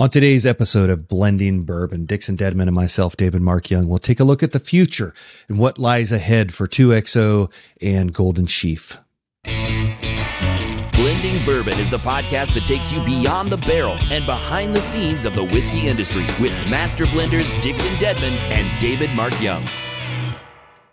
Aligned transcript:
On 0.00 0.08
today's 0.08 0.46
episode 0.46 0.88
of 0.88 1.08
Blending 1.08 1.64
Bourbon, 1.64 2.06
Dixon 2.06 2.34
Dedman 2.34 2.62
and 2.62 2.74
myself, 2.74 3.18
David 3.18 3.42
Mark 3.42 3.68
Young, 3.68 3.86
will 3.86 3.98
take 3.98 4.18
a 4.18 4.24
look 4.24 4.42
at 4.42 4.52
the 4.52 4.58
future 4.58 5.12
and 5.46 5.58
what 5.58 5.78
lies 5.78 6.10
ahead 6.10 6.54
for 6.54 6.66
2XO 6.66 7.52
and 7.82 8.10
Golden 8.10 8.46
Sheaf. 8.46 8.98
Blending 9.44 11.44
Bourbon 11.44 11.78
is 11.78 11.90
the 11.90 11.98
podcast 11.98 12.54
that 12.54 12.64
takes 12.66 12.94
you 12.94 13.04
beyond 13.04 13.50
the 13.50 13.58
barrel 13.58 13.98
and 14.10 14.24
behind 14.24 14.74
the 14.74 14.80
scenes 14.80 15.26
of 15.26 15.34
the 15.34 15.44
whiskey 15.44 15.86
industry 15.86 16.24
with 16.40 16.52
master 16.70 17.04
blenders 17.04 17.52
Dixon 17.60 17.92
Dedman 17.96 18.38
and 18.52 18.80
David 18.80 19.10
Mark 19.10 19.38
Young. 19.38 19.68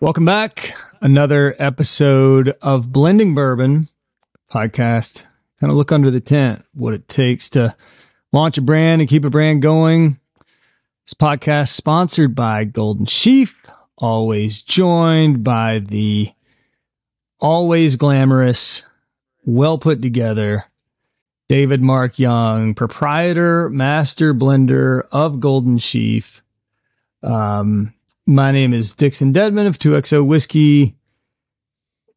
Welcome 0.02 0.26
back. 0.26 0.74
Another 1.00 1.56
episode 1.60 2.58
of 2.62 2.92
Blending 2.92 3.34
Bourbon 3.34 3.88
podcast. 4.52 5.24
Kind 5.62 5.72
of 5.72 5.78
look 5.78 5.94
under 5.94 6.12
the 6.12 6.20
tent, 6.20 6.66
what 6.74 6.94
it 6.94 7.08
takes 7.08 7.50
to 7.52 7.74
launch 8.32 8.58
a 8.58 8.62
brand 8.62 9.02
and 9.02 9.10
keep 9.10 9.26
a 9.26 9.30
brand 9.30 9.62
going. 9.62 10.20
This 11.06 11.14
podcast 11.14 11.70
sponsored 11.70 12.36
by 12.36 12.66
Golden 12.66 13.06
Sheaf, 13.06 13.64
always 13.98 14.62
joined 14.62 15.44
by 15.44 15.80
the 15.80 16.32
always 17.40 17.96
glamorous, 17.96 18.86
well 19.46 19.78
put 19.78 20.02
together 20.02 20.66
David 21.48 21.82
Mark 21.82 22.20
Young, 22.20 22.74
proprietor, 22.74 23.70
master 23.70 24.34
blender 24.34 25.08
of 25.12 25.40
Golden 25.40 25.78
Sheaf. 25.78 26.44
Um, 27.24 27.94
my 28.26 28.52
name 28.52 28.74
is 28.74 28.94
Dixon 28.96 29.32
Dedman 29.32 29.68
of 29.68 29.80
2XO 29.80 30.26
Whiskey. 30.26 30.98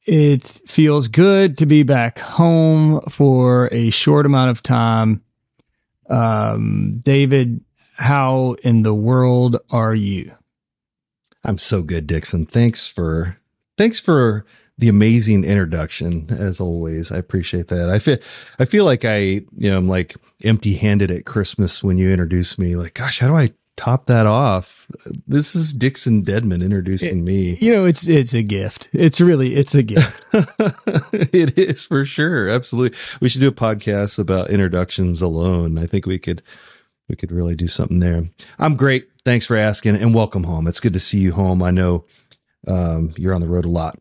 It 0.05 0.43
feels 0.67 1.07
good 1.07 1.57
to 1.59 1.67
be 1.67 1.85
back 1.85 2.19
home 2.19 3.01
for 3.03 3.69
a 3.71 3.91
short 3.91 4.27
amount 4.27 4.51
of 4.51 4.63
time 4.65 5.23
um, 6.11 7.01
David, 7.03 7.65
how 7.97 8.57
in 8.63 8.83
the 8.83 8.95
world 8.95 9.59
are 9.71 9.95
you? 9.95 10.33
I'm 11.45 11.59
so 11.59 11.83
good, 11.83 12.07
Dixon. 12.07 12.47
Thanks 12.47 12.87
for 12.87 13.39
thanks 13.77 13.99
for 13.99 14.45
the 14.77 14.89
amazing 14.89 15.45
introduction 15.45 16.27
as 16.31 16.61
always. 16.61 17.13
I 17.13 17.19
appreciate 17.19 17.69
that. 17.69 17.91
I 17.91 17.99
feel 17.99 18.19
I 18.59 18.65
feel 18.65 18.85
like 18.85 19.05
I, 19.05 19.19
you 19.19 19.71
know, 19.71 19.79
I'm 19.79 19.89
like 19.89 20.17
empty-handed 20.43 21.11
at 21.11 21.27
Christmas 21.27 21.85
when 21.85 21.99
you 21.99 22.11
introduce 22.11 22.59
me. 22.59 22.77
Like, 22.77 22.95
gosh, 22.95 23.21
how 23.21 23.29
do 23.29 23.37
I 23.37 23.53
top 23.77 24.07
that 24.07 24.27
off? 24.27 24.87
This 25.27 25.55
is 25.55 25.73
Dixon 25.73 26.23
Dedman 26.23 26.63
introducing 26.63 27.21
it, 27.21 27.23
me. 27.23 27.55
You 27.61 27.73
know, 27.73 27.85
it's 27.85 28.09
it's 28.09 28.35
a 28.35 28.43
gift. 28.43 28.89
It's 28.93 29.21
really 29.21 29.57
it's 29.57 29.75
a 29.75 29.83
gift. 29.83 30.23
it 31.13 31.59
is 31.59 31.85
for 31.85 32.05
sure. 32.05 32.49
Absolutely. 32.49 32.99
We 33.21 33.29
should 33.29 33.41
do 33.41 33.49
a 33.49 33.53
podcast 33.53 34.19
about 34.19 34.51
introductions 34.51 35.23
alone. 35.23 35.79
I 35.79 35.87
think 35.87 36.07
we 36.07 36.19
could 36.19 36.43
we 37.09 37.17
could 37.17 37.33
really 37.33 37.57
do 37.57 37.69
something 37.69 38.01
there. 38.01 38.29
I'm 38.59 38.77
great. 38.77 39.09
Thanks 39.25 39.47
for 39.47 39.57
asking 39.57 39.97
and 39.97 40.15
welcome 40.15 40.45
home. 40.45 40.67
It's 40.67 40.81
good 40.81 40.93
to 40.93 41.01
see 41.01 41.19
you 41.19 41.33
home. 41.33 41.63
I 41.63 41.71
know 41.71 42.05
um, 42.67 43.13
you're 43.17 43.35
on 43.35 43.41
the 43.41 43.49
road 43.49 43.65
a 43.65 43.71
lot 43.71 43.99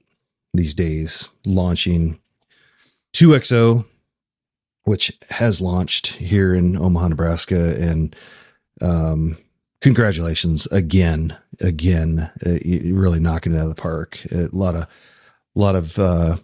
these 0.53 0.73
days, 0.73 1.29
launching 1.45 2.19
2XO, 3.15 3.85
which 4.83 5.17
has 5.29 5.61
launched 5.61 6.07
here 6.13 6.53
in 6.53 6.75
Omaha, 6.75 7.09
Nebraska, 7.09 7.75
and 7.79 8.15
um, 8.81 9.37
congratulations 9.81 10.65
again, 10.67 11.37
again, 11.59 12.31
uh, 12.45 12.57
really 12.93 13.19
knocking 13.19 13.53
it 13.53 13.57
out 13.57 13.69
of 13.69 13.75
the 13.75 13.81
park. 13.81 14.19
A 14.31 14.49
lot 14.51 14.75
of, 14.75 14.83
a 14.83 15.59
lot 15.59 15.75
of 15.75 15.97
uh, 15.99 16.37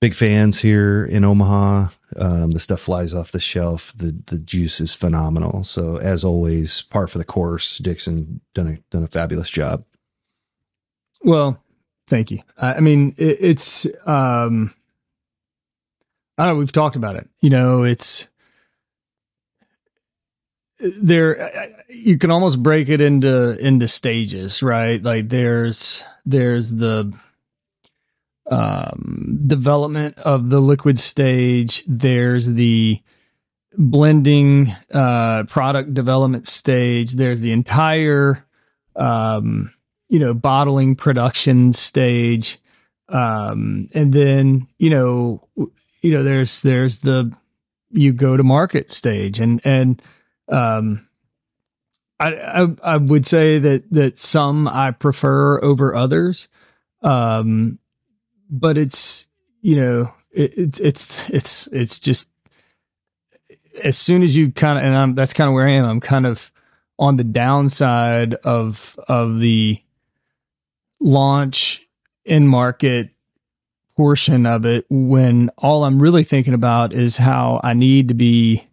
big 0.00 0.14
fans 0.14 0.60
here 0.60 1.04
in 1.04 1.24
Omaha. 1.24 1.88
Um, 2.16 2.52
the 2.52 2.60
stuff 2.60 2.80
flies 2.80 3.14
off 3.14 3.32
the 3.32 3.40
shelf. 3.40 3.92
The 3.96 4.16
the 4.26 4.38
juice 4.38 4.80
is 4.80 4.94
phenomenal. 4.94 5.64
So 5.64 5.96
as 5.96 6.22
always, 6.22 6.82
par 6.82 7.06
for 7.06 7.18
the 7.18 7.24
course. 7.24 7.78
Dixon 7.78 8.40
done 8.54 8.68
a 8.68 8.76
done 8.90 9.02
a 9.02 9.08
fabulous 9.08 9.50
job. 9.50 9.84
Well, 11.22 11.58
thank 12.06 12.30
you. 12.30 12.40
I, 12.56 12.74
I 12.74 12.80
mean, 12.80 13.14
it, 13.16 13.38
it's 13.40 13.86
um, 14.06 14.74
I 16.38 16.44
don't 16.44 16.54
know. 16.54 16.58
We've 16.58 16.70
talked 16.70 16.96
about 16.96 17.16
it. 17.16 17.28
You 17.40 17.50
know, 17.50 17.82
it's 17.82 18.28
there 20.84 21.84
you 21.88 22.18
can 22.18 22.30
almost 22.30 22.62
break 22.62 22.88
it 22.88 23.00
into 23.00 23.58
into 23.58 23.88
stages 23.88 24.62
right? 24.62 25.02
Like 25.02 25.28
there's 25.28 26.04
there's 26.26 26.76
the 26.76 27.12
um 28.50 29.40
development 29.46 30.18
of 30.18 30.50
the 30.50 30.60
liquid 30.60 30.98
stage. 30.98 31.84
There's 31.86 32.52
the 32.52 33.00
blending 33.76 34.74
uh 34.92 35.44
product 35.44 35.94
development 35.94 36.46
stage. 36.46 37.12
There's 37.12 37.40
the 37.40 37.52
entire 37.52 38.44
um 38.96 39.72
you 40.08 40.18
know 40.18 40.34
bottling 40.34 40.96
production 40.96 41.72
stage. 41.72 42.58
Um 43.08 43.88
and 43.94 44.12
then 44.12 44.68
you 44.78 44.90
know 44.90 45.48
you 46.02 46.10
know 46.12 46.22
there's 46.22 46.60
there's 46.60 46.98
the 46.98 47.34
you 47.90 48.12
go 48.12 48.36
to 48.36 48.42
market 48.42 48.90
stage. 48.90 49.40
And 49.40 49.60
and 49.64 50.02
um, 50.48 51.08
I, 52.20 52.34
I, 52.34 52.66
I 52.82 52.96
would 52.96 53.26
say 53.26 53.58
that 53.58 53.90
that 53.92 54.18
some 54.18 54.68
I 54.68 54.92
prefer 54.92 55.62
over 55.62 55.94
others, 55.94 56.48
um, 57.02 57.78
but 58.48 58.78
it's 58.78 59.26
you 59.60 59.76
know 59.76 60.14
it, 60.30 60.56
it, 60.56 60.80
it's 60.80 61.30
it's 61.30 61.66
it's 61.68 62.00
just 62.00 62.30
as 63.82 63.98
soon 63.98 64.22
as 64.22 64.36
you 64.36 64.52
kind 64.52 64.78
of 64.78 64.84
and 64.84 64.96
I'm 64.96 65.14
that's 65.14 65.32
kind 65.32 65.48
of 65.48 65.54
where 65.54 65.66
I 65.66 65.72
am. 65.72 65.84
I'm 65.84 66.00
kind 66.00 66.26
of 66.26 66.52
on 66.98 67.16
the 67.16 67.24
downside 67.24 68.34
of 68.34 68.98
of 69.08 69.40
the 69.40 69.80
launch 71.00 71.82
in 72.24 72.46
market 72.46 73.10
portion 73.96 74.46
of 74.46 74.64
it 74.64 74.86
when 74.88 75.50
all 75.58 75.84
I'm 75.84 76.00
really 76.00 76.24
thinking 76.24 76.54
about 76.54 76.92
is 76.92 77.16
how 77.16 77.60
I 77.62 77.74
need 77.74 78.08
to 78.08 78.14
be 78.14 78.66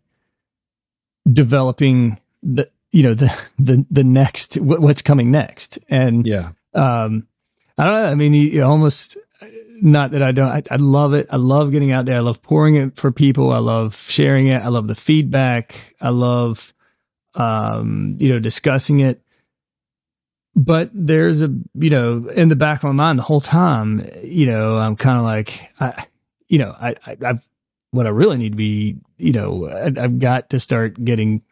developing 1.31 2.19
the 2.41 2.69
you 2.91 3.03
know 3.03 3.13
the 3.13 3.29
the 3.59 3.85
the 3.89 4.03
next 4.03 4.57
what's 4.57 5.01
coming 5.01 5.31
next. 5.31 5.79
And 5.89 6.25
yeah. 6.25 6.51
um 6.73 7.27
i 7.77 7.85
don't 7.85 7.93
know. 7.93 8.11
I 8.11 8.15
mean 8.15 8.33
you, 8.33 8.47
you 8.47 8.63
almost 8.63 9.17
not 9.81 10.11
that 10.11 10.21
i 10.21 10.31
don't 10.31 10.51
I, 10.51 10.61
I, 10.69 10.75
love 10.75 11.13
it. 11.13 11.27
I 11.31 11.37
love 11.37 11.71
getting 11.71 11.91
out 11.91 12.05
there. 12.05 12.17
I 12.17 12.21
love 12.21 12.41
pouring 12.41 12.75
it 12.75 12.95
for 12.97 13.11
people. 13.11 13.51
I 13.51 13.57
love 13.57 13.95
sharing 13.95 14.47
it. 14.47 14.63
I 14.63 14.67
love 14.67 14.87
the 14.87 14.95
feedback. 14.95 15.95
I 15.99 16.09
love 16.09 16.73
um 17.35 18.17
you 18.19 18.29
know 18.29 18.39
discussing 18.39 18.99
it. 18.99 19.21
But 20.53 20.89
there's 20.93 21.41
a 21.41 21.49
you 21.75 21.89
know 21.89 22.27
in 22.29 22.49
the 22.49 22.55
back 22.57 22.79
of 22.79 22.83
my 22.83 22.91
mind 22.91 23.19
the 23.19 23.23
whole 23.23 23.41
time 23.41 24.05
you 24.21 24.45
know 24.45 24.77
i'm 24.77 24.97
kind 24.97 25.17
of 25.17 25.23
like 25.23 25.61
i 25.79 26.05
you 26.49 26.57
know 26.59 26.75
i, 26.79 26.93
I 27.05 27.17
i've 27.25 27.47
what 27.91 28.07
I 28.07 28.09
really 28.09 28.37
need 28.37 28.53
to 28.53 28.57
be, 28.57 28.97
you 29.17 29.33
know, 29.33 29.69
I, 29.69 30.01
have 30.01 30.19
got 30.19 30.49
to 30.49 30.59
start 30.59 31.03
getting, 31.03 31.43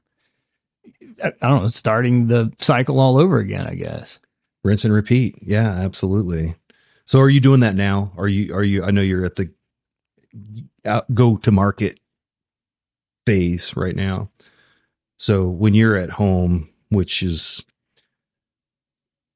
I, 1.23 1.33
I 1.41 1.47
don't 1.50 1.63
know, 1.63 1.69
starting 1.69 2.27
the 2.27 2.51
cycle 2.59 3.00
all 3.00 3.17
over 3.17 3.38
again, 3.38 3.67
I 3.67 3.75
guess. 3.75 4.22
Rinse 4.63 4.85
and 4.85 4.94
repeat. 4.94 5.35
Yeah, 5.41 5.69
absolutely. 5.69 6.55
So 7.05 7.19
are 7.19 7.29
you 7.29 7.39
doing 7.39 7.59
that 7.59 7.75
now? 7.75 8.13
Are 8.17 8.27
you, 8.27 8.53
are 8.53 8.63
you, 8.63 8.83
I 8.83 8.91
know 8.91 9.01
you're 9.01 9.25
at 9.25 9.35
the 9.35 9.51
go 11.13 11.38
to 11.38 11.51
market 11.51 12.00
phase 13.25 13.75
right 13.75 13.95
now. 13.95 14.29
So 15.17 15.47
when 15.47 15.73
you're 15.73 15.95
at 15.95 16.11
home, 16.11 16.69
which 16.89 17.21
is 17.21 17.66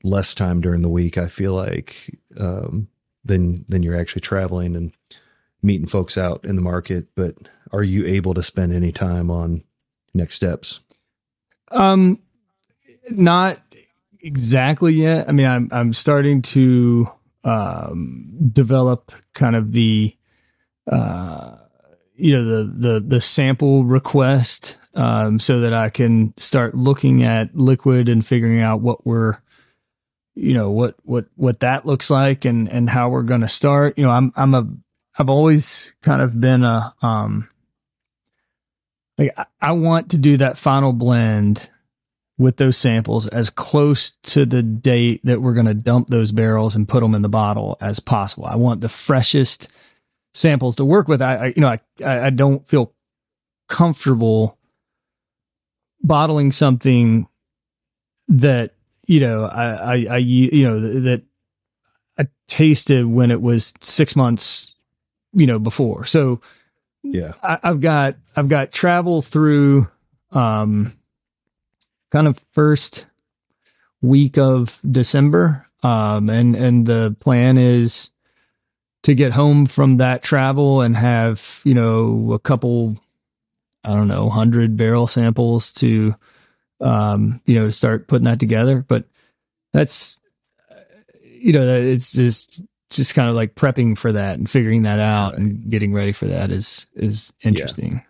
less 0.03 0.33
time 0.33 0.61
during 0.61 0.81
the 0.81 0.89
week, 0.89 1.17
I 1.17 1.27
feel 1.27 1.53
like, 1.53 2.17
um, 2.37 2.87
than, 3.25 3.65
than 3.67 3.83
you're 3.83 3.99
actually 3.99 4.21
traveling 4.21 4.75
and, 4.75 4.93
meeting 5.63 5.87
folks 5.87 6.17
out 6.17 6.43
in 6.43 6.55
the 6.55 6.61
market, 6.61 7.07
but 7.15 7.35
are 7.71 7.83
you 7.83 8.05
able 8.05 8.33
to 8.33 8.43
spend 8.43 8.73
any 8.73 8.91
time 8.91 9.31
on 9.31 9.63
next 10.13 10.35
steps? 10.35 10.81
Um, 11.71 12.19
not 13.09 13.59
exactly 14.21 14.93
yet. 14.93 15.27
I 15.27 15.31
mean, 15.31 15.47
I'm 15.47 15.69
I'm 15.71 15.93
starting 15.93 16.41
to 16.43 17.09
um, 17.43 18.29
develop 18.51 19.11
kind 19.33 19.55
of 19.55 19.71
the 19.71 20.15
uh, 20.91 21.55
you 22.15 22.35
know 22.35 22.45
the 22.45 22.89
the 22.89 22.99
the 22.99 23.21
sample 23.21 23.83
request 23.83 24.77
um, 24.93 25.39
so 25.39 25.59
that 25.61 25.73
I 25.73 25.89
can 25.89 26.33
start 26.37 26.75
looking 26.75 27.23
at 27.23 27.55
liquid 27.55 28.09
and 28.09 28.25
figuring 28.25 28.61
out 28.61 28.81
what 28.81 29.05
we're 29.05 29.37
you 30.35 30.53
know 30.53 30.71
what 30.71 30.95
what 31.03 31.25
what 31.35 31.59
that 31.61 31.85
looks 31.85 32.09
like 32.09 32.45
and 32.45 32.69
and 32.69 32.89
how 32.89 33.09
we're 33.09 33.23
going 33.23 33.41
to 33.41 33.47
start. 33.47 33.97
You 33.97 34.05
know, 34.05 34.11
I'm 34.11 34.31
I'm 34.35 34.53
a 34.53 34.67
I've 35.17 35.29
always 35.29 35.93
kind 36.01 36.21
of 36.21 36.39
been 36.39 36.63
a 36.63 36.93
um 37.01 37.49
like 39.17 39.35
I 39.61 39.71
want 39.73 40.11
to 40.11 40.17
do 40.17 40.37
that 40.37 40.57
final 40.57 40.93
blend 40.93 41.69
with 42.37 42.57
those 42.57 42.77
samples 42.77 43.27
as 43.27 43.49
close 43.49 44.11
to 44.23 44.45
the 44.45 44.63
date 44.63 45.21
that 45.23 45.41
we're 45.41 45.53
going 45.53 45.67
to 45.67 45.73
dump 45.73 46.07
those 46.07 46.31
barrels 46.31 46.75
and 46.75 46.89
put 46.89 47.01
them 47.01 47.13
in 47.13 47.21
the 47.21 47.29
bottle 47.29 47.77
as 47.79 47.99
possible. 47.99 48.45
I 48.45 48.55
want 48.55 48.81
the 48.81 48.89
freshest 48.89 49.71
samples 50.33 50.75
to 50.77 50.85
work 50.85 51.07
with. 51.07 51.21
I, 51.21 51.35
I 51.35 51.45
you 51.55 51.61
know 51.61 51.67
I 51.67 51.79
I 52.03 52.29
don't 52.29 52.67
feel 52.67 52.93
comfortable 53.69 54.57
bottling 56.01 56.51
something 56.51 57.27
that 58.27 58.73
you 59.05 59.19
know 59.19 59.45
I, 59.45 59.65
I, 59.65 60.05
I 60.11 60.17
you 60.17 60.67
know 60.67 60.79
that 61.01 61.21
I 62.17 62.27
tasted 62.47 63.05
when 63.05 63.31
it 63.31 63.41
was 63.41 63.73
six 63.79 64.15
months, 64.15 64.72
you 65.33 65.45
know, 65.47 65.59
before. 65.59 66.05
So 66.05 66.41
Yeah. 67.03 67.33
I, 67.43 67.59
I've 67.63 67.81
got 67.81 68.15
I've 68.35 68.47
got 68.49 68.71
travel 68.71 69.21
through 69.21 69.87
um 70.31 70.93
kind 72.11 72.27
of 72.27 72.43
first 72.51 73.07
week 74.01 74.37
of 74.37 74.79
December. 74.89 75.67
Um 75.81 76.29
and 76.29 76.55
and 76.55 76.85
the 76.85 77.15
plan 77.19 77.57
is 77.57 78.11
to 79.03 79.13
get 79.15 79.33
home 79.33 79.65
from 79.65 79.97
that 79.97 80.23
travel 80.23 80.81
and 80.81 80.95
have, 80.95 81.59
you 81.65 81.73
know, 81.73 82.31
a 82.33 82.39
couple 82.39 82.97
I 83.83 83.89
don't 83.95 84.07
know, 84.07 84.25
100 84.27 84.77
barrel 84.77 85.07
samples 85.07 85.73
to 85.73 86.15
um 86.79 87.41
you 87.45 87.55
know, 87.55 87.69
start 87.69 88.07
putting 88.07 88.25
that 88.25 88.39
together, 88.39 88.85
but 88.87 89.05
that's 89.73 90.21
you 91.21 91.51
know, 91.51 91.67
it's 91.75 92.13
just 92.13 92.61
just 92.95 93.15
kind 93.15 93.29
of 93.29 93.35
like 93.35 93.55
prepping 93.55 93.97
for 93.97 94.11
that 94.11 94.37
and 94.37 94.49
figuring 94.49 94.83
that 94.83 94.99
out 94.99 95.37
and 95.37 95.69
getting 95.69 95.93
ready 95.93 96.11
for 96.11 96.25
that 96.25 96.51
is 96.51 96.87
is 96.95 97.33
interesting. 97.43 98.03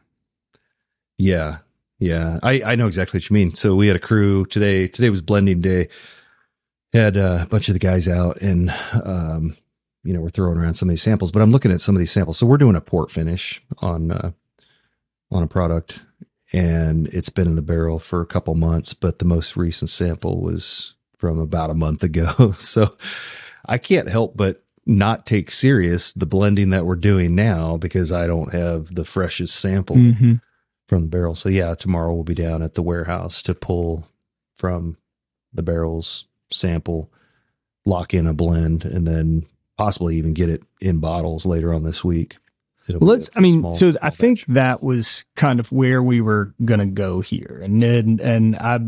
Yeah. 1.18 1.58
Yeah. 2.00 2.40
I, 2.44 2.62
I 2.66 2.76
know 2.76 2.88
exactly 2.88 3.18
what 3.18 3.30
you 3.30 3.34
mean. 3.34 3.54
So 3.56 3.76
we 3.76 3.88
had 3.88 3.96
a 3.96 4.00
crew 4.00 4.46
today. 4.46 4.88
Today 4.88 5.10
was 5.10 5.22
blending 5.22 5.62
day. 5.62 5.88
Had 6.92 7.18
a 7.18 7.48
bunch 7.50 7.70
of 7.70 7.74
the 7.74 7.80
guys 7.80 8.08
out 8.08 8.42
and, 8.42 8.74
um, 9.04 9.56
you 10.04 10.14
know, 10.14 10.20
we're 10.20 10.30
throwing 10.30 10.58
around 10.58 10.74
some 10.76 10.90
of 10.90 10.92
these 10.92 11.02
samples, 11.02 11.32
but 11.32 11.42
I'm 11.42 11.52
looking 11.52 11.72
at 11.72 11.82
some 11.82 11.96
of 11.96 12.00
these 12.00 12.12
samples. 12.12 12.38
So 12.38 12.46
we're 12.46 12.58
doing 12.58 12.76
a 12.76 12.82
port 12.82 13.10
finish 13.10 13.62
on, 13.82 14.12
uh, 14.12 14.32
on 15.32 15.44
a 15.44 15.48
product 15.48 16.04
and 16.52 17.08
it's 17.08 17.30
been 17.30 17.48
in 17.48 17.56
the 17.56 17.64
barrel 17.64 18.00
for 18.00 18.22
a 18.22 18.28
couple 18.28 18.54
months, 18.54 18.94
but 18.94 19.20
the 19.20 19.26
most 19.26 19.58
recent 19.58 19.90
sample 19.90 20.42
was 20.42 20.94
from 21.18 21.40
about 21.40 21.72
a 21.72 21.76
month 21.76 22.04
ago. 22.04 22.52
so 22.58 22.96
I 23.68 23.78
can't 23.78 24.10
help 24.10 24.38
but 24.38 24.62
not 24.86 25.26
take 25.26 25.50
serious 25.52 26.12
the 26.12 26.26
blending 26.26 26.70
that 26.72 26.86
we're 26.86 26.96
doing 26.96 27.36
now 27.36 27.78
because 27.78 28.12
I 28.12 28.28
don't 28.28 28.54
have 28.54 28.94
the 28.94 29.06
freshest 29.06 29.56
sample 29.56 29.96
Mhm. 29.96 30.42
from 30.88 31.04
the 31.04 31.08
barrel. 31.08 31.36
So 31.36 31.50
yeah, 31.50 31.74
tomorrow 31.76 32.14
we'll 32.14 32.24
be 32.24 32.34
down 32.36 32.62
at 32.62 32.74
the 32.74 32.82
warehouse 32.84 33.42
to 33.44 33.54
pull 33.56 34.08
from 34.56 34.98
the 35.54 35.64
barrels 35.64 36.26
sample, 36.52 37.12
lock 37.86 38.14
in 38.14 38.28
a 38.28 38.34
blend, 38.34 38.84
and 38.86 39.08
then 39.08 39.46
possibly 39.78 40.18
even 40.18 40.34
get 40.34 40.50
it 40.50 40.64
in 40.82 41.00
bottles 41.00 41.46
later 41.46 41.74
on 41.74 41.84
this 41.84 42.04
week. 42.04 42.38
Well, 42.90 43.00
let's. 43.00 43.30
I 43.36 43.40
mean, 43.40 43.62
small- 43.62 43.74
so 43.76 43.94
I 44.02 44.10
think 44.10 44.46
that 44.48 44.84
was 44.84 45.24
kind 45.38 45.60
of 45.62 45.72
where 45.72 46.04
we 46.04 46.20
were 46.20 46.54
gonna 46.66 46.86
go 46.88 47.22
here, 47.22 47.62
and 47.64 47.82
then 47.82 48.20
and 48.22 48.58
I 48.58 48.80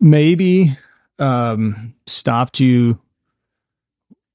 maybe 0.00 0.76
um 1.18 1.94
stopped 2.06 2.60
you. 2.60 3.00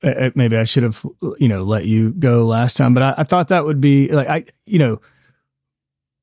Maybe 0.03 0.57
I 0.57 0.63
should 0.63 0.83
have, 0.83 1.06
you 1.38 1.48
know, 1.48 1.63
let 1.63 1.86
you 1.86 2.12
go 2.12 2.45
last 2.45 2.77
time, 2.77 2.94
but 2.94 3.03
I, 3.03 3.13
I 3.19 3.24
thought 3.24 3.50
that 3.50 3.65
would 3.65 3.80
be 3.80 4.07
like 4.07 4.27
I, 4.27 4.45
you 4.65 4.80
know, 4.80 5.01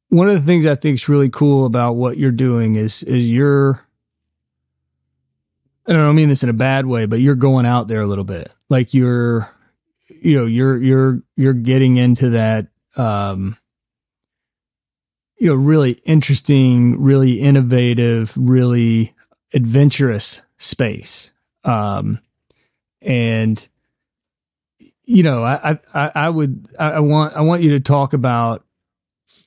one 0.09 0.29
of 0.29 0.35
the 0.35 0.47
things 0.47 0.67
I 0.67 0.75
think 0.75 0.95
is 0.95 1.09
really 1.09 1.29
cool 1.29 1.65
about 1.65 1.93
what 1.93 2.19
you're 2.19 2.33
doing 2.33 2.77
is 2.77 3.03
is 3.03 3.29
you're. 3.29 3.81
I 5.87 5.93
don't 5.95 6.15
mean 6.17 6.29
this 6.29 6.43
in 6.43 6.51
a 6.51 6.55
bad 6.55 6.85
way, 6.85 7.07
but 7.07 7.21
you're 7.21 7.35
going 7.35 7.65
out 7.65 7.89
there 7.89 8.03
a 8.03 8.07
little 8.07 8.25
bit. 8.25 8.53
Like 8.69 8.93
you're 8.93 9.49
you 10.21 10.37
know 10.37 10.47
you're 10.47 10.83
you're 10.83 11.23
you're 11.37 11.55
getting 11.55 11.97
into 11.97 12.31
that 12.31 12.67
um 12.97 13.57
you 15.39 15.49
know 15.49 15.55
really 15.55 15.93
interesting 16.05 17.01
really 17.01 17.41
innovative 17.41 18.33
really 18.37 19.15
adventurous 19.55 20.43
space 20.59 21.33
um 21.65 22.21
and 23.03 23.69
you 25.05 25.23
know 25.23 25.43
i 25.45 25.79
i 25.95 26.11
i 26.15 26.29
would 26.29 26.69
i 26.79 27.01
want 27.01 27.35
i 27.35 27.41
want 27.41 27.63
you 27.63 27.71
to 27.71 27.81
talk 27.81 28.13
about 28.13 28.65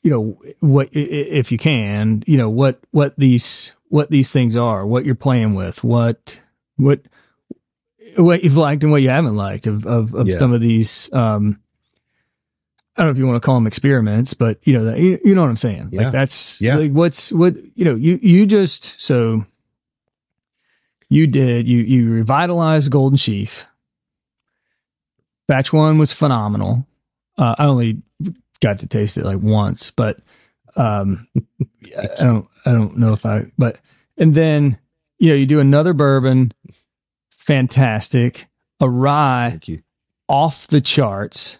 you 0.03 0.09
know 0.09 0.39
what 0.59 0.89
if 0.94 1.51
you 1.51 1.57
can 1.57 2.24
you 2.25 2.38
know 2.38 2.50
what 2.50 2.80
what 2.92 3.13
these 3.18 3.74
what 3.89 4.09
these 4.09 4.31
things 4.31 4.56
are 4.56 4.86
what 4.86 5.06
you're 5.06 5.15
playing 5.15 5.53
with 5.53 5.83
what 5.83 6.42
what 6.77 7.01
what 8.18 8.44
you've 8.44 8.57
liked 8.57 8.83
and 8.83 8.92
what 8.92 9.01
you 9.01 9.09
haven't 9.09 9.36
liked 9.36 9.68
of 9.68 9.86
of, 9.86 10.13
of 10.15 10.27
Yeah. 10.27 10.38
some 10.38 10.53
of 10.53 10.62
these 10.62 11.12
um 11.13 11.59
I 12.98 13.03
don't 13.03 13.07
know 13.07 13.12
if 13.13 13.18
you 13.19 13.25
want 13.27 13.42
to 13.42 13.45
call 13.45 13.56
them 13.56 13.68
experiments, 13.68 14.33
but 14.33 14.59
you 14.68 14.74
know, 14.74 14.83
that, 14.83 15.00
you, 15.00 15.18
you 15.24 15.33
know 15.33 15.42
what 15.42 15.50
I'm 15.50 15.56
saying. 15.56 15.89
Yeah. 15.94 16.03
Like 16.03 16.12
that's 16.12 16.59
Yeah. 16.62 16.75
like 16.75 16.92
what's 16.92 17.31
what 17.31 17.56
you 17.75 17.86
know. 17.86 17.95
You 17.95 18.19
you 18.21 18.45
just 18.45 19.00
so 19.01 19.45
you 21.11 21.27
did 21.27 21.67
you 21.67 21.83
you 21.83 22.09
revitalized 22.09 22.89
Golden 22.89 23.17
Sheaf. 23.17 23.67
Batch 25.47 25.73
one 25.73 25.97
was 25.97 26.13
phenomenal. 26.13 26.87
Uh, 27.37 27.53
I 27.59 27.65
only 27.65 28.01
got 28.61 28.79
to 28.79 28.87
taste 28.87 29.17
it 29.17 29.25
like 29.25 29.39
once, 29.41 29.91
but 29.91 30.19
um, 30.77 31.27
I 31.97 32.07
I 32.13 32.15
don't 32.23 32.47
I 32.65 32.71
don't 32.71 32.97
know 32.97 33.11
if 33.11 33.25
I 33.25 33.51
but 33.57 33.81
and 34.17 34.33
then 34.33 34.79
you 35.19 35.29
know 35.29 35.35
you 35.35 35.45
do 35.45 35.59
another 35.59 35.93
bourbon, 35.93 36.53
fantastic. 37.29 38.47
A 38.79 38.89
rye 38.89 39.49
Thank 39.51 39.67
you. 39.67 39.81
off 40.29 40.65
the 40.67 40.81
charts. 40.81 41.59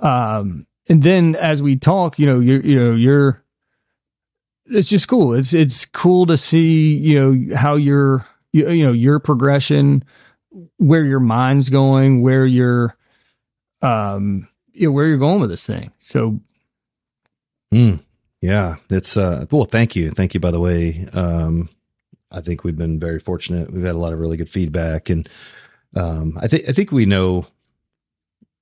Um, 0.00 0.66
and 0.88 1.02
then 1.02 1.34
as 1.36 1.62
we 1.62 1.76
talk, 1.76 2.18
you 2.18 2.26
know, 2.26 2.40
you're, 2.40 2.60
you 2.62 2.78
know, 2.78 2.94
you're, 2.94 3.43
it's 4.66 4.88
just 4.88 5.08
cool. 5.08 5.34
It's, 5.34 5.54
it's 5.54 5.86
cool 5.86 6.26
to 6.26 6.36
see, 6.36 6.96
you 6.96 7.20
know, 7.20 7.56
how 7.56 7.76
your, 7.76 8.26
you, 8.52 8.70
you 8.70 8.84
know, 8.84 8.92
your 8.92 9.18
progression, 9.18 10.04
where 10.78 11.04
your 11.04 11.20
mind's 11.20 11.68
going, 11.68 12.22
where 12.22 12.46
you're, 12.46 12.96
um, 13.82 14.48
you 14.72 14.88
know, 14.88 14.92
where 14.92 15.06
you're 15.06 15.18
going 15.18 15.40
with 15.40 15.50
this 15.50 15.66
thing. 15.66 15.92
So, 15.98 16.40
Mm, 17.72 17.98
yeah, 18.40 18.76
it's 18.88 19.16
uh 19.16 19.46
well, 19.50 19.64
thank 19.64 19.96
you. 19.96 20.10
Thank 20.10 20.32
you 20.34 20.38
by 20.38 20.52
the 20.52 20.60
way. 20.60 21.06
Um 21.12 21.68
I 22.30 22.40
think 22.40 22.62
we've 22.62 22.76
been 22.76 23.00
very 23.00 23.18
fortunate. 23.18 23.72
We've 23.72 23.84
had 23.84 23.96
a 23.96 23.98
lot 23.98 24.12
of 24.12 24.20
really 24.20 24.36
good 24.36 24.48
feedback 24.48 25.10
and 25.10 25.28
um 25.96 26.38
I 26.40 26.46
think 26.46 26.68
I 26.68 26.72
think 26.72 26.92
we 26.92 27.04
know 27.04 27.48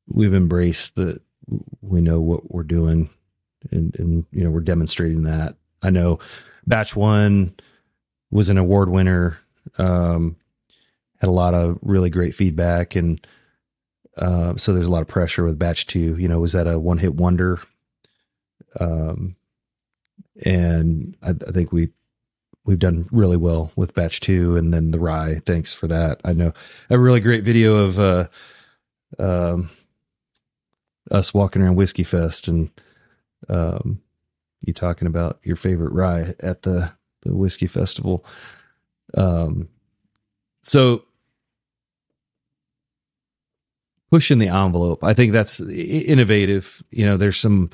we've 0.07 0.33
embraced 0.35 0.95
that 0.97 1.21
we 1.83 2.01
know 2.01 2.21
what 2.23 2.51
we're 2.51 2.63
doing 2.63 3.11
and 3.71 3.95
and 3.99 4.25
you 4.33 4.45
know, 4.45 4.51
we're 4.51 4.61
demonstrating 4.61 5.25
that. 5.25 5.57
I 5.83 5.91
know 5.91 6.19
batch 6.67 6.95
1 6.97 7.55
was 8.31 8.49
an 8.49 8.59
award 8.59 8.89
winner. 8.89 9.39
Um 9.79 10.37
had 11.21 11.29
a 11.29 11.33
lot 11.33 11.55
of 11.55 11.79
really 11.83 12.11
great 12.11 12.35
feedback 12.35 12.97
and 12.97 13.25
uh, 14.17 14.55
so 14.57 14.75
there's 14.75 14.87
a 14.87 14.91
lot 14.91 15.01
of 15.01 15.09
pressure 15.09 15.45
with 15.45 15.59
batch 15.59 15.87
two. 15.87 16.19
You 16.19 16.29
know, 16.29 16.39
was 16.39 16.53
that 16.53 16.67
a 16.67 16.79
one 16.79 16.99
hit 16.99 17.15
wonder? 17.15 17.61
um, 18.81 19.37
and 20.45 21.17
I, 21.23 21.31
I 21.31 21.51
think 21.53 21.73
we 21.73 21.91
we've 22.65 22.79
done 22.79 23.05
really 23.13 23.37
well 23.37 23.73
with 23.77 23.95
batch 23.95 24.21
two, 24.21 24.57
and 24.57 24.73
then 24.73 24.91
the 24.91 24.99
rye. 24.99 25.41
Thanks 25.45 25.75
for 25.75 25.87
that. 25.89 26.21
I 26.25 26.33
know 26.33 26.53
a 26.91 26.99
really 26.99 27.21
great 27.21 27.45
video 27.45 27.77
of 27.77 27.99
uh, 27.99 28.27
um, 29.19 29.71
us 31.11 31.35
walking 31.35 31.63
around 31.63 31.77
Whiskey 31.77 32.05
Fest 32.05 32.49
and 32.49 32.71
um, 33.49 34.01
you 34.63 34.73
talking 34.73 35.07
about 35.07 35.39
your 35.43 35.57
favorite 35.57 35.93
rye 35.93 36.35
at 36.41 36.63
the 36.63 36.93
the 37.23 37.35
whiskey 37.35 37.67
festival. 37.67 38.25
Um, 39.15 39.69
so 40.63 41.05
pushing 44.11 44.39
the 44.39 44.49
envelope, 44.49 45.03
I 45.05 45.15
think 45.15 45.33
that's 45.33 45.61
innovative. 45.61 46.83
You 46.91 47.07
know, 47.07 47.17
there's 47.17 47.39
some 47.39 47.71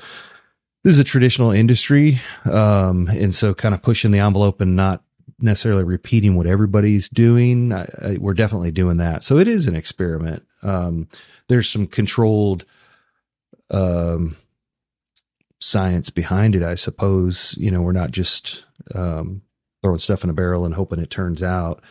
this 0.83 0.93
is 0.93 0.99
a 0.99 1.03
traditional 1.03 1.51
industry 1.51 2.19
um 2.45 3.07
and 3.09 3.33
so 3.35 3.53
kind 3.53 3.75
of 3.75 3.81
pushing 3.81 4.11
the 4.11 4.19
envelope 4.19 4.61
and 4.61 4.75
not 4.75 5.03
necessarily 5.39 5.83
repeating 5.83 6.35
what 6.35 6.47
everybody's 6.47 7.09
doing 7.09 7.73
I, 7.73 7.85
I, 8.01 8.17
we're 8.19 8.33
definitely 8.33 8.71
doing 8.71 8.97
that 8.97 9.23
so 9.23 9.37
it 9.37 9.47
is 9.47 9.67
an 9.67 9.75
experiment 9.75 10.45
um 10.63 11.07
there's 11.47 11.69
some 11.69 11.87
controlled 11.87 12.65
um 13.71 14.35
science 15.59 16.09
behind 16.09 16.55
it 16.55 16.63
i 16.63 16.75
suppose 16.75 17.55
you 17.57 17.69
know 17.69 17.81
we're 17.81 17.91
not 17.91 18.11
just 18.11 18.65
um 18.95 19.41
throwing 19.81 19.97
stuff 19.97 20.23
in 20.23 20.29
a 20.29 20.33
barrel 20.33 20.65
and 20.65 20.75
hoping 20.75 20.99
it 20.99 21.09
turns 21.09 21.43
out 21.43 21.81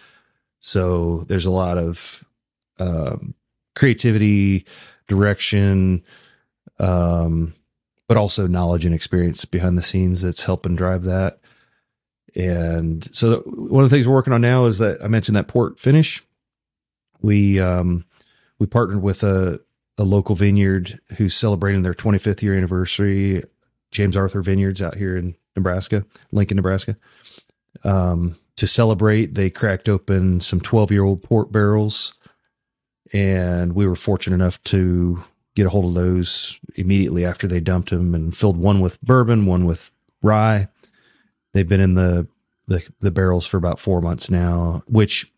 so 0.61 1.19
there's 1.29 1.47
a 1.47 1.51
lot 1.51 1.79
of 1.79 2.25
um 2.79 3.35
creativity 3.75 4.65
direction 5.07 6.03
um 6.79 7.55
but 8.09 8.17
also 8.17 8.47
knowledge 8.47 8.85
and 8.87 8.95
experience 8.95 9.45
behind 9.45 9.77
the 9.77 9.83
scenes 9.83 10.23
that's 10.23 10.45
helping 10.45 10.75
drive 10.75 11.03
that. 11.05 11.39
And 12.35 13.07
so 13.15 13.41
one 13.41 13.85
of 13.85 13.91
the 13.91 13.95
things 13.95 14.09
we're 14.09 14.15
working 14.15 14.33
on 14.33 14.41
now 14.41 14.65
is 14.65 14.79
that 14.79 15.05
I 15.05 15.09
mentioned 15.09 15.37
that 15.37 15.49
port 15.49 15.79
finish. 15.79 16.23
We 17.21 17.61
um 17.61 18.05
we 18.59 18.67
partnered 18.67 19.03
with 19.03 19.23
a 19.23 19.61
a 19.99 20.05
local 20.05 20.35
vineyard 20.35 21.01
who's 21.17 21.35
celebrating 21.35 21.83
their 21.83 21.95
25th 21.95 22.41
year 22.41 22.57
anniversary, 22.57 23.43
James 23.91 24.17
Arthur 24.17 24.43
Vineyards 24.43 24.83
out 24.83 24.97
here 24.97 25.17
in 25.17 25.35
Nebraska, 25.57 26.05
Lincoln, 26.33 26.57
Nebraska. 26.57 26.97
Um, 27.85 28.37
to 28.57 28.67
celebrate, 28.67 29.35
they 29.35 29.51
cracked 29.51 29.89
open 29.89 30.41
some 30.41 30.61
12 30.61 30.91
year 30.91 31.05
old 31.05 31.23
port 31.23 31.53
barrels, 31.53 32.15
and 33.13 33.75
we 33.75 33.87
were 33.87 33.97
fortunate 33.97 34.35
enough 34.35 34.63
to 34.65 35.25
get 35.55 35.67
a 35.67 35.71
hold 35.71 35.85
of 35.87 35.95
those 35.95 36.59
immediately 36.77 37.25
after 37.25 37.47
they 37.47 37.61
dumped 37.61 37.91
them 37.91 38.15
and 38.15 38.37
filled 38.37 38.57
one 38.57 38.81
with 38.81 39.01
bourbon, 39.01 39.47
one 39.47 39.65
with 39.65 39.91
rye. 40.23 40.69
They've 41.53 41.69
been 41.69 41.81
in 41.81 41.95
the 41.95 42.27
the, 42.67 42.87
the 43.01 43.11
barrels 43.11 43.47
for 43.47 43.57
about 43.57 43.79
four 43.79 44.03
months 44.03 44.31
now, 44.31 44.83
which 44.87 45.33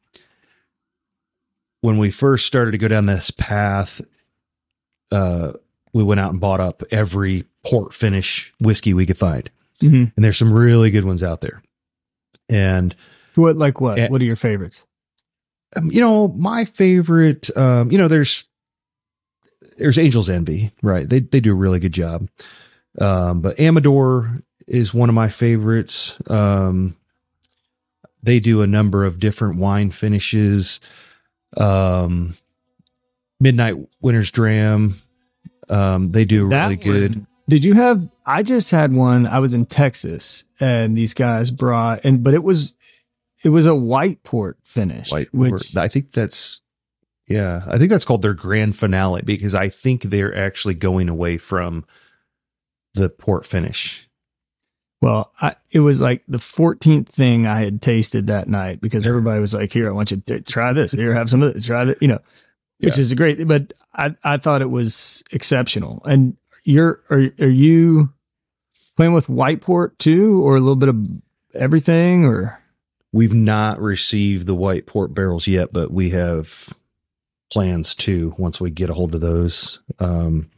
when 1.80 1.96
we 1.96 2.10
first 2.10 2.46
started 2.46 2.72
to 2.72 2.78
go 2.78 2.88
down 2.88 3.06
this 3.06 3.30
path, 3.30 4.00
uh, 5.12 5.52
we 5.92 6.02
went 6.02 6.20
out 6.20 6.30
and 6.30 6.40
bought 6.40 6.60
up 6.60 6.82
every 6.90 7.44
port 7.66 7.92
finish 7.92 8.52
whiskey 8.60 8.94
we 8.94 9.06
could 9.06 9.16
find. 9.18 9.50
Mhm. 9.82 10.12
And 10.14 10.24
there's 10.24 10.36
some 10.38 10.52
really 10.52 10.90
good 10.90 11.04
ones 11.04 11.22
out 11.22 11.40
there. 11.40 11.62
And 12.48 12.94
What 13.34 13.56
like 13.56 13.80
what? 13.80 13.98
Yeah. 13.98 14.08
What 14.08 14.20
are 14.20 14.24
your 14.26 14.36
favorites? 14.36 14.84
um, 15.76 15.88
you 15.92 16.00
know, 16.00 16.28
my 16.28 16.64
favorite, 16.64 17.48
um, 17.56 17.92
you 17.92 17.98
know, 17.98 18.08
there's 18.08 18.44
there's 19.78 19.98
Angel's 19.98 20.28
Envy, 20.28 20.72
right? 20.82 21.08
They 21.08 21.20
they 21.20 21.40
do 21.40 21.52
a 21.52 21.54
really 21.54 21.78
good 21.78 21.92
job. 21.92 22.28
Um, 22.98 23.40
but 23.40 23.58
Amador 23.60 24.38
is 24.66 24.92
one 24.92 25.08
of 25.08 25.14
my 25.14 25.28
favorites. 25.28 26.18
Um, 26.28 26.96
they 28.22 28.40
do 28.40 28.62
a 28.62 28.66
number 28.66 29.04
of 29.04 29.18
different 29.20 29.56
wine 29.56 29.90
finishes. 29.90 30.80
Um, 31.56 32.34
Midnight 33.38 33.76
Winter's 34.02 34.30
Dram. 34.30 35.00
Um, 35.70 36.10
they 36.10 36.24
do 36.24 36.48
That 36.48 36.64
really 36.64 36.76
good. 36.76 37.14
one- 37.16 37.26
Did 37.48 37.64
you 37.64 37.74
have? 37.74 38.08
I 38.26 38.42
just 38.42 38.70
had 38.70 38.92
one. 38.92 39.26
I 39.26 39.38
was 39.38 39.54
in 39.54 39.66
Texas, 39.66 40.44
and 40.60 40.96
these 40.98 41.14
guys 41.14 41.50
brought 41.50 42.04
and 42.04 42.22
but 42.22 42.34
it 42.34 42.42
was 42.42 42.74
it 43.42 43.48
was 43.48 43.66
a 43.66 43.74
white 43.74 44.22
port 44.22 44.58
finish, 44.64 45.10
White, 45.10 45.32
which 45.34 45.74
I 45.76 45.88
think 45.88 46.12
that's 46.12 46.60
yeah, 47.26 47.62
I 47.68 47.78
think 47.78 47.90
that's 47.90 48.04
called 48.04 48.22
their 48.22 48.34
grand 48.34 48.76
finale 48.76 49.22
because 49.24 49.54
I 49.54 49.68
think 49.68 50.02
they're 50.02 50.36
actually 50.36 50.74
going 50.74 51.08
away 51.08 51.38
from 51.38 51.84
the 52.94 53.08
port 53.08 53.46
finish. 53.46 54.06
well, 55.00 55.32
I, 55.40 55.54
it 55.70 55.80
was 55.80 56.00
like 56.00 56.22
the 56.28 56.38
14th 56.38 57.06
thing 57.08 57.46
I 57.46 57.60
had 57.60 57.80
tasted 57.80 58.26
that 58.26 58.48
night 58.48 58.80
because 58.80 59.06
everybody 59.06 59.40
was 59.40 59.54
like, 59.54 59.72
"Here, 59.72 59.88
I 59.88 59.92
want 59.92 60.10
you 60.10 60.18
to 60.18 60.40
try 60.40 60.72
this. 60.72 60.92
Here, 60.92 61.14
have 61.14 61.30
some 61.30 61.42
of 61.42 61.56
it. 61.56 61.62
Try 61.64 61.84
it." 61.88 61.98
You 62.00 62.08
know, 62.08 62.18
which 62.80 62.98
is 62.98 63.14
great. 63.14 63.46
But 63.46 63.72
I 63.94 64.14
I 64.24 64.36
thought 64.36 64.62
it 64.62 64.70
was 64.70 65.22
exceptional. 65.32 66.02
And 66.04 66.36
you're 66.64 67.00
are 67.10 67.30
are 67.38 67.48
you 67.48 68.12
playing 68.96 69.12
with 69.12 69.28
white 69.28 69.60
port 69.60 69.98
too, 69.98 70.42
or 70.42 70.56
a 70.56 70.60
little 70.60 70.76
bit 70.76 70.88
of 70.88 71.06
everything, 71.54 72.24
or 72.24 72.60
We've 73.12 73.34
not 73.34 73.80
received 73.80 74.46
the 74.46 74.54
white 74.54 74.86
port 74.86 75.14
barrels 75.14 75.48
yet, 75.48 75.72
but 75.72 75.90
we 75.90 76.10
have 76.10 76.72
plans 77.52 77.94
to 77.96 78.34
once 78.38 78.60
we 78.60 78.70
get 78.70 78.90
a 78.90 78.94
hold 78.94 79.14
of 79.16 79.20
those. 79.20 79.80
Um, 79.98 80.48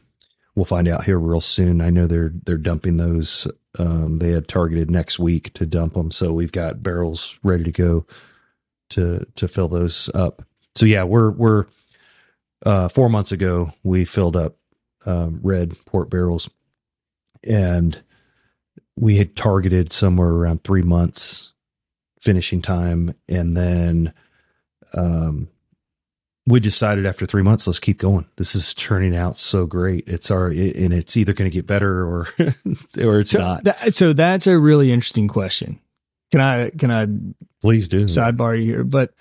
we'll 0.53 0.65
find 0.65 0.87
out 0.87 1.05
here 1.05 1.17
real 1.17 1.41
soon. 1.41 1.81
I 1.81 1.89
know 1.89 2.05
they're 2.05 2.31
they're 2.45 2.57
dumping 2.57 2.97
those. 2.97 3.47
Um, 3.79 4.19
they 4.19 4.29
had 4.29 4.47
targeted 4.47 4.91
next 4.91 5.17
week 5.17 5.51
to 5.53 5.65
dump 5.65 5.93
them, 5.93 6.11
so 6.11 6.31
we've 6.31 6.51
got 6.51 6.83
barrels 6.83 7.39
ready 7.41 7.63
to 7.63 7.71
go 7.71 8.05
to 8.89 9.25
to 9.35 9.47
fill 9.47 9.67
those 9.67 10.11
up. 10.13 10.43
So 10.75 10.85
yeah, 10.85 11.03
we're 11.03 11.31
we're 11.31 11.65
uh, 12.65 12.87
four 12.87 13.09
months 13.09 13.31
ago 13.31 13.73
we 13.83 14.05
filled 14.05 14.35
up 14.35 14.55
um, 15.05 15.39
red 15.43 15.75
port 15.85 16.09
barrels, 16.09 16.49
and 17.47 18.01
we 18.95 19.17
had 19.17 19.35
targeted 19.35 19.91
somewhere 19.91 20.29
around 20.29 20.63
three 20.63 20.81
months 20.83 21.53
finishing 22.21 22.61
time, 22.61 23.13
and 23.27 23.53
then 23.55 24.13
um, 24.93 25.49
we 26.45 26.59
decided 26.59 27.05
after 27.05 27.25
three 27.25 27.41
months, 27.41 27.67
let's 27.67 27.79
keep 27.79 27.97
going. 27.97 28.25
This 28.37 28.53
is 28.55 28.73
turning 28.73 29.15
out 29.15 29.35
so 29.35 29.65
great. 29.65 30.03
It's 30.07 30.29
our 30.31 30.47
and 30.47 30.93
it's 30.93 31.17
either 31.17 31.33
going 31.33 31.49
to 31.49 31.53
get 31.55 31.67
better 31.67 32.05
or 32.05 32.27
or 33.01 33.19
it's 33.19 33.31
so 33.31 33.39
not. 33.39 33.63
that- 33.65 33.93
so 33.93 34.13
that's 34.13 34.47
a 34.47 34.57
really 34.59 34.91
interesting 34.91 35.27
question. 35.27 35.79
Can 36.31 36.39
I 36.41 36.69
can 36.71 36.91
I 36.91 37.07
Please 37.61 37.87
do. 37.87 38.05
sidebar 38.05 38.57
you 38.59 38.65
here, 38.65 38.83
but 38.83 39.13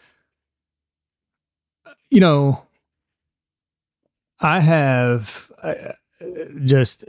you 2.10 2.20
know, 2.20 2.62
I 4.42 4.60
have 4.60 5.50
uh, 5.62 5.74
just 6.64 7.04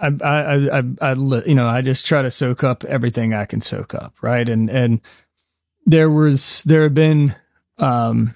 I, 0.00 0.12
I, 0.22 0.78
I, 0.78 0.82
I, 1.02 1.12
you 1.44 1.54
know, 1.54 1.66
I 1.66 1.82
just 1.82 2.06
try 2.06 2.22
to 2.22 2.30
soak 2.30 2.64
up 2.64 2.84
everything 2.84 3.34
I 3.34 3.44
can 3.44 3.60
soak 3.60 3.94
up, 3.94 4.14
right? 4.22 4.48
And 4.48 4.70
and 4.70 5.00
there 5.84 6.10
was 6.10 6.62
there 6.64 6.84
have 6.84 6.94
been, 6.94 7.34
um, 7.78 8.34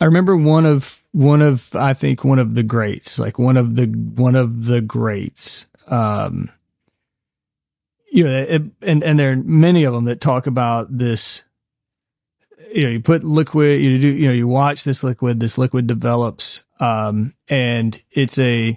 I 0.00 0.06
remember 0.06 0.36
one 0.36 0.66
of 0.66 1.02
one 1.12 1.42
of 1.42 1.74
I 1.76 1.94
think 1.94 2.24
one 2.24 2.38
of 2.38 2.54
the 2.54 2.62
greats, 2.62 3.18
like 3.18 3.38
one 3.38 3.56
of 3.56 3.76
the 3.76 3.86
one 3.86 4.34
of 4.34 4.64
the 4.64 4.80
greats, 4.80 5.66
um, 5.86 6.50
you 8.10 8.24
know, 8.24 8.30
it, 8.30 8.62
and 8.82 9.04
and 9.04 9.18
there 9.18 9.32
are 9.32 9.36
many 9.36 9.84
of 9.84 9.94
them 9.94 10.04
that 10.06 10.20
talk 10.20 10.46
about 10.46 10.98
this. 10.98 11.44
You 12.74 12.82
know, 12.82 12.88
you 12.88 13.00
put 13.00 13.22
liquid, 13.22 13.80
you 13.80 14.00
do, 14.00 14.08
you 14.08 14.26
know, 14.26 14.34
you 14.34 14.48
watch 14.48 14.82
this 14.82 15.04
liquid, 15.04 15.38
this 15.38 15.58
liquid 15.58 15.86
develops, 15.86 16.64
um, 16.80 17.32
and 17.46 18.02
it's 18.10 18.36
a 18.36 18.76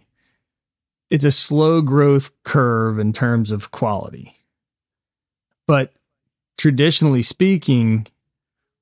it's 1.10 1.24
a 1.24 1.32
slow 1.32 1.82
growth 1.82 2.30
curve 2.44 3.00
in 3.00 3.12
terms 3.12 3.50
of 3.50 3.72
quality. 3.72 4.36
But 5.66 5.94
traditionally 6.60 7.24
speaking, 7.24 8.06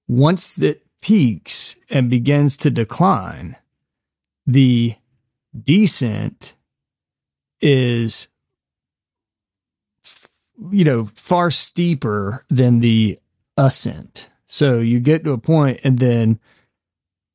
once 0.05 0.61
it 0.61 0.85
peaks 1.01 1.79
and 1.89 2.09
begins 2.09 2.57
to 2.57 2.69
decline, 2.69 3.55
the 4.45 4.95
descent 5.57 6.55
is 7.61 8.27
you 10.71 10.83
know 10.83 11.05
far 11.05 11.49
steeper 11.51 12.43
than 12.49 12.81
the 12.81 13.17
ascent 13.55 14.29
so 14.47 14.79
you 14.79 14.99
get 14.99 15.23
to 15.23 15.31
a 15.31 15.37
point 15.37 15.79
and 15.83 15.99
then 15.99 16.39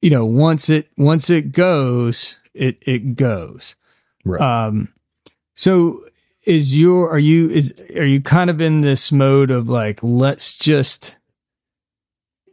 you 0.01 0.11
know 0.11 0.25
once 0.25 0.69
it 0.71 0.89
once 0.97 1.31
it 1.31 1.53
goes 1.53 2.39
it 2.55 2.79
it 2.83 3.17
goes. 3.17 3.77
Right. 4.25 4.41
um 4.41 4.93
so 5.55 6.05
is 6.45 6.77
your 6.77 7.11
are 7.11 7.19
you 7.19 7.49
is 7.51 7.75
are 7.95 8.07
you 8.07 8.21
kind 8.21 8.51
of 8.51 8.61
in 8.61 8.81
this 8.81 9.13
mode 9.13 9.51
of 9.51 9.69
like 9.69 10.03
let's 10.03 10.57
just 10.57 11.17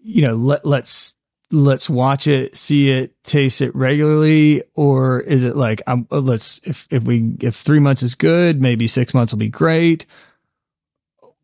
you 0.04 0.22
know 0.22 0.36
let 0.36 0.66
let's 0.66 1.18
let's 1.52 1.90
watch 1.90 2.28
it 2.28 2.56
see 2.56 2.92
it 2.92 3.16
taste 3.24 3.62
it 3.62 3.74
regularly? 3.76 4.64
Or 4.76 5.22
is 5.22 5.44
it 5.44 5.56
like 5.56 5.82
I'm, 5.88 6.08
uh, 6.12 6.20
let's 6.20 6.60
if 6.66 6.88
if 6.92 7.04
we 7.04 7.36
if 7.42 7.56
3 7.56 7.80
months 7.80 8.04
is 8.04 8.16
good 8.16 8.62
maybe 8.62 8.88
6 8.88 9.14
months 9.14 9.32
will 9.32 9.40
be 9.40 9.50
great 9.50 10.06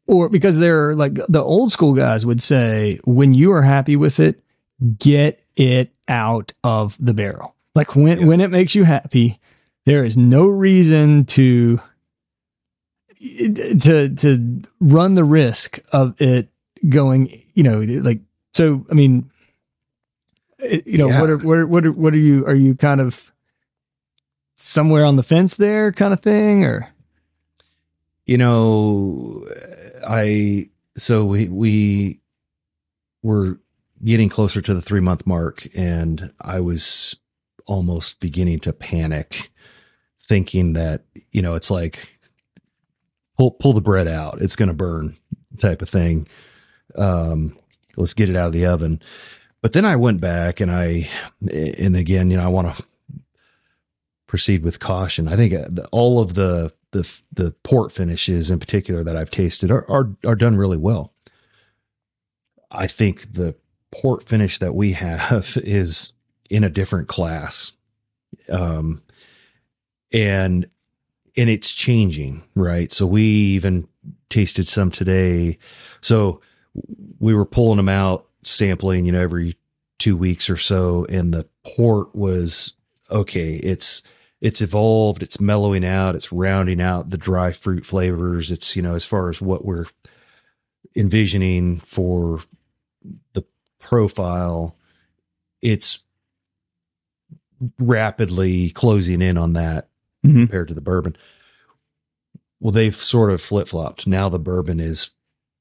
or 0.07 0.29
because 0.29 0.59
they're 0.59 0.93
like 0.95 1.13
the 1.29 1.41
old 1.41 1.71
school 1.71 1.93
guys 1.93 2.25
would 2.25 2.41
say 2.41 2.99
when 3.05 3.33
you 3.33 3.51
are 3.53 3.61
happy 3.63 3.95
with 3.95 4.19
it 4.19 4.41
get 4.99 5.43
it 5.55 5.91
out 6.07 6.51
of 6.63 6.97
the 6.99 7.13
barrel 7.13 7.55
like 7.75 7.95
when 7.95 8.19
Yeah. 8.19 8.25
when 8.25 8.41
it 8.41 8.51
makes 8.51 8.75
you 8.75 8.83
happy 8.83 9.39
there 9.85 10.03
is 10.03 10.17
no 10.17 10.47
reason 10.47 11.25
to 11.25 11.79
to 13.19 14.09
to 14.15 14.61
run 14.79 15.15
the 15.15 15.23
risk 15.23 15.79
of 15.91 16.19
it 16.21 16.49
going 16.89 17.41
you 17.53 17.63
know 17.63 17.79
like 18.01 18.19
so 18.53 18.85
i 18.91 18.93
mean 18.93 19.29
you 20.85 20.97
know 20.97 21.07
Yeah. 21.07 21.21
what 21.21 21.29
are 21.29 21.37
what 21.37 21.57
are, 21.57 21.67
what 21.67 21.85
are 21.85 21.91
what 21.91 22.13
are 22.13 22.17
you 22.17 22.45
are 22.45 22.55
you 22.55 22.75
kind 22.75 22.99
of 22.99 23.31
somewhere 24.55 25.05
on 25.05 25.15
the 25.15 25.23
fence 25.23 25.55
there 25.55 25.91
kind 25.91 26.13
of 26.13 26.19
thing 26.21 26.65
or 26.65 26.89
you 28.25 28.37
know, 28.37 29.45
I 30.07 30.69
so 30.97 31.25
we 31.25 31.49
we 31.49 32.19
were 33.21 33.59
getting 34.03 34.29
closer 34.29 34.61
to 34.61 34.73
the 34.73 34.81
three 34.81 34.99
month 34.99 35.25
mark, 35.25 35.67
and 35.75 36.31
I 36.41 36.59
was 36.59 37.19
almost 37.65 38.19
beginning 38.19 38.59
to 38.59 38.73
panic, 38.73 39.49
thinking 40.27 40.73
that 40.73 41.03
you 41.31 41.41
know 41.41 41.55
it's 41.55 41.71
like 41.71 42.19
pull 43.37 43.51
pull 43.51 43.73
the 43.73 43.81
bread 43.81 44.07
out, 44.07 44.41
it's 44.41 44.55
going 44.55 44.67
to 44.67 44.73
burn 44.73 45.17
type 45.59 45.81
of 45.81 45.89
thing. 45.89 46.27
Um, 46.95 47.57
let's 47.95 48.13
get 48.13 48.29
it 48.29 48.37
out 48.37 48.47
of 48.47 48.53
the 48.53 48.65
oven. 48.65 49.01
But 49.61 49.73
then 49.73 49.85
I 49.85 49.95
went 49.95 50.19
back 50.19 50.59
and 50.59 50.71
I, 50.71 51.07
and 51.49 51.95
again, 51.95 52.29
you 52.29 52.37
know, 52.37 52.43
I 52.43 52.47
want 52.47 52.75
to 52.75 52.83
proceed 54.27 54.63
with 54.63 54.79
caution. 54.79 55.27
I 55.27 55.35
think 55.35 55.53
uh, 55.53 55.83
all 55.91 56.19
of 56.19 56.33
the 56.33 56.73
the 56.93 57.21
the 57.31 57.53
port 57.63 57.91
finishes 57.91 58.49
in 58.49 58.59
particular 58.59 59.03
that 59.03 59.17
I've 59.17 59.31
tasted 59.31 59.69
are 59.69 59.89
are, 59.89 60.11
are 60.25 60.35
done 60.35 60.55
really 60.55 60.77
well. 60.77 61.13
I 62.71 62.87
think 62.87 63.33
the 63.33 63.55
port 63.91 64.23
finish 64.23 64.57
that 64.57 64.73
we 64.73 64.93
have 64.93 65.57
is 65.63 66.13
in 66.49 66.63
a 66.63 66.69
different 66.69 67.07
class. 67.07 67.73
Um, 68.49 69.01
and 70.11 70.67
and 71.35 71.49
it's 71.49 71.73
changing, 71.73 72.43
right? 72.55 72.91
So 72.91 73.07
we 73.07 73.23
even 73.23 73.87
tasted 74.29 74.67
some 74.67 74.91
today. 74.91 75.57
So 76.01 76.41
we 77.19 77.33
were 77.33 77.45
pulling 77.45 77.77
them 77.77 77.89
out, 77.89 78.25
sampling, 78.43 79.05
you 79.05 79.11
know, 79.11 79.21
every 79.21 79.55
two 79.97 80.15
weeks 80.15 80.49
or 80.49 80.57
so, 80.57 81.05
and 81.09 81.33
the 81.33 81.47
port 81.65 82.13
was 82.15 82.75
okay. 83.09 83.55
It's 83.55 84.03
it's 84.43 84.61
evolved, 84.61 85.23
it's 85.23 85.39
mellowing 85.39 85.85
out, 85.85 86.15
it's 86.15 86.33
rounding 86.33 86.81
out 86.81 87.09
the 87.09 87.17
dry 87.17 87.53
fruit 87.53 87.85
flavors. 87.85 88.51
It's 88.51 88.75
you 88.75 88.81
know 88.83 88.93
as 88.93 89.05
far 89.05 89.29
as 89.29 89.41
what 89.41 89.63
we're 89.65 89.85
envisioning 90.95 91.79
for 91.79 92.41
the 93.31 93.43
profile, 93.79 94.75
it's 95.61 96.03
rapidly 97.79 98.69
closing 98.69 99.21
in 99.21 99.37
on 99.37 99.53
that 99.53 99.87
Mhm. 100.25 100.33
compared 100.33 100.67
to 100.67 100.73
the 100.73 100.81
bourbon. 100.81 101.15
Well, 102.59 102.71
they've 102.73 102.95
sort 102.95 103.31
of 103.31 103.41
flip 103.41 103.69
flopped. 103.69 104.05
Now 104.07 104.27
the 104.29 104.39
bourbon 104.39 104.79
is 104.79 105.11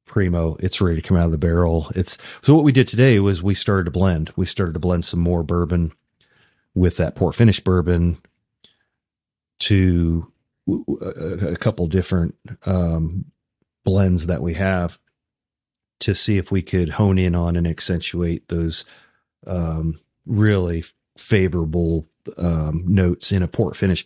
primo. 0.07 0.57
It's 0.61 0.81
ready 0.81 1.01
to 1.01 1.07
come 1.07 1.17
out 1.17 1.27
of 1.27 1.33
the 1.33 1.39
barrel. 1.39 1.91
It's 1.95 2.19
so 2.43 2.55
what 2.55 2.65
we 2.65 2.73
did 2.73 2.89
today 2.89 3.21
was 3.21 3.43
we 3.43 3.55
started 3.55 3.85
to 3.85 3.91
blend. 3.93 4.33
We 4.37 4.47
started 4.47 4.73
to 4.73 4.79
blend 4.81 5.05
some 5.05 5.21
more 5.21 5.45
bourbon 5.45 5.93
with 6.75 6.97
that 6.97 7.15
port 7.15 7.35
finish 7.37 7.61
bourbon 7.61 8.19
to 9.63 10.33
a, 10.69 11.57
couple 11.57 11.87
different 11.87 12.35
um, 12.67 13.27
blends 13.85 14.27
that 14.27 14.43
we 14.43 14.55
have 14.55 14.99
to 16.01 16.15
see 16.15 16.39
if 16.39 16.51
we 16.51 16.63
could 16.63 16.91
hone 16.91 17.19
in 17.19 17.35
on 17.35 17.57
and 17.57 17.67
accentuate 17.67 18.49
those 18.49 18.85
um, 19.47 20.01
really 20.27 20.83
favorable 21.17 22.07
um, 22.37 22.85
notes 22.87 23.31
in 23.31 23.43
a 23.43 23.49
port 23.49 23.77
finish. 23.77 24.05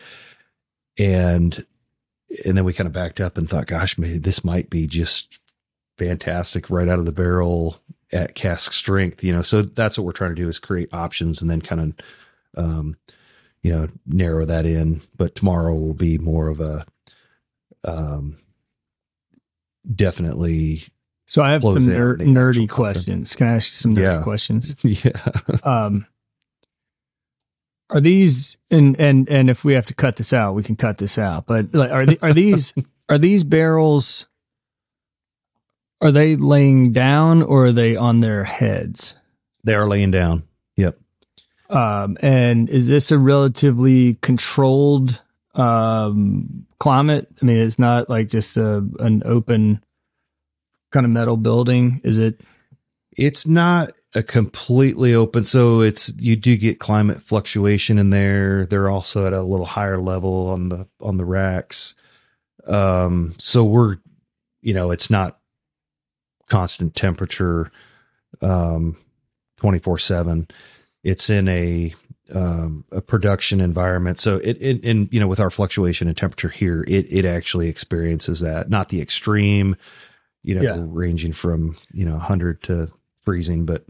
And 0.99 1.65
and 2.45 2.57
then 2.57 2.65
we 2.65 2.73
kind 2.73 2.87
of 2.87 2.93
backed 2.93 3.21
up 3.21 3.39
and 3.39 3.49
thought, 3.49 3.67
gosh, 3.67 3.99
maybe 3.99 4.19
this 4.19 4.45
might 4.45 4.69
be 4.69 4.87
just 4.87 5.39
fantastic 5.97 6.69
right 6.69 6.89
out 6.89 6.99
of 6.99 7.07
the 7.07 7.13
barrel 7.13 7.77
at 8.13 8.35
cask 8.35 8.73
strength, 8.73 9.23
you 9.23 9.33
know. 9.33 9.43
So 9.43 9.63
that's 9.63 9.97
what 9.97 10.05
we're 10.05 10.13
trying 10.13 10.35
to 10.35 10.43
do 10.43 10.49
is 10.49 10.59
create 10.59 10.93
options 10.93 11.41
and 11.41 11.51
then 11.51 11.61
kind 11.61 11.81
of 11.81 12.63
um, 12.63 12.97
you 13.67 13.73
know, 13.75 13.89
narrow 14.07 14.45
that 14.47 14.65
in. 14.67 15.03
But 15.17 15.35
tomorrow 15.35 15.75
will 15.75 15.95
be 15.95 16.19
more 16.19 16.49
of 16.49 16.61
a 16.61 16.87
um 17.85 18.39
definitely 19.95 20.83
So 21.27 21.43
I 21.43 21.53
have 21.53 21.63
some 21.63 21.87
ner- 21.87 22.17
nerdy 22.17 22.69
content. 22.69 22.71
questions. 22.71 23.35
Can 23.37 23.47
I 23.49 23.55
ask 23.57 23.69
you 23.73 23.77
some 23.77 23.95
nerdy 23.95 24.03
Yeah. 24.03 24.23
questions? 24.23 24.77
yeah. 24.83 25.31
Um, 25.63 26.07
are 27.91 28.01
these 28.01 28.57
and 28.71 28.99
and 29.01 29.29
and 29.29 29.49
if 29.49 29.65
we 29.65 29.75
have 29.75 29.87
to 29.87 29.95
cut 29.95 30.17
this 30.17 30.33
out, 30.33 30.55
we 30.55 30.63
can 30.65 30.75
cut 30.77 30.99
this 30.99 31.19
out. 31.19 31.47
But 31.47 31.73
like, 31.73 31.91
are 31.91 32.05
the, 32.07 32.19
are 32.23 32.33
these 32.33 32.75
are 33.09 33.19
these 33.19 33.45
barrels? 33.45 34.27
Are 36.01 36.13
they 36.13 36.37
laying 36.37 36.93
down 36.93 37.43
or 37.43 37.67
are 37.67 37.73
they 37.73 37.97
on 37.97 38.21
their 38.21 38.45
heads? 38.45 39.19
They 39.65 39.75
are 39.75 39.87
laying 39.89 40.11
down. 40.11 40.43
Yep. 40.77 40.99
Um, 41.69 42.17
and 42.21 42.69
is 42.71 42.89
this 42.89 43.11
a 43.11 43.19
relatively 43.19 44.15
controlled 44.17 45.21
um, 45.55 46.67
climate? 46.79 47.29
I 47.43 47.45
mean, 47.45 47.59
it's 47.59 47.79
not 47.79 48.09
like 48.09 48.29
just 48.29 48.57
a 48.57 48.87
an 49.01 49.23
open 49.25 49.83
kind 50.93 51.05
of 51.05 51.13
metal 51.13 51.37
building. 51.37 52.01
Is 52.05 52.19
it? 52.19 52.41
It's 53.17 53.47
not 53.47 53.93
a 54.15 54.23
completely 54.23 55.15
open, 55.15 55.45
so 55.45 55.81
it's 55.81 56.13
you 56.19 56.37
do 56.37 56.57
get 56.57 56.79
climate 56.79 57.21
fluctuation 57.21 57.99
in 57.99 58.11
there. 58.11 58.67
They're 58.67 58.91
also 58.91 59.27
at 59.27 59.33
a 59.33 59.43
little 59.43 59.67
higher 59.67 60.01
level 60.01 60.49
on 60.49 60.69
the 60.69 60.87
on 61.01 61.17
the 61.17 61.25
racks. 61.25 61.95
Um, 62.67 63.35
so 63.39 63.65
we're, 63.65 63.99
you 64.61 64.75
know, 64.75 64.91
it's 64.91 65.11
not 65.11 65.39
constant 66.49 66.95
temperature, 66.95 67.71
um, 68.41 68.97
twenty 69.57 69.79
four 69.79 69.99
seven. 69.99 70.49
It's 71.07 71.31
in 71.31 71.47
a 71.47 71.95
um, 72.35 72.85
a 72.91 73.01
production 73.01 73.61
environment. 73.61 74.19
So 74.19 74.39
it, 74.39 74.57
it, 74.61 74.85
and 74.85 75.09
you 75.13 75.21
know, 75.21 75.29
with 75.29 75.39
our 75.39 75.51
fluctuation 75.51 76.09
in 76.09 76.15
temperature 76.17 76.49
here, 76.49 76.85
it 76.89 77.07
it 77.09 77.25
actually 77.25 77.69
experiences 77.69 78.41
that, 78.41 78.69
not 78.69 78.89
the 78.89 79.01
extreme, 79.01 79.77
you 80.43 80.57
know, 80.57 80.63
Yeah. 80.63 80.77
ranging 80.81 81.31
from 81.33 81.77
you 81.93 82.05
know 82.05 82.19
hundred 82.19 82.63
to 82.65 82.89
freezing, 83.23 83.65
but 83.67 83.85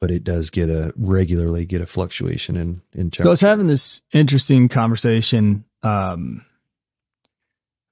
but 0.00 0.10
it 0.10 0.24
does 0.24 0.48
get 0.48 0.70
a 0.70 0.94
regularly 0.96 1.66
get 1.66 1.82
a 1.82 1.86
fluctuation 1.86 2.56
in 2.56 2.80
in 2.94 3.10
temperature. 3.10 3.22
So 3.24 3.28
I 3.28 3.30
was 3.30 3.40
having 3.42 3.66
this 3.66 4.00
interesting 4.12 4.68
conversation 4.68 5.64
um, 5.82 6.46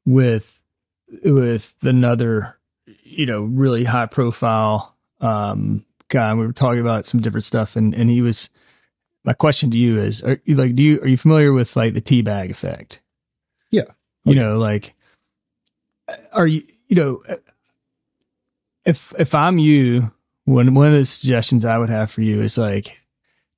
with 0.06 0.58
with 1.24 1.76
another, 1.82 2.58
you 3.04 3.26
know, 3.26 3.42
really 3.42 3.84
high 3.84 4.06
profile 4.06 4.96
um, 5.20 5.84
guy. 6.12 6.30
and 6.30 6.38
We 6.38 6.46
were 6.46 6.52
talking 6.52 6.80
about 6.80 7.06
some 7.06 7.20
different 7.20 7.44
stuff, 7.44 7.74
and 7.74 7.94
and 7.94 8.08
he 8.08 8.22
was. 8.22 8.50
My 9.24 9.32
question 9.32 9.70
to 9.70 9.78
you 9.78 10.00
is: 10.00 10.22
Are 10.22 10.40
you 10.44 10.56
like, 10.56 10.74
do 10.74 10.82
you 10.82 11.00
are 11.00 11.08
you 11.08 11.16
familiar 11.16 11.52
with 11.52 11.76
like 11.76 11.94
the 11.94 12.00
tea 12.00 12.22
bag 12.22 12.50
effect? 12.50 13.00
Yeah. 13.70 13.84
You 14.24 14.36
know, 14.36 14.56
like, 14.56 14.94
are 16.32 16.46
you 16.46 16.62
you 16.88 16.96
know, 16.96 17.22
if 18.84 19.12
if 19.18 19.34
I'm 19.34 19.58
you, 19.58 20.12
one 20.44 20.74
one 20.74 20.86
of 20.86 20.92
the 20.92 21.04
suggestions 21.04 21.64
I 21.64 21.78
would 21.78 21.90
have 21.90 22.10
for 22.10 22.22
you 22.22 22.40
is 22.40 22.58
like 22.58 22.98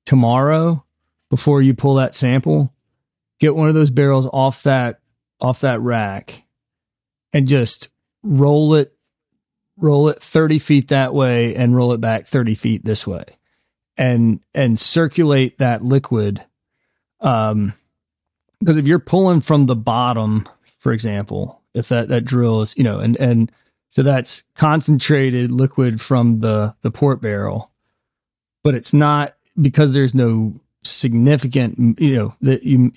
tomorrow 0.05 0.83
before 1.29 1.61
you 1.61 1.73
pull 1.73 1.95
that 1.95 2.15
sample, 2.15 2.73
get 3.39 3.55
one 3.55 3.67
of 3.67 3.75
those 3.75 3.91
barrels 3.91 4.27
off 4.31 4.63
that 4.63 4.99
off 5.41 5.61
that 5.61 5.81
rack 5.81 6.43
and 7.33 7.47
just 7.47 7.89
roll 8.23 8.75
it 8.75 8.94
roll 9.77 10.07
it 10.07 10.21
30 10.21 10.59
feet 10.59 10.87
that 10.87 11.13
way 11.13 11.55
and 11.55 11.75
roll 11.75 11.91
it 11.93 12.01
back 12.01 12.25
30 12.25 12.55
feet 12.55 12.85
this 12.85 13.05
way 13.05 13.25
and 13.97 14.39
and 14.53 14.79
circulate 14.79 15.57
that 15.57 15.83
liquid 15.83 16.43
um 17.21 17.73
because 18.59 18.77
if 18.77 18.87
you're 18.87 18.99
pulling 18.99 19.41
from 19.41 19.65
the 19.65 19.75
bottom 19.75 20.47
for 20.79 20.93
example 20.93 21.61
if 21.73 21.89
that 21.89 22.07
that 22.07 22.25
drill 22.25 22.61
is 22.61 22.77
you 22.77 22.83
know 22.83 22.99
and 22.99 23.17
and 23.17 23.51
so 23.89 24.01
that's 24.03 24.43
concentrated 24.55 25.51
liquid 25.51 25.99
from 26.01 26.39
the 26.39 26.73
the 26.81 26.91
port 26.91 27.21
barrel 27.21 27.71
but 28.63 28.75
it's 28.75 28.93
not 28.93 29.35
because 29.59 29.93
there's 29.93 30.15
no 30.15 30.53
significant 30.83 31.99
you 31.99 32.15
know 32.15 32.35
that 32.41 32.63
you 32.63 32.91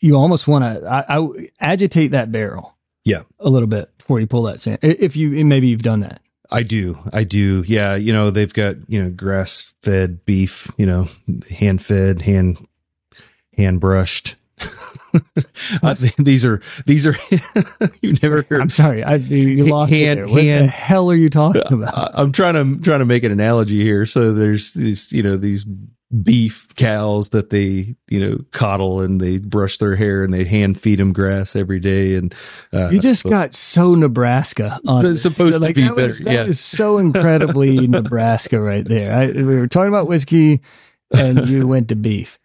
you 0.00 0.14
almost 0.14 0.46
want 0.46 0.64
to 0.64 0.88
I, 0.88 1.18
I 1.18 1.50
agitate 1.60 2.12
that 2.12 2.32
barrel 2.32 2.77
Yeah. 3.04 3.22
a 3.40 3.48
little 3.48 3.68
bit 3.68 3.96
before 3.98 4.20
you 4.20 4.26
pull 4.26 4.42
that 4.42 4.60
sand 4.60 4.78
if 4.82 5.16
you 5.16 5.44
maybe 5.44 5.68
you've 5.68 5.82
done 5.82 6.00
that 6.00 6.20
I 6.50 6.62
do. 6.62 6.98
I 7.12 7.24
do. 7.24 7.62
Yeah. 7.66 7.94
You 7.96 8.14
know, 8.14 8.30
they've 8.30 8.52
got, 8.54 8.76
you 8.88 9.02
know, 9.02 9.10
grass 9.10 9.74
fed 9.82 10.24
beef, 10.24 10.72
you 10.78 10.86
know, 10.86 11.08
hand 11.50 11.82
fed, 11.82 12.22
hand, 12.22 12.66
hand 13.54 13.80
brushed. 13.80 14.36
I 15.82 15.94
these 16.18 16.46
are, 16.46 16.62
these 16.86 17.06
are, 17.06 17.14
you 18.02 18.14
never 18.22 18.42
heard. 18.48 18.60
i'm 18.62 18.70
sorry 18.70 19.02
i 19.04 19.16
you 19.16 19.64
lost 19.66 19.92
Hand- 19.92 20.30
what 20.30 20.36
the 20.36 20.48
hand- 20.48 20.70
hell 20.70 21.10
are 21.10 21.16
you 21.16 21.28
talking 21.28 21.62
uh, 21.70 21.76
about 21.76 21.94
I- 21.96 22.22
I'm 22.22 22.32
trying 22.32 22.54
to, 22.54 22.82
trying 22.82 23.00
to 23.00 23.04
make 23.06 23.24
an 23.24 23.32
analogy 23.32 23.82
here. 23.82 24.06
So 24.06 24.32
there's 24.32 24.72
these, 24.72 25.12
you 25.12 25.22
know, 25.22 25.36
these 25.36 25.66
beef 26.22 26.74
cows 26.74 27.30
that 27.30 27.50
they, 27.50 27.94
you 28.08 28.18
know, 28.18 28.38
coddle 28.50 29.00
and 29.02 29.20
they 29.20 29.36
brush 29.38 29.76
their 29.78 29.94
hair 29.94 30.22
and 30.24 30.32
they 30.32 30.44
hand 30.44 30.80
feed 30.80 30.98
them 30.98 31.12
grass 31.12 31.54
every 31.54 31.80
day. 31.80 32.14
And, 32.14 32.34
uh, 32.72 32.88
you 32.88 32.98
just 32.98 33.22
so- 33.22 33.28
got 33.30 33.52
so 33.52 33.94
Nebraska. 33.94 34.80
On 34.88 35.04
It's 35.04 35.22
this. 35.22 35.34
supposed 35.34 35.52
to 35.52 35.58
like, 35.58 35.74
be 35.74 35.82
that 35.82 35.94
was, 35.96 36.20
better, 36.20 36.30
that 36.30 36.42
yeah. 36.42 36.46
was 36.46 36.60
so 36.60 36.96
incredibly 36.98 37.86
Nebraska 37.88 38.58
right 38.60 38.84
there. 38.86 39.12
I, 39.14 39.26
we 39.26 39.42
were 39.44 39.66
talking 39.68 39.88
about 39.90 40.08
whiskey, 40.08 40.60
and 41.12 41.46
you 41.48 41.66
went 41.66 41.88
to 41.88 41.96
beef. 41.96 42.38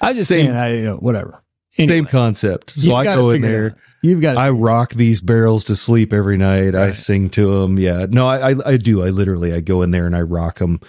I 0.00 0.14
just 0.14 0.28
Same- 0.30 0.46
saying, 0.46 0.56
I 0.56 0.74
you 0.76 0.82
know 0.84 0.96
whatever. 0.96 1.42
same 1.78 2.06
concept. 2.06 2.70
So 2.70 2.94
I 2.94 3.04
go 3.04 3.30
in 3.30 3.42
there. 3.42 3.76
You've 4.02 4.20
got. 4.20 4.36
I 4.36 4.50
rock 4.50 4.94
these 4.94 5.20
barrels 5.20 5.64
to 5.64 5.76
sleep 5.76 6.12
every 6.12 6.36
night. 6.36 6.74
I 6.74 6.90
sing 6.92 7.28
to 7.30 7.60
them. 7.60 7.78
Yeah, 7.78 8.06
no, 8.08 8.26
I, 8.26 8.50
I 8.50 8.54
I 8.72 8.76
do. 8.78 9.02
I 9.04 9.10
literally 9.10 9.52
I 9.54 9.60
go 9.60 9.82
in 9.82 9.90
there 9.92 10.06
and 10.06 10.16
I 10.16 10.22
rock 10.22 10.58
them 10.58 10.80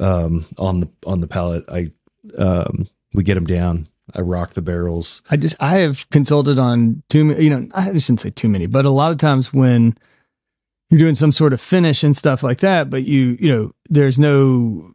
um, 0.00 0.44
on 0.58 0.80
the 0.80 0.88
on 1.06 1.20
the 1.20 1.26
pallet. 1.28 1.64
I 1.70 1.90
um, 2.38 2.86
we 3.14 3.22
get 3.22 3.34
them 3.34 3.46
down. 3.46 3.86
I 4.14 4.20
rock 4.20 4.52
the 4.54 4.62
barrels. 4.62 5.22
I 5.30 5.36
just 5.36 5.56
I 5.60 5.78
have 5.78 6.08
consulted 6.10 6.58
on 6.58 7.02
too 7.08 7.24
many. 7.24 7.44
You 7.44 7.50
know, 7.50 7.68
I 7.74 7.86
shouldn't 7.98 8.20
say 8.20 8.30
too 8.30 8.48
many, 8.48 8.66
but 8.66 8.84
a 8.84 8.90
lot 8.90 9.12
of 9.12 9.18
times 9.18 9.52
when 9.52 9.96
you're 10.90 11.00
doing 11.00 11.14
some 11.16 11.32
sort 11.32 11.52
of 11.52 11.60
finish 11.60 12.04
and 12.04 12.16
stuff 12.16 12.42
like 12.44 12.58
that, 12.60 12.88
but 12.90 13.02
you 13.04 13.36
you 13.40 13.48
know 13.48 13.72
there's 13.90 14.18
no 14.18 14.92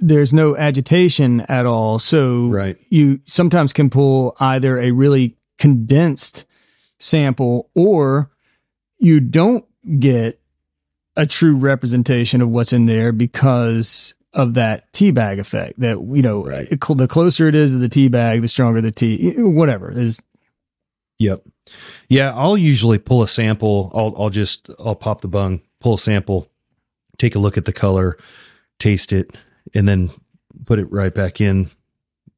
there's 0.00 0.32
no 0.32 0.56
agitation 0.56 1.40
at 1.42 1.66
all. 1.66 1.98
So 1.98 2.46
Right. 2.48 2.76
you 2.88 3.20
sometimes 3.24 3.72
can 3.72 3.90
pull 3.90 4.36
either 4.40 4.78
a 4.78 4.92
really 4.92 5.36
condensed 5.58 6.46
sample 6.98 7.68
or 7.74 8.30
you 8.98 9.20
don't 9.20 9.64
get 9.98 10.40
a 11.16 11.26
true 11.26 11.56
representation 11.56 12.40
of 12.40 12.48
what's 12.48 12.72
in 12.72 12.86
there 12.86 13.10
because 13.12 14.14
of 14.34 14.54
that 14.54 14.92
tea 14.92 15.10
bag 15.10 15.38
effect 15.38 15.80
that 15.80 15.98
you 16.14 16.22
know 16.22 16.44
Right. 16.44 16.68
it- 16.70 16.80
the 16.80 17.08
closer 17.08 17.48
it 17.48 17.54
is 17.54 17.72
to 17.72 17.78
the 17.78 17.88
tea 17.88 18.08
bag 18.08 18.42
the 18.42 18.48
stronger 18.48 18.80
the 18.80 18.90
tea 18.92 19.32
whatever 19.38 19.90
is 19.90 20.22
Yep. 21.20 21.42
Yeah, 22.08 22.32
I'll 22.36 22.56
usually 22.56 22.98
pull 22.98 23.22
a 23.24 23.28
sample. 23.28 23.90
I'll 23.92 24.14
I'll 24.16 24.30
just 24.30 24.70
I'll 24.78 24.94
pop 24.94 25.20
the 25.20 25.26
bung, 25.28 25.60
pull 25.80 25.94
a 25.94 25.98
sample, 25.98 26.48
take 27.18 27.34
a 27.34 27.40
look 27.40 27.58
at 27.58 27.64
the 27.64 27.72
color, 27.72 28.16
taste 28.78 29.12
it, 29.12 29.36
and 29.74 29.88
then 29.88 30.10
put 30.64 30.78
it 30.78 30.86
right 30.92 31.12
back 31.12 31.40
in 31.40 31.70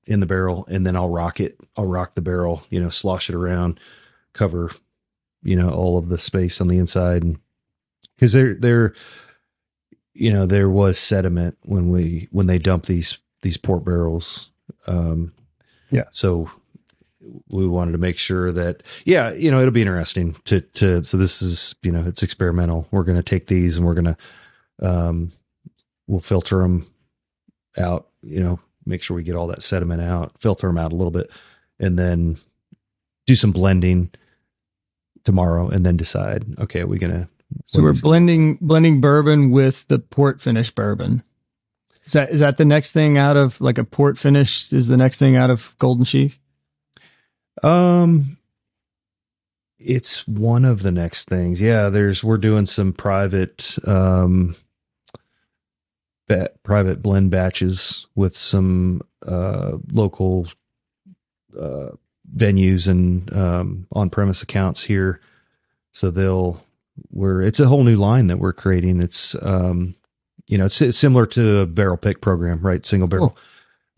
in 0.06 0.20
the 0.20 0.26
barrel, 0.26 0.64
and 0.70 0.86
then 0.86 0.96
I'll 0.96 1.10
rock 1.10 1.40
it. 1.40 1.58
I'll 1.76 1.86
rock 1.86 2.14
the 2.14 2.22
barrel, 2.22 2.64
you 2.70 2.80
know, 2.80 2.88
slosh 2.88 3.28
it 3.28 3.36
around, 3.36 3.78
cover, 4.32 4.72
you 5.42 5.56
know, 5.56 5.68
all 5.68 5.98
of 5.98 6.08
the 6.08 6.16
space 6.18 6.58
on 6.58 6.68
the 6.68 6.78
inside, 6.78 7.22
and 7.22 7.38
because 8.16 8.32
there 8.32 8.54
there, 8.54 8.94
you 10.14 10.32
know, 10.32 10.46
there 10.46 10.68
was 10.68 10.98
sediment 10.98 11.56
when 11.62 11.90
we 11.90 12.28
when 12.30 12.46
they 12.46 12.58
dump 12.58 12.86
these 12.86 13.18
these 13.42 13.56
port 13.56 13.84
barrels. 13.84 14.50
Um, 14.86 15.32
Yeah. 15.90 16.04
So 16.10 16.50
we 17.48 17.66
wanted 17.66 17.92
to 17.92 17.98
make 17.98 18.18
sure 18.18 18.50
that 18.50 18.82
yeah 19.04 19.32
you 19.32 19.50
know 19.50 19.58
it'll 19.60 19.70
be 19.70 19.82
interesting 19.82 20.34
to 20.44 20.60
to 20.60 21.04
so 21.04 21.16
this 21.16 21.42
is 21.42 21.74
you 21.82 21.92
know 21.92 22.02
it's 22.06 22.22
experimental 22.22 22.88
we're 22.90 23.04
going 23.04 23.16
to 23.18 23.22
take 23.22 23.46
these 23.46 23.76
and 23.76 23.86
we're 23.86 23.94
going 23.94 24.04
to 24.04 24.16
um 24.80 25.30
we'll 26.06 26.20
filter 26.20 26.58
them 26.58 26.86
out 27.78 28.08
you 28.22 28.40
know 28.40 28.58
make 28.86 29.02
sure 29.02 29.14
we 29.14 29.22
get 29.22 29.36
all 29.36 29.46
that 29.46 29.62
sediment 29.62 30.00
out 30.00 30.36
filter 30.40 30.66
them 30.66 30.78
out 30.78 30.92
a 30.92 30.96
little 30.96 31.10
bit 31.10 31.30
and 31.78 31.98
then 31.98 32.36
do 33.26 33.34
some 33.34 33.52
blending 33.52 34.10
tomorrow 35.24 35.68
and 35.68 35.84
then 35.84 35.96
decide 35.96 36.44
okay 36.58 36.80
are 36.80 36.86
we 36.86 36.98
going 36.98 37.12
to 37.12 37.28
So 37.66 37.82
we're 37.82 37.94
blending 37.94 38.56
blending 38.60 39.00
bourbon 39.00 39.50
with 39.50 39.88
the 39.88 39.98
port 39.98 40.40
finish 40.40 40.70
bourbon. 40.70 41.22
Is 42.04 42.12
that 42.12 42.30
is 42.30 42.40
that 42.40 42.56
the 42.56 42.64
next 42.64 42.92
thing 42.92 43.18
out 43.18 43.36
of 43.36 43.60
like 43.60 43.78
a 43.78 43.84
port 43.84 44.18
finish? 44.18 44.72
Is 44.72 44.88
the 44.88 44.96
next 44.96 45.18
thing 45.18 45.36
out 45.36 45.50
of 45.50 45.74
Golden 45.78 46.04
Sheaf? 46.04 46.40
Um, 47.62 48.38
it's 49.78 50.26
one 50.26 50.64
of 50.64 50.82
the 50.82 50.92
next 50.92 51.28
things. 51.28 51.60
Yeah, 51.60 51.88
there's 51.88 52.22
we're 52.22 52.38
doing 52.38 52.66
some 52.66 52.92
private 52.92 53.76
um 53.86 54.56
ba- 56.28 56.50
private 56.62 57.02
blend 57.02 57.30
batches 57.30 58.06
with 58.14 58.36
some 58.36 59.02
uh 59.26 59.78
local 59.92 60.48
uh 61.58 61.90
venues 62.34 62.88
and 62.88 63.32
um 63.32 63.86
on-premise 63.92 64.42
accounts 64.42 64.84
here. 64.84 65.20
So 65.92 66.10
they'll 66.10 66.62
we're 67.10 67.42
it's 67.42 67.60
a 67.60 67.66
whole 67.66 67.84
new 67.84 67.96
line 67.96 68.26
that 68.28 68.38
we're 68.38 68.52
creating. 68.52 69.00
It's 69.00 69.36
um 69.42 69.94
you 70.46 70.58
know, 70.58 70.64
it's, 70.64 70.80
it's 70.82 70.98
similar 70.98 71.26
to 71.26 71.58
a 71.58 71.66
barrel 71.66 71.96
pick 71.96 72.20
program, 72.20 72.60
right? 72.60 72.84
Single 72.84 73.08
barrel. 73.08 73.36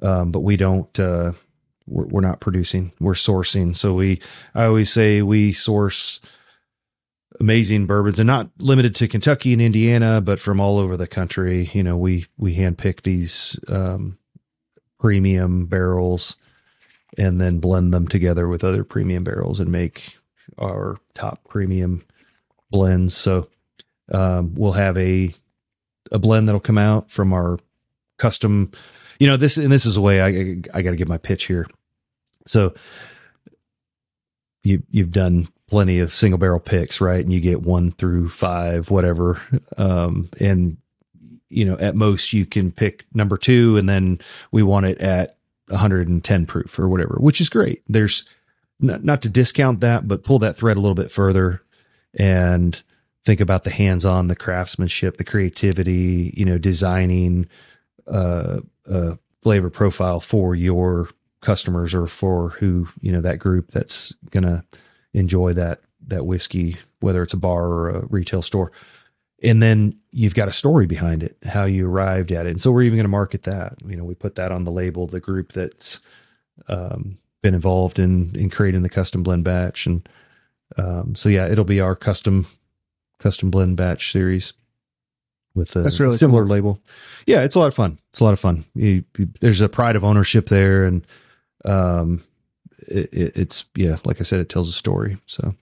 Um 0.02 0.30
but 0.30 0.40
we 0.40 0.56
don't 0.56 0.98
uh 1.00 1.32
we're, 1.86 2.06
we're 2.06 2.20
not 2.20 2.40
producing 2.40 2.92
we're 3.00 3.12
sourcing 3.12 3.76
so 3.76 3.94
we 3.94 4.20
i 4.54 4.64
always 4.64 4.90
say 4.90 5.22
we 5.22 5.52
source 5.52 6.20
amazing 7.40 7.86
bourbons 7.86 8.18
and 8.18 8.26
not 8.26 8.48
limited 8.58 8.94
to 8.94 9.08
kentucky 9.08 9.52
and 9.52 9.62
indiana 9.62 10.20
but 10.20 10.38
from 10.38 10.60
all 10.60 10.78
over 10.78 10.96
the 10.96 11.06
country 11.06 11.68
you 11.72 11.82
know 11.82 11.96
we 11.96 12.26
we 12.36 12.56
handpick 12.56 13.02
these 13.02 13.58
um, 13.68 14.18
premium 14.98 15.66
barrels 15.66 16.36
and 17.18 17.40
then 17.40 17.58
blend 17.58 17.92
them 17.92 18.08
together 18.08 18.48
with 18.48 18.64
other 18.64 18.84
premium 18.84 19.24
barrels 19.24 19.60
and 19.60 19.70
make 19.70 20.18
our 20.58 20.98
top 21.14 21.40
premium 21.48 22.04
blends 22.72 23.16
so 23.16 23.46
um, 24.10 24.54
we'll 24.54 24.72
have 24.72 24.98
a 24.98 25.32
a 26.10 26.18
blend 26.18 26.48
that'll 26.48 26.60
come 26.60 26.78
out 26.78 27.10
from 27.10 27.32
our 27.32 27.58
custom 28.18 28.70
you 29.18 29.26
know 29.26 29.36
this 29.36 29.56
and 29.56 29.70
this 29.70 29.86
is 29.86 29.96
a 29.96 30.00
way 30.00 30.20
i 30.20 30.78
i 30.78 30.82
got 30.82 30.90
to 30.90 30.96
give 30.96 31.08
my 31.08 31.18
pitch 31.18 31.44
here. 31.46 31.66
So 32.44 32.74
you 34.64 34.82
you've 34.90 35.12
done 35.12 35.46
plenty 35.68 36.00
of 36.00 36.12
single 36.12 36.38
barrel 36.38 36.58
picks 36.58 37.00
right? 37.00 37.22
And 37.22 37.32
you 37.32 37.40
get 37.40 37.62
one 37.62 37.92
through 37.92 38.28
five 38.28 38.90
whatever. 38.90 39.40
Um 39.76 40.28
and 40.40 40.76
you 41.48 41.64
know 41.64 41.78
at 41.78 41.94
most 41.94 42.32
you 42.32 42.46
can 42.46 42.70
pick 42.72 43.06
number 43.14 43.36
two 43.36 43.76
and 43.76 43.88
then 43.88 44.18
we 44.50 44.62
want 44.62 44.86
it 44.86 44.98
at 44.98 45.36
110 45.68 46.46
proof 46.46 46.78
or 46.78 46.88
whatever 46.88 47.16
which 47.20 47.40
is 47.40 47.48
great. 47.48 47.82
There's 47.88 48.24
not, 48.80 49.04
not 49.04 49.22
to 49.22 49.28
discount 49.28 49.80
that 49.80 50.08
but 50.08 50.24
pull 50.24 50.40
that 50.40 50.56
thread 50.56 50.76
a 50.76 50.80
little 50.80 50.96
bit 50.96 51.12
further 51.12 51.62
and 52.18 52.82
think 53.24 53.40
about 53.40 53.64
the 53.64 53.70
hands-on 53.70 54.28
the 54.28 54.36
craftsmanship 54.36 55.16
the 55.16 55.24
creativity 55.24 56.32
you 56.36 56.44
know 56.44 56.58
designing 56.58 57.46
uh, 58.06 58.60
uh 58.90 59.14
flavor 59.40 59.70
profile 59.70 60.20
for 60.20 60.54
your 60.54 61.08
customers 61.40 61.94
or 61.94 62.06
for 62.06 62.50
who 62.50 62.88
you 63.00 63.12
know 63.12 63.20
that 63.20 63.38
group 63.38 63.70
that's 63.70 64.14
gonna 64.30 64.64
enjoy 65.14 65.52
that 65.52 65.80
that 66.06 66.26
whiskey 66.26 66.76
whether 67.00 67.22
it's 67.22 67.34
a 67.34 67.38
bar 67.38 67.66
or 67.66 67.88
a 67.90 68.06
retail 68.06 68.42
store. 68.42 68.72
And 69.42 69.60
then 69.60 69.98
you've 70.12 70.36
got 70.36 70.48
a 70.48 70.52
story 70.52 70.86
behind 70.86 71.22
it 71.22 71.36
how 71.44 71.64
you 71.64 71.88
arrived 71.88 72.30
at 72.30 72.46
it. 72.46 72.50
And 72.50 72.60
so 72.60 72.70
we're 72.70 72.82
even 72.82 72.96
going 72.96 73.04
to 73.04 73.08
market 73.08 73.42
that. 73.42 73.74
You 73.84 73.96
know 73.96 74.04
we 74.04 74.14
put 74.14 74.36
that 74.36 74.52
on 74.52 74.64
the 74.64 74.70
label 74.70 75.06
the 75.06 75.20
group 75.20 75.52
that's 75.52 76.00
um, 76.68 77.18
been 77.42 77.54
involved 77.54 77.98
in 77.98 78.34
in 78.36 78.50
creating 78.50 78.82
the 78.82 78.88
custom 78.88 79.22
blend 79.22 79.44
batch 79.44 79.86
and 79.86 80.08
um, 80.76 81.14
so 81.14 81.28
yeah 81.28 81.46
it'll 81.46 81.64
be 81.64 81.80
our 81.80 81.94
custom 81.94 82.46
custom 83.18 83.50
blend 83.50 83.76
batch 83.76 84.10
series 84.12 84.52
with 85.54 85.76
a 85.76 85.80
That's 85.82 86.00
really 86.00 86.16
similar 86.16 86.42
cool. 86.44 86.50
label. 86.52 86.78
Yeah 87.26 87.42
it's 87.42 87.54
a 87.54 87.58
lot 87.58 87.68
of 87.68 87.74
fun. 87.74 87.98
It's 88.10 88.20
a 88.20 88.24
lot 88.24 88.32
of 88.32 88.40
fun. 88.40 88.64
You, 88.74 89.04
you- 89.18 89.28
there's 89.40 89.60
a 89.60 89.68
pride 89.68 89.96
of 89.96 90.04
ownership 90.04 90.46
there 90.46 90.84
and 90.84 91.06
um 91.64 92.22
it, 92.88 93.08
it, 93.12 93.36
it's 93.36 93.66
yeah 93.76 93.96
like 94.04 94.20
i 94.20 94.24
said 94.24 94.40
it 94.40 94.48
tells 94.48 94.68
a 94.68 94.72
story. 94.72 95.18
So 95.26 95.54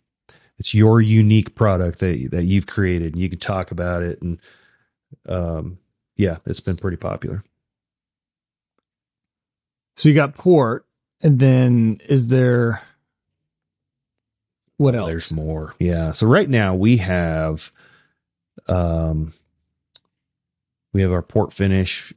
it's 0.59 0.75
your 0.75 1.01
unique 1.01 1.55
product 1.55 1.99
that 2.01 2.29
that 2.31 2.45
you've 2.45 2.67
created 2.67 3.13
and 3.15 3.21
you 3.23 3.29
can 3.29 3.39
talk 3.39 3.71
about 3.71 4.03
it 4.03 4.21
and 4.23 4.41
um 5.29 5.79
yeah 6.17 6.39
it's 6.47 6.61
been 6.61 6.77
pretty 6.77 6.97
popular. 6.97 7.43
So 9.97 10.09
you 10.09 10.15
got 10.15 10.35
port, 10.35 10.87
and 11.21 11.39
then 11.39 11.99
is 12.09 12.29
there 12.29 12.81
what 14.81 14.95
else? 14.95 15.09
there's 15.09 15.33
more. 15.33 15.75
Yeah. 15.79 16.13
So 16.13 16.27
right 16.27 16.49
now 16.49 16.75
we 16.75 16.97
have 16.97 17.71
um 18.67 19.35
we 20.95 21.03
have 21.03 21.13
our 21.13 21.23
port 21.23 21.53
finish. 21.53 22.15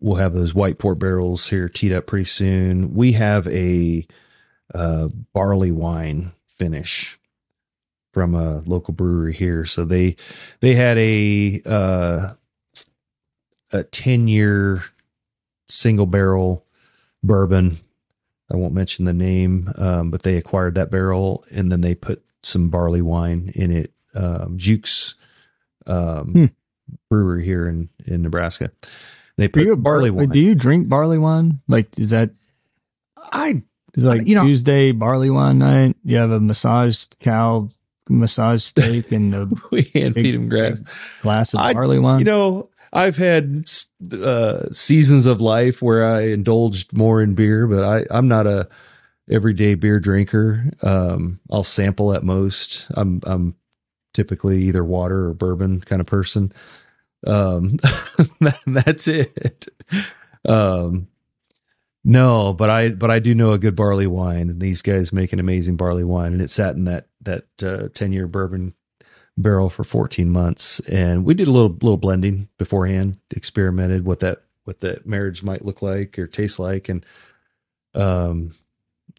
We'll 0.00 0.16
have 0.16 0.32
those 0.32 0.54
white 0.54 0.78
port 0.78 0.98
barrels 0.98 1.48
here 1.48 1.68
teed 1.68 1.92
up 1.92 2.06
pretty 2.06 2.24
soon. 2.24 2.94
We 2.94 3.12
have 3.12 3.46
a 3.48 4.06
uh 4.74 5.08
barley 5.34 5.70
wine 5.70 6.32
finish 6.46 7.18
from 8.14 8.34
a 8.34 8.60
local 8.60 8.94
brewery 8.94 9.34
here. 9.34 9.66
So 9.66 9.84
they 9.84 10.16
they 10.60 10.74
had 10.74 10.96
a 10.96 11.60
uh 11.66 12.32
a 13.72 13.84
10 13.84 14.28
year 14.28 14.82
single 15.68 16.06
barrel 16.06 16.64
bourbon 17.22 17.76
I 18.52 18.56
won't 18.56 18.74
mention 18.74 19.04
the 19.04 19.12
name, 19.12 19.72
um, 19.76 20.10
but 20.10 20.22
they 20.22 20.36
acquired 20.36 20.74
that 20.74 20.90
barrel 20.90 21.44
and 21.52 21.70
then 21.70 21.80
they 21.82 21.94
put 21.94 22.22
some 22.42 22.68
barley 22.68 23.02
wine 23.02 23.52
in 23.54 23.70
it. 23.70 23.92
Um, 24.14 24.56
Jukes 24.58 25.14
um, 25.86 26.32
Hmm. 26.32 26.44
brewery 27.08 27.44
here 27.44 27.68
in, 27.68 27.88
in 28.06 28.22
Nebraska. 28.22 28.72
They 29.36 29.46
put 29.48 29.62
you 29.62 29.76
barley 29.76 30.10
barley 30.10 30.10
wine. 30.10 30.28
Do 30.30 30.40
you 30.40 30.54
drink 30.54 30.88
barley 30.88 31.18
wine? 31.18 31.60
Like, 31.68 31.96
is 31.98 32.10
that 32.10 32.30
I 33.32 33.62
is 33.94 34.04
like 34.06 34.26
You 34.26 34.34
know- 34.36 34.44
Tuesday 34.44 34.92
barley 34.92 35.30
wine 35.30 35.58
night? 35.58 35.96
You 36.04 36.16
have 36.16 36.30
a 36.32 36.40
massaged 36.40 37.18
cow 37.20 37.68
massage 38.08 38.62
steak 38.64 39.12
and 39.12 39.32
a 39.34 39.48
we 39.70 39.82
hand 39.94 40.14
feed 40.16 40.34
them 40.34 40.48
grass. 40.48 40.82
glass 41.22 41.54
of 41.54 41.60
I- 41.60 41.72
barley 41.72 41.98
wine. 42.00 42.18
You 42.18 42.24
know, 42.24 42.68
I've 42.92 43.16
had 43.16 43.64
uh, 44.12 44.70
seasons 44.72 45.26
of 45.26 45.40
life 45.40 45.80
where 45.80 46.04
I 46.04 46.22
indulged 46.22 46.92
more 46.92 47.22
in 47.22 47.34
beer, 47.34 47.66
but 47.66 47.84
I, 47.84 48.04
I'm 48.10 48.26
not 48.26 48.46
a 48.46 48.68
everyday 49.30 49.74
beer 49.76 50.00
drinker. 50.00 50.70
Um, 50.82 51.40
I'll 51.50 51.62
sample 51.62 52.12
at 52.12 52.24
most. 52.24 52.90
I'm 52.94 53.20
I'm 53.24 53.54
typically 54.12 54.62
either 54.64 54.84
water 54.84 55.26
or 55.28 55.34
bourbon 55.34 55.80
kind 55.80 56.00
of 56.00 56.06
person. 56.06 56.52
Um, 57.26 57.78
that's 58.66 59.06
it. 59.06 59.68
Um, 60.44 61.08
no, 62.02 62.54
but 62.54 62.70
I 62.70 62.90
but 62.90 63.10
I 63.10 63.18
do 63.18 63.34
know 63.34 63.50
a 63.50 63.58
good 63.58 63.76
barley 63.76 64.06
wine, 64.06 64.48
and 64.48 64.60
these 64.60 64.82
guys 64.82 65.12
make 65.12 65.32
an 65.32 65.38
amazing 65.40 65.76
barley 65.76 66.04
wine, 66.04 66.32
and 66.32 66.42
it 66.42 66.50
sat 66.50 66.74
in 66.74 66.84
that 66.84 67.06
that 67.20 67.44
uh, 67.62 67.88
ten 67.92 68.12
year 68.12 68.26
bourbon 68.26 68.74
barrel 69.42 69.70
for 69.70 69.84
14 69.84 70.30
months 70.30 70.80
and 70.88 71.24
we 71.24 71.34
did 71.34 71.48
a 71.48 71.50
little 71.50 71.70
little 71.70 71.96
blending 71.96 72.48
beforehand 72.58 73.16
experimented 73.30 74.04
what 74.04 74.20
that 74.20 74.42
what 74.64 74.80
that 74.80 75.06
marriage 75.06 75.42
might 75.42 75.64
look 75.64 75.82
like 75.82 76.18
or 76.18 76.26
taste 76.26 76.58
like 76.58 76.88
and 76.88 77.04
um 77.94 78.52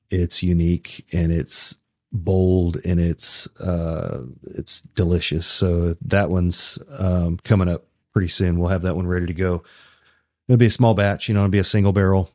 it's 0.09 0.43
unique 0.43 1.05
and 1.13 1.31
it's 1.31 1.75
bold 2.11 2.77
and 2.85 2.99
it's 2.99 3.47
uh 3.59 4.23
it's 4.43 4.81
delicious. 4.81 5.47
So 5.47 5.95
that 6.01 6.29
one's 6.29 6.77
um 6.99 7.37
coming 7.43 7.69
up 7.69 7.85
pretty 8.13 8.27
soon. 8.27 8.59
We'll 8.59 8.69
have 8.69 8.81
that 8.81 8.95
one 8.95 9.07
ready 9.07 9.25
to 9.25 9.33
go. 9.33 9.63
It'll 10.47 10.57
be 10.57 10.65
a 10.65 10.69
small 10.69 10.93
batch 10.93 11.27
you 11.27 11.33
know 11.33 11.41
it'll 11.41 11.51
be 11.51 11.59
a 11.59 11.63
single 11.63 11.93
barrel. 11.93 12.29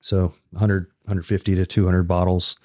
So 0.00 0.34
100 0.50 0.86
150 1.04 1.54
to 1.54 1.66
200 1.66 2.02
bottles 2.04 2.58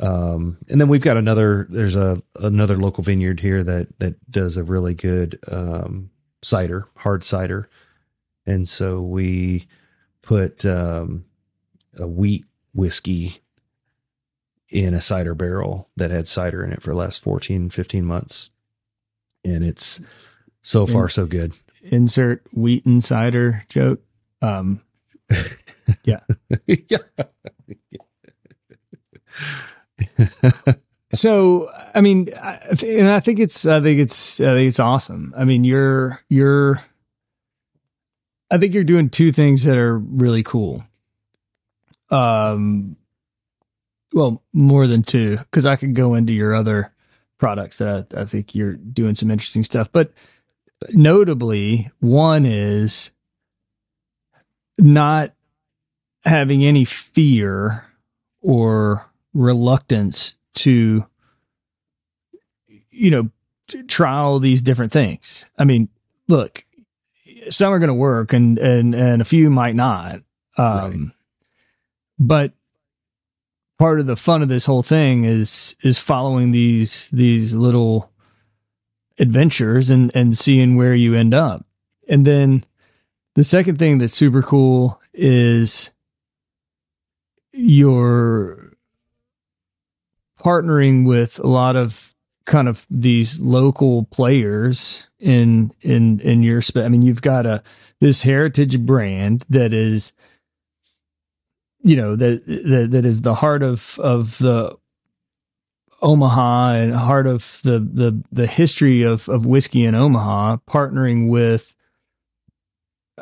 Um, 0.00 0.56
and 0.68 0.80
then 0.80 0.88
we've 0.88 1.02
got 1.02 1.18
another. 1.18 1.66
There's 1.68 1.96
a 1.96 2.20
another 2.36 2.76
local 2.76 3.04
vineyard 3.04 3.40
here 3.40 3.62
that 3.62 3.98
that 3.98 4.30
does 4.30 4.56
a 4.56 4.64
really 4.64 4.94
good 4.94 5.38
um, 5.46 6.10
cider, 6.42 6.86
hard 6.96 7.22
cider, 7.22 7.68
and 8.46 8.66
so 8.66 9.02
we 9.02 9.66
put 10.22 10.64
um, 10.64 11.26
a 11.98 12.06
wheat 12.06 12.46
whiskey 12.72 13.40
in 14.70 14.94
a 14.94 15.00
cider 15.00 15.34
barrel 15.34 15.90
that 15.96 16.10
had 16.10 16.26
cider 16.26 16.64
in 16.64 16.72
it 16.72 16.80
for 16.80 16.90
the 16.90 16.96
last 16.96 17.22
14, 17.22 17.68
15 17.68 18.04
months, 18.04 18.50
and 19.44 19.62
it's 19.64 20.02
so 20.62 20.86
far 20.86 21.08
so 21.08 21.26
good. 21.26 21.52
Insert 21.82 22.42
wheat 22.52 22.86
and 22.86 23.02
cider 23.04 23.64
joke. 23.68 24.00
Um, 24.40 24.80
yeah. 26.04 26.20
yeah. 26.66 26.98
So 31.12 31.70
I 31.94 32.00
mean, 32.00 32.28
I, 32.34 32.58
and 32.86 33.08
I 33.08 33.20
think 33.20 33.38
it's 33.38 33.66
I 33.66 33.80
think 33.80 34.00
it's 34.00 34.40
I 34.40 34.52
think 34.52 34.68
it's 34.68 34.80
awesome. 34.80 35.34
I 35.36 35.44
mean, 35.44 35.64
you're 35.64 36.20
you're 36.28 36.80
I 38.50 38.58
think 38.58 38.74
you're 38.74 38.84
doing 38.84 39.10
two 39.10 39.32
things 39.32 39.64
that 39.64 39.76
are 39.76 39.98
really 39.98 40.42
cool. 40.42 40.82
Um, 42.10 42.96
well, 44.12 44.42
more 44.52 44.86
than 44.86 45.02
two 45.02 45.36
because 45.36 45.66
I 45.66 45.76
could 45.76 45.94
go 45.94 46.14
into 46.14 46.32
your 46.32 46.54
other 46.54 46.92
products 47.38 47.78
that 47.78 48.12
I, 48.16 48.22
I 48.22 48.24
think 48.24 48.54
you're 48.54 48.74
doing 48.74 49.14
some 49.14 49.30
interesting 49.30 49.64
stuff, 49.64 49.90
but 49.92 50.12
notably, 50.92 51.90
one 52.00 52.44
is 52.44 53.12
not 54.78 55.32
having 56.24 56.64
any 56.64 56.84
fear 56.84 57.84
or 58.40 59.09
reluctance 59.32 60.38
to 60.54 61.04
you 62.90 63.10
know 63.10 63.30
try 63.86 64.16
all 64.16 64.38
these 64.38 64.62
different 64.62 64.92
things 64.92 65.46
i 65.58 65.64
mean 65.64 65.88
look 66.28 66.64
some 67.48 67.72
are 67.72 67.78
going 67.78 67.88
to 67.88 67.94
work 67.94 68.32
and 68.32 68.58
and 68.58 68.94
and 68.94 69.22
a 69.22 69.24
few 69.24 69.48
might 69.48 69.74
not 69.74 70.16
um 70.56 70.90
right. 70.90 70.98
but 72.18 72.52
part 73.78 74.00
of 74.00 74.06
the 74.06 74.16
fun 74.16 74.42
of 74.42 74.48
this 74.48 74.66
whole 74.66 74.82
thing 74.82 75.24
is 75.24 75.76
is 75.82 75.98
following 75.98 76.50
these 76.50 77.08
these 77.10 77.54
little 77.54 78.10
adventures 79.18 79.88
and 79.88 80.10
and 80.14 80.36
seeing 80.36 80.76
where 80.76 80.94
you 80.94 81.14
end 81.14 81.32
up 81.32 81.64
and 82.08 82.26
then 82.26 82.64
the 83.34 83.44
second 83.44 83.78
thing 83.78 83.98
that's 83.98 84.12
super 84.12 84.42
cool 84.42 85.00
is 85.14 85.92
you're 87.52 88.59
partnering 90.40 91.06
with 91.06 91.38
a 91.38 91.46
lot 91.46 91.76
of 91.76 92.14
kind 92.46 92.68
of 92.68 92.86
these 92.90 93.40
local 93.40 94.04
players 94.06 95.06
in 95.18 95.70
in 95.82 96.18
in 96.20 96.42
your 96.42 96.62
space. 96.62 96.84
I 96.84 96.88
mean, 96.88 97.02
you've 97.02 97.22
got 97.22 97.46
a 97.46 97.62
this 98.00 98.22
heritage 98.22 98.80
brand 98.80 99.44
that 99.50 99.72
is 99.74 100.14
you 101.82 101.96
know 101.96 102.16
that 102.16 102.46
that 102.46 102.88
that 102.90 103.06
is 103.06 103.22
the 103.22 103.34
heart 103.36 103.62
of 103.62 103.98
of 104.00 104.38
the 104.38 104.76
Omaha 106.02 106.72
and 106.72 106.94
heart 106.94 107.26
of 107.26 107.60
the 107.62 107.78
the 107.78 108.22
the 108.32 108.46
history 108.46 109.02
of 109.02 109.28
of 109.28 109.44
whiskey 109.46 109.84
in 109.84 109.94
Omaha 109.94 110.58
partnering 110.68 111.28
with 111.28 111.76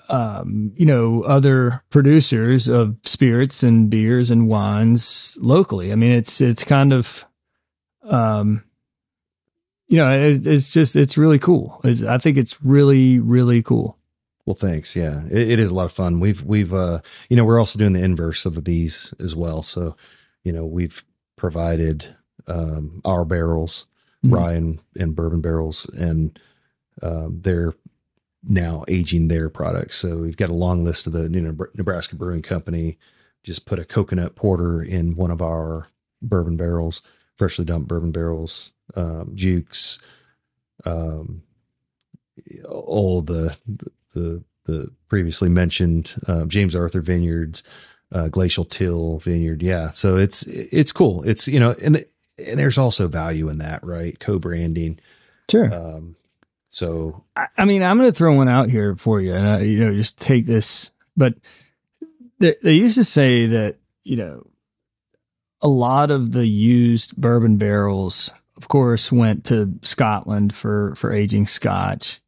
um, 0.08 0.72
you 0.76 0.86
know, 0.86 1.22
other 1.22 1.82
producers 1.90 2.68
of 2.68 2.96
spirits 3.04 3.62
and 3.62 3.90
beers 3.90 4.30
and 4.30 4.48
wines 4.48 5.36
locally. 5.40 5.92
I 5.92 5.94
mean, 5.94 6.12
it's 6.12 6.40
it's 6.40 6.64
kind 6.64 6.92
of, 6.92 7.26
um, 8.02 8.64
you 9.86 9.96
know, 9.96 10.10
it, 10.10 10.46
it's 10.46 10.72
just 10.72 10.96
it's 10.96 11.18
really 11.18 11.38
cool. 11.38 11.80
It's, 11.84 12.02
I 12.02 12.18
think 12.18 12.36
it's 12.36 12.62
really 12.62 13.18
really 13.18 13.62
cool. 13.62 13.98
Well, 14.46 14.54
thanks. 14.54 14.96
Yeah, 14.96 15.24
it, 15.30 15.50
it 15.50 15.58
is 15.58 15.70
a 15.70 15.74
lot 15.74 15.86
of 15.86 15.92
fun. 15.92 16.20
We've 16.20 16.42
we've 16.42 16.72
uh, 16.72 17.00
you 17.28 17.36
know, 17.36 17.44
we're 17.44 17.58
also 17.58 17.78
doing 17.78 17.92
the 17.92 18.02
inverse 18.02 18.46
of 18.46 18.64
these 18.64 19.12
as 19.20 19.36
well. 19.36 19.62
So, 19.62 19.94
you 20.42 20.52
know, 20.52 20.64
we've 20.64 21.04
provided 21.36 22.16
um, 22.46 23.02
our 23.04 23.24
barrels, 23.24 23.86
mm-hmm. 24.24 24.34
rye 24.34 24.54
and, 24.54 24.80
and 24.98 25.14
bourbon 25.14 25.40
barrels, 25.40 25.88
and 25.90 26.38
um, 27.02 27.40
they're 27.42 27.74
now 28.48 28.84
aging 28.88 29.28
their 29.28 29.48
products. 29.48 29.96
So 29.96 30.16
we've 30.16 30.36
got 30.36 30.50
a 30.50 30.54
long 30.54 30.84
list 30.84 31.06
of 31.06 31.12
the 31.12 31.28
you 31.28 31.40
know, 31.40 31.54
Nebraska 31.74 32.16
Brewing 32.16 32.42
Company. 32.42 32.96
Just 33.44 33.66
put 33.66 33.78
a 33.78 33.84
coconut 33.84 34.34
porter 34.34 34.82
in 34.82 35.14
one 35.14 35.30
of 35.30 35.40
our 35.40 35.86
bourbon 36.20 36.56
barrels, 36.56 37.02
freshly 37.36 37.64
dumped 37.64 37.88
bourbon 37.88 38.10
barrels, 38.10 38.72
um, 38.96 39.32
Jukes, 39.34 40.00
um, 40.84 41.42
all 42.68 43.22
the 43.22 43.56
the 44.14 44.42
the 44.64 44.90
previously 45.08 45.48
mentioned 45.48 46.14
uh, 46.26 46.44
James 46.44 46.74
Arthur 46.74 47.00
Vineyards, 47.00 47.62
uh, 48.12 48.28
Glacial 48.28 48.64
Till 48.64 49.18
Vineyard. 49.18 49.62
Yeah, 49.62 49.90
so 49.90 50.16
it's 50.16 50.42
it's 50.46 50.92
cool. 50.92 51.22
It's 51.22 51.46
you 51.46 51.60
know, 51.60 51.74
and 51.82 52.04
and 52.38 52.58
there's 52.58 52.78
also 52.78 53.08
value 53.08 53.48
in 53.48 53.58
that, 53.58 53.84
right? 53.84 54.18
Co-branding. 54.18 54.98
Sure. 55.50 55.72
Um, 55.72 56.16
so, 56.68 57.24
I, 57.34 57.46
I 57.56 57.64
mean, 57.64 57.82
I'm 57.82 57.98
going 57.98 58.10
to 58.10 58.16
throw 58.16 58.34
one 58.34 58.48
out 58.48 58.68
here 58.68 58.94
for 58.94 59.20
you, 59.20 59.34
and 59.34 59.46
uh, 59.46 59.64
you 59.64 59.80
know, 59.80 59.94
just 59.94 60.20
take 60.20 60.46
this. 60.46 60.92
But 61.16 61.34
they, 62.38 62.56
they 62.62 62.74
used 62.74 62.96
to 62.96 63.04
say 63.04 63.46
that 63.46 63.76
you 64.04 64.16
know, 64.16 64.46
a 65.60 65.68
lot 65.68 66.10
of 66.10 66.32
the 66.32 66.46
used 66.46 67.16
bourbon 67.16 67.56
barrels, 67.56 68.30
of 68.56 68.68
course, 68.68 69.10
went 69.10 69.44
to 69.46 69.78
Scotland 69.82 70.54
for 70.54 70.94
for 70.94 71.12
aging 71.12 71.46
Scotch. 71.46 72.20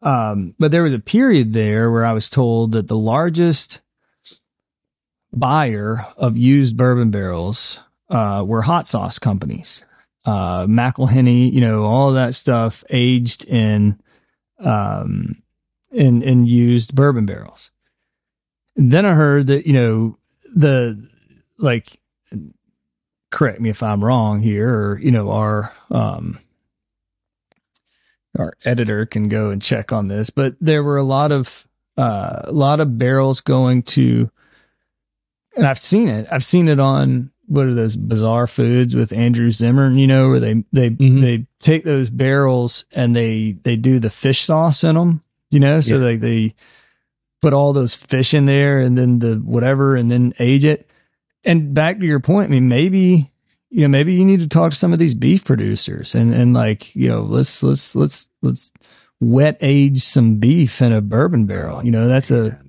Um, 0.00 0.54
but 0.58 0.70
there 0.70 0.84
was 0.84 0.92
a 0.92 1.00
period 1.00 1.52
there 1.52 1.90
where 1.90 2.04
I 2.06 2.12
was 2.12 2.30
told 2.30 2.72
that 2.72 2.86
the 2.86 2.96
largest 2.96 3.80
buyer 5.32 6.06
of 6.16 6.36
used 6.36 6.76
bourbon 6.76 7.10
barrels 7.10 7.80
uh, 8.08 8.44
were 8.46 8.62
hot 8.62 8.86
sauce 8.86 9.18
companies 9.18 9.84
uh, 10.28 10.66
McIlhenny, 10.66 11.50
you 11.50 11.62
know, 11.62 11.84
all 11.84 12.12
that 12.12 12.34
stuff 12.34 12.84
aged 12.90 13.46
in, 13.46 13.98
um, 14.58 15.42
in, 15.90 16.20
in 16.20 16.44
used 16.44 16.94
bourbon 16.94 17.24
barrels. 17.24 17.72
And 18.76 18.90
then 18.90 19.06
I 19.06 19.14
heard 19.14 19.46
that, 19.46 19.66
you 19.66 19.72
know, 19.72 20.18
the, 20.54 21.02
like, 21.56 21.98
correct 23.30 23.60
me 23.62 23.70
if 23.70 23.82
I'm 23.82 24.04
wrong 24.04 24.42
here, 24.42 24.68
or, 24.68 24.98
you 24.98 25.10
know, 25.10 25.30
our, 25.30 25.72
um, 25.90 26.38
our 28.38 28.52
editor 28.66 29.06
can 29.06 29.30
go 29.30 29.50
and 29.50 29.62
check 29.62 29.94
on 29.94 30.08
this, 30.08 30.28
but 30.28 30.56
there 30.60 30.84
were 30.84 30.98
a 30.98 31.02
lot 31.02 31.32
of, 31.32 31.66
uh, 31.96 32.42
a 32.44 32.52
lot 32.52 32.80
of 32.80 32.98
barrels 32.98 33.40
going 33.40 33.82
to, 33.82 34.30
and 35.56 35.66
I've 35.66 35.78
seen 35.78 36.06
it. 36.06 36.28
I've 36.30 36.44
seen 36.44 36.68
it 36.68 36.78
on 36.78 37.30
what 37.48 37.66
are 37.66 37.74
those 37.74 37.96
bizarre 37.96 38.46
foods 38.46 38.94
with 38.94 39.12
Andrew 39.12 39.50
Zimmern, 39.50 39.98
you 39.98 40.06
know, 40.06 40.28
where 40.28 40.40
they 40.40 40.64
they 40.72 40.90
mm-hmm. 40.90 41.20
they 41.20 41.46
take 41.58 41.84
those 41.84 42.10
barrels 42.10 42.86
and 42.92 43.16
they 43.16 43.52
they 43.62 43.76
do 43.76 43.98
the 43.98 44.10
fish 44.10 44.42
sauce 44.44 44.84
in 44.84 44.94
them, 44.94 45.22
you 45.50 45.58
know, 45.58 45.80
so 45.80 45.98
yeah. 45.98 46.04
like 46.04 46.20
they 46.20 46.54
put 47.40 47.52
all 47.52 47.72
those 47.72 47.94
fish 47.94 48.34
in 48.34 48.46
there 48.46 48.78
and 48.78 48.98
then 48.98 49.18
the 49.18 49.36
whatever 49.36 49.96
and 49.96 50.10
then 50.10 50.32
age 50.38 50.64
it. 50.64 50.88
And 51.44 51.72
back 51.72 51.98
to 51.98 52.06
your 52.06 52.20
point, 52.20 52.48
I 52.48 52.50
mean, 52.50 52.68
maybe 52.68 53.30
you 53.70 53.82
know, 53.82 53.88
maybe 53.88 54.14
you 54.14 54.24
need 54.24 54.40
to 54.40 54.48
talk 54.48 54.70
to 54.70 54.76
some 54.76 54.92
of 54.92 54.98
these 54.98 55.14
beef 55.14 55.44
producers 55.44 56.14
and 56.14 56.32
and 56.34 56.54
like, 56.54 56.94
you 56.94 57.08
know, 57.08 57.22
let's 57.22 57.62
let's 57.62 57.96
let's 57.96 58.30
let's 58.42 58.72
wet 59.20 59.56
age 59.60 60.02
some 60.02 60.36
beef 60.36 60.80
in 60.80 60.92
a 60.92 61.00
bourbon 61.00 61.46
barrel. 61.46 61.84
You 61.84 61.92
know, 61.92 62.08
that's 62.08 62.30
a 62.30 62.60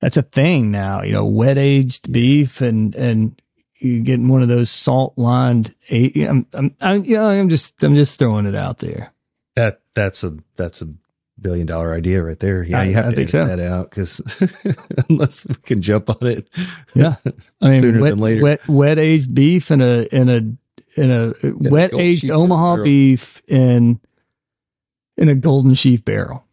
that's 0.00 0.16
a 0.16 0.22
thing 0.22 0.70
now, 0.70 1.02
you 1.02 1.12
know, 1.12 1.24
wet 1.24 1.58
aged 1.58 2.12
beef 2.12 2.60
and 2.60 2.94
and 2.94 3.40
you 3.80 4.00
get 4.00 4.20
one 4.20 4.42
of 4.42 4.48
those 4.48 4.70
salt 4.70 5.14
lined. 5.16 5.74
I'm, 5.90 6.46
I'm, 6.52 6.74
I'm, 6.80 7.04
you 7.04 7.16
know, 7.16 7.28
I'm 7.28 7.48
just, 7.48 7.82
I'm 7.82 7.94
just 7.94 8.18
throwing 8.18 8.46
it 8.46 8.54
out 8.54 8.78
there. 8.78 9.12
That 9.56 9.80
that's 9.94 10.22
a 10.22 10.36
that's 10.56 10.80
a 10.80 10.88
billion 11.40 11.66
dollar 11.66 11.94
idea 11.94 12.22
right 12.22 12.38
there. 12.38 12.62
Yeah, 12.62 12.80
I, 12.80 12.84
you 12.84 12.94
have 12.94 13.06
I 13.06 13.10
to 13.10 13.16
think 13.16 13.30
so. 13.30 13.44
that 13.44 13.60
out 13.60 13.90
because 13.90 14.20
unless 15.08 15.46
we 15.48 15.54
can 15.56 15.82
jump 15.82 16.10
on 16.10 16.26
it, 16.26 16.48
yeah. 16.94 17.16
I 17.60 17.70
mean, 17.70 17.80
sooner 17.80 18.00
wet, 18.00 18.10
than 18.10 18.18
later. 18.20 18.42
Wet, 18.42 18.68
wet 18.68 18.98
aged 18.98 19.34
beef 19.34 19.70
in 19.70 19.80
a 19.80 20.02
in 20.12 20.28
a 20.28 21.00
in 21.00 21.10
a 21.10 21.34
wet 21.42 21.92
aged 21.94 22.30
Omaha 22.30 22.76
barrel. 22.76 22.84
beef 22.84 23.42
in 23.48 24.00
in 25.16 25.28
a 25.28 25.34
golden 25.34 25.74
sheaf 25.74 26.04
barrel. 26.04 26.44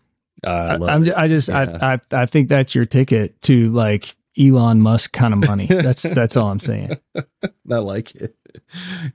Uh, 0.46 0.78
I, 0.82 0.94
I'm, 0.94 1.06
I 1.16 1.28
just, 1.28 1.50
yeah. 1.50 1.78
I, 1.82 1.94
I, 1.94 2.00
I 2.12 2.26
think 2.28 2.48
that's 2.48 2.76
your 2.76 2.86
ticket 2.86 3.42
to 3.44 3.72
like 3.72 4.16
Elon 4.39 4.82
Musk 4.82 5.13
kind 5.13 5.34
of 5.34 5.47
money. 5.47 5.67
That's 5.67 6.02
that's 6.13 6.38
all 6.38 6.50
I'm 6.50 6.60
saying. 6.60 6.97
I 7.71 7.78
like 7.78 8.15
it. 8.15 8.36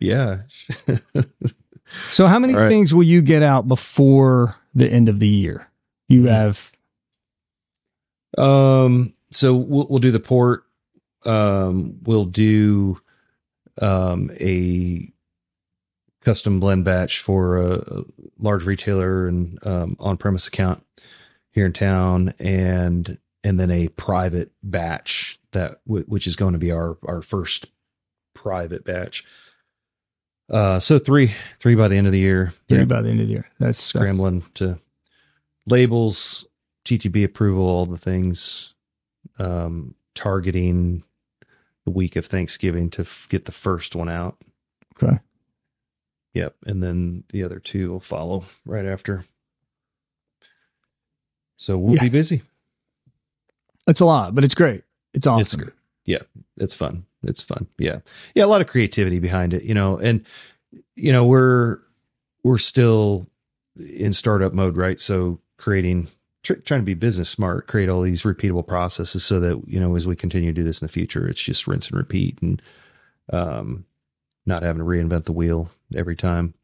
Yeah. 0.00 0.42
so 1.87 2.26
how 2.26 2.38
many 2.38 2.54
right. 2.54 2.68
things 2.68 2.94
will 2.94 3.02
you 3.02 3.22
get 3.22 3.42
out 3.42 3.68
before 3.68 4.56
the 4.74 4.88
end 4.88 5.08
of 5.08 5.20
the 5.20 5.28
year? 5.28 5.68
You 6.08 6.22
hmm. 6.22 6.28
have 6.28 6.72
um 8.38 9.12
so 9.30 9.54
we'll 9.54 9.87
we'll 9.90 9.98
do 9.98 10.11
the 10.11 10.18
port 10.18 10.64
um 11.26 11.98
we'll 12.02 12.24
do 12.24 12.98
um, 13.80 14.30
a 14.40 15.12
custom 16.20 16.61
blend 16.61 16.85
batch 16.85 17.20
for 17.20 17.56
a, 17.56 17.74
a 17.78 18.04
large 18.38 18.66
retailer 18.66 19.26
and 19.26 19.58
um, 19.66 19.96
on-premise 19.98 20.46
account 20.46 20.85
here 21.50 21.66
in 21.66 21.72
town, 21.72 22.35
and 22.38 23.18
and 23.44 23.59
then 23.59 23.70
a 23.70 23.88
private 23.88 24.52
batch 24.62 25.38
that 25.52 25.78
w- 25.87 26.05
which 26.07 26.26
is 26.26 26.37
going 26.37 26.52
to 26.52 26.59
be 26.59 26.70
our 26.70 26.96
our 27.07 27.22
first 27.22 27.70
private 28.35 28.85
batch. 28.85 29.24
Uh, 30.50 30.78
so 30.78 30.98
three 30.98 31.31
three 31.59 31.74
by 31.74 31.88
the 31.88 31.96
end 31.96 32.07
of 32.07 32.12
the 32.12 32.18
year. 32.18 32.52
Three 32.68 32.78
Yeah, 32.78 32.85
by 32.85 33.02
the 33.02 33.11
end 33.11 33.20
of 33.20 33.26
the 33.26 33.33
year. 33.33 33.46
That's 33.59 33.78
scrambling 33.83 34.44
to 34.55 34.78
labels, 35.66 36.46
TTB 36.85 37.24
approval, 37.24 37.64
all 37.64 37.87
the 37.87 37.96
things. 37.96 38.74
Um, 39.38 39.94
targeting 40.14 41.05
the 41.85 41.90
week 41.90 42.16
of 42.16 42.26
Thanksgiving 42.26 42.90
to 42.90 43.02
f- 43.02 43.26
get 43.31 43.46
the 43.46 43.52
first 43.52 43.96
one 43.96 44.09
out. 44.09 44.37
Okay. 45.02 45.18
Yep, 46.35 46.57
and 46.66 46.83
then 46.83 47.24
the 47.31 47.42
other 47.44 47.59
two 47.59 47.90
will 47.90 48.00
follow 48.00 48.44
right 48.66 48.85
after. 48.85 49.24
So 51.57 51.78
we'll 51.78 51.94
Yeah. 51.96 52.02
be 52.02 52.09
busy. 52.09 52.42
It's 53.87 54.01
a 54.01 54.05
lot, 54.05 54.35
but 54.35 54.45
it's 54.45 54.55
great. 54.55 54.85
It's 55.14 55.27
awesome. 55.27 55.61
It's. 55.61 55.71
Yeah, 56.05 56.23
it's 56.57 56.75
fun. 56.75 57.05
It's 57.23 57.42
fun. 57.42 57.66
Yeah, 57.79 58.01
yeah, 58.35 58.45
a 58.45 58.47
lot 58.47 58.61
of 58.61 58.66
creativity 58.66 59.18
behind 59.18 59.55
it, 59.55 59.62
you 59.62 59.75
know, 59.75 59.99
and 59.99 60.25
you 60.97 61.12
know 61.12 61.25
we're 61.25 61.79
we're 62.42 62.59
still 62.59 63.27
in 63.79 64.12
startup 64.12 64.53
mode, 64.53 64.77
right? 64.77 64.99
So 64.99 65.38
creating, 65.57 66.09
tr- 66.42 66.55
trying 66.55 66.81
to 66.81 66.85
be 66.85 66.95
business 66.95 67.31
smart, 67.31 67.68
create 67.68 67.88
all 67.88 68.03
these 68.03 68.23
repeatable 68.23 68.66
processes, 68.66 69.25
so 69.25 69.38
that 69.40 69.62
you 69.68 69.79
know 69.79 69.95
as 69.95 70.09
we 70.09 70.16
continue 70.16 70.51
to 70.51 70.61
do 70.61 70.64
this 70.64 70.83
in 70.83 70.87
the 70.87 70.92
future, 70.92 71.29
it's 71.29 71.42
just 71.42 71.68
rinse 71.68 71.88
and 71.88 71.99
repeat, 71.99 72.40
and 72.42 72.61
um, 73.33 73.85
not 74.45 74.62
having 74.62 74.81
to 74.81 74.85
reinvent 74.85 75.25
the 75.25 75.33
wheel 75.33 75.71
every 75.95 76.16
time. 76.16 76.55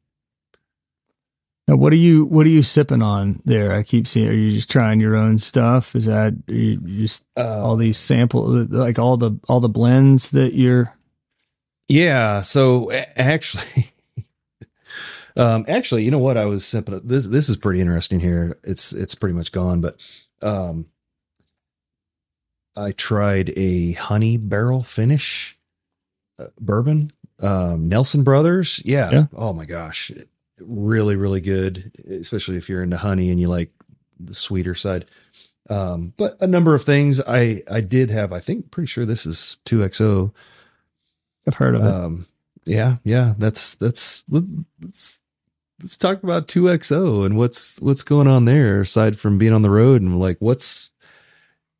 Now, 1.68 1.76
what 1.76 1.92
are 1.92 1.96
you 1.96 2.24
what 2.24 2.46
are 2.46 2.50
you 2.50 2.62
sipping 2.62 3.02
on 3.02 3.42
there? 3.44 3.74
I 3.74 3.82
keep 3.82 4.06
seeing. 4.06 4.26
Are 4.26 4.32
you 4.32 4.52
just 4.52 4.70
trying 4.70 5.00
your 5.00 5.14
own 5.14 5.36
stuff? 5.36 5.94
Is 5.94 6.06
that 6.06 6.32
you 6.46 6.78
just 6.78 7.26
all 7.36 7.76
these 7.76 7.98
sample 7.98 8.64
like 8.70 8.98
all 8.98 9.18
the 9.18 9.38
all 9.50 9.60
the 9.60 9.68
blends 9.68 10.30
that 10.30 10.54
you're? 10.54 10.94
Yeah. 11.86 12.40
So 12.40 12.90
actually, 12.90 13.90
um, 15.36 15.66
actually, 15.68 16.04
you 16.04 16.10
know 16.10 16.18
what? 16.18 16.38
I 16.38 16.46
was 16.46 16.66
sipping. 16.66 17.02
This 17.04 17.26
this 17.26 17.50
is 17.50 17.58
pretty 17.58 17.82
interesting 17.82 18.20
here. 18.20 18.58
It's 18.64 18.94
it's 18.94 19.14
pretty 19.14 19.34
much 19.34 19.52
gone, 19.52 19.82
but 19.82 20.24
um, 20.40 20.86
I 22.74 22.92
tried 22.92 23.52
a 23.58 23.92
honey 23.92 24.38
barrel 24.38 24.82
finish 24.82 25.54
uh, 26.38 26.46
bourbon. 26.58 27.12
Um, 27.40 27.90
Nelson 27.90 28.24
Brothers. 28.24 28.80
Yeah. 28.86 29.10
Yeah. 29.10 29.26
Oh 29.36 29.52
my 29.52 29.66
gosh, 29.66 30.10
really 30.60 31.16
really 31.16 31.40
good, 31.40 31.92
especially 32.08 32.56
if 32.56 32.68
you're 32.68 32.82
into 32.82 32.96
honey 32.96 33.30
and 33.30 33.40
you 33.40 33.48
like 33.48 33.70
the 34.18 34.34
sweeter 34.34 34.74
side. 34.74 35.04
Um, 35.70 36.14
but 36.16 36.36
a 36.40 36.46
number 36.46 36.74
of 36.74 36.82
things 36.82 37.20
I 37.26 37.62
I 37.70 37.80
did 37.80 38.10
have. 38.10 38.32
I 38.32 38.40
think 38.40 38.70
pretty 38.70 38.86
sure 38.86 39.04
this 39.04 39.26
is 39.26 39.58
2XO. 39.66 40.32
I've 41.46 41.56
heard 41.56 41.74
of 41.74 41.84
it. 41.84 41.94
Um, 41.94 42.26
yeah, 42.64 42.96
yeah, 43.04 43.34
that's 43.38 43.74
that's 43.74 44.24
let's 44.28 45.20
let's 45.80 45.96
talk 45.96 46.22
about 46.22 46.48
2XO 46.48 47.24
and 47.24 47.36
what's 47.36 47.80
what's 47.80 48.02
going 48.02 48.26
on 48.26 48.44
there 48.44 48.80
aside 48.80 49.18
from 49.18 49.38
being 49.38 49.52
on 49.52 49.62
the 49.62 49.70
road 49.70 50.02
and 50.02 50.18
like 50.18 50.38
what's 50.40 50.92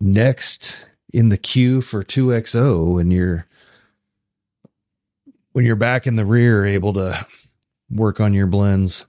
next 0.00 0.86
in 1.12 1.30
the 1.30 1.36
queue 1.36 1.80
for 1.80 2.02
2XO 2.02 2.94
when 2.94 3.10
you're 3.10 3.46
when 5.52 5.64
you're 5.64 5.76
back 5.76 6.06
in 6.06 6.16
the 6.16 6.24
rear 6.24 6.64
able 6.64 6.92
to 6.92 7.26
work 7.90 8.20
on 8.20 8.34
your 8.34 8.46
blends. 8.46 9.06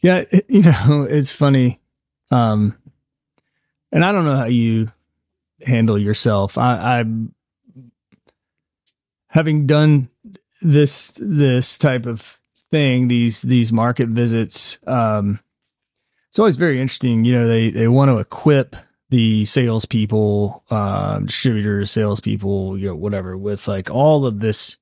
Yeah, 0.00 0.24
you 0.48 0.62
know, 0.62 1.06
it's 1.10 1.32
funny. 1.32 1.80
Um 2.30 2.76
and 3.92 4.04
I 4.04 4.12
don't 4.12 4.24
know 4.24 4.36
how 4.36 4.46
you 4.46 4.88
handle 5.64 5.98
yourself. 5.98 6.58
I 6.58 7.00
I 7.00 7.04
having 9.28 9.66
done 9.66 10.08
this 10.60 11.12
this 11.20 11.78
type 11.78 12.06
of 12.06 12.40
thing, 12.70 13.08
these 13.08 13.42
these 13.42 13.72
market 13.72 14.08
visits, 14.08 14.78
um 14.86 15.40
it's 16.28 16.38
always 16.38 16.56
very 16.56 16.80
interesting. 16.80 17.24
You 17.24 17.32
know, 17.32 17.48
they 17.48 17.70
they 17.70 17.88
want 17.88 18.10
to 18.10 18.18
equip 18.18 18.76
the 19.08 19.44
salespeople, 19.46 20.64
um, 20.68 21.26
distributors, 21.26 21.90
salespeople, 21.90 22.76
you 22.76 22.88
know, 22.88 22.94
whatever, 22.94 23.38
with 23.38 23.66
like 23.68 23.90
all 23.90 24.26
of 24.26 24.40
this 24.40 24.76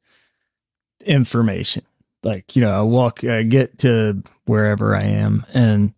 information 1.05 1.85
like 2.25 2.57
you 2.57 2.63
know 2.63 2.71
i 2.71 2.81
walk 2.83 3.23
i 3.25 3.43
get 3.43 3.79
to 3.79 4.23
wherever 4.47 4.95
i 4.97 5.03
am 5.03 5.45
and 5.55 5.93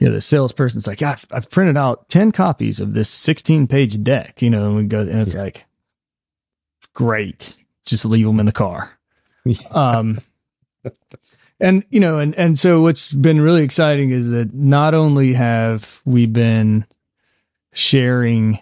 you 0.00 0.06
know 0.06 0.14
the 0.14 0.20
salesperson's 0.20 0.86
like 0.86 1.00
yeah, 1.00 1.10
I've, 1.12 1.26
I've 1.30 1.50
printed 1.50 1.76
out 1.76 2.08
10 2.08 2.32
copies 2.32 2.80
of 2.80 2.94
this 2.94 3.08
16 3.10 3.66
page 3.66 4.02
deck 4.02 4.40
you 4.42 4.48
know 4.50 4.66
and 4.68 4.76
we 4.76 4.82
go 4.84 5.00
and 5.00 5.20
it's 5.20 5.34
Yeah. 5.34 5.42
like 5.42 5.64
great. 6.94 7.56
Just 7.86 8.04
leave 8.04 8.26
them 8.26 8.40
in 8.40 8.46
the 8.46 8.52
car. 8.52 8.98
Um 9.70 10.20
and 11.60 11.84
you 11.90 12.00
know 12.00 12.18
and 12.18 12.34
and 12.36 12.58
so 12.58 12.80
what's 12.82 13.12
been 13.12 13.40
really 13.40 13.62
exciting 13.62 14.10
is 14.10 14.30
that 14.30 14.52
not 14.54 14.94
only 14.94 15.32
have 15.32 16.02
we 16.04 16.26
been 16.26 16.86
sharing 17.72 18.58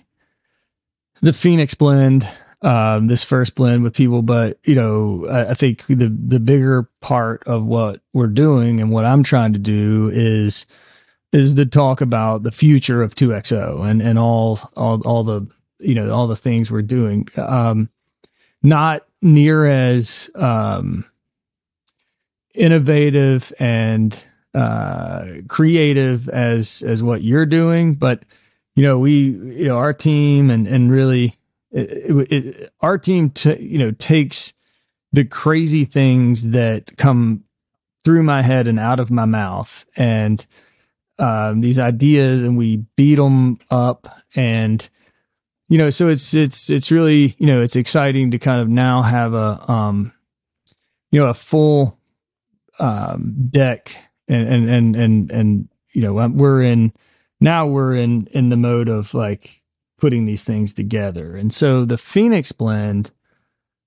the 1.20 1.32
phoenix 1.32 1.74
blend 1.74 2.26
um, 2.66 3.06
this 3.06 3.22
first 3.22 3.54
blend 3.54 3.84
with 3.84 3.94
people, 3.94 4.22
but 4.22 4.58
you 4.64 4.74
know, 4.74 5.24
I, 5.30 5.50
I 5.50 5.54
think 5.54 5.86
the 5.86 6.08
the 6.08 6.40
bigger 6.40 6.90
part 7.00 7.44
of 7.46 7.64
what 7.64 8.00
we're 8.12 8.26
doing 8.26 8.80
and 8.80 8.90
what 8.90 9.04
I'm 9.04 9.22
trying 9.22 9.52
to 9.52 9.58
do 9.60 10.10
is 10.12 10.66
is 11.32 11.54
to 11.54 11.64
talk 11.64 12.00
about 12.00 12.42
the 12.42 12.50
future 12.50 13.04
of 13.04 13.14
2XO 13.14 13.88
and 13.88 14.02
and 14.02 14.18
all 14.18 14.58
all 14.76 15.00
all 15.06 15.22
the 15.22 15.46
you 15.78 15.94
know 15.94 16.12
all 16.12 16.26
the 16.26 16.34
things 16.34 16.68
we're 16.68 16.82
doing. 16.82 17.28
Um, 17.36 17.88
not 18.64 19.06
near 19.22 19.64
as 19.66 20.28
um, 20.34 21.04
innovative 22.52 23.52
and 23.60 24.26
uh, 24.54 25.24
creative 25.46 26.28
as 26.30 26.82
as 26.82 27.00
what 27.00 27.22
you're 27.22 27.46
doing, 27.46 27.94
but 27.94 28.24
you 28.74 28.82
know 28.82 28.98
we 28.98 29.12
you 29.12 29.66
know 29.66 29.78
our 29.78 29.92
team 29.92 30.50
and 30.50 30.66
and 30.66 30.90
really 30.90 31.36
it, 31.72 32.32
it, 32.32 32.72
our 32.80 32.98
team 32.98 33.30
t- 33.30 33.60
you 33.60 33.78
know 33.78 33.90
takes 33.92 34.54
the 35.12 35.24
crazy 35.24 35.84
things 35.84 36.50
that 36.50 36.96
come 36.96 37.44
through 38.04 38.22
my 38.22 38.42
head 38.42 38.68
and 38.68 38.78
out 38.78 39.00
of 39.00 39.10
my 39.10 39.24
mouth 39.24 39.86
and 39.96 40.46
um, 41.18 41.60
these 41.60 41.78
ideas 41.78 42.42
and 42.42 42.56
we 42.56 42.84
beat 42.96 43.16
them 43.16 43.58
up 43.70 44.22
and 44.34 44.88
you 45.68 45.78
know 45.78 45.90
so 45.90 46.08
it's 46.08 46.34
it's 46.34 46.70
it's 46.70 46.92
really 46.92 47.34
you 47.38 47.46
know 47.46 47.60
it's 47.60 47.76
exciting 47.76 48.30
to 48.30 48.38
kind 48.38 48.60
of 48.60 48.68
now 48.68 49.02
have 49.02 49.34
a 49.34 49.70
um 49.70 50.12
you 51.10 51.18
know 51.18 51.26
a 51.26 51.34
full 51.34 51.98
um 52.78 53.48
deck 53.50 53.96
and 54.28 54.48
and 54.48 54.68
and 54.68 54.96
and, 54.96 55.30
and 55.30 55.68
you 55.92 56.02
know 56.02 56.12
we're 56.12 56.62
in 56.62 56.92
now 57.40 57.66
we're 57.66 57.94
in 57.94 58.26
in 58.32 58.50
the 58.50 58.56
mode 58.56 58.88
of 58.88 59.14
like 59.14 59.62
putting 59.98 60.24
these 60.24 60.44
things 60.44 60.74
together. 60.74 61.36
And 61.36 61.52
so 61.52 61.84
the 61.84 61.96
Phoenix 61.96 62.52
blend, 62.52 63.12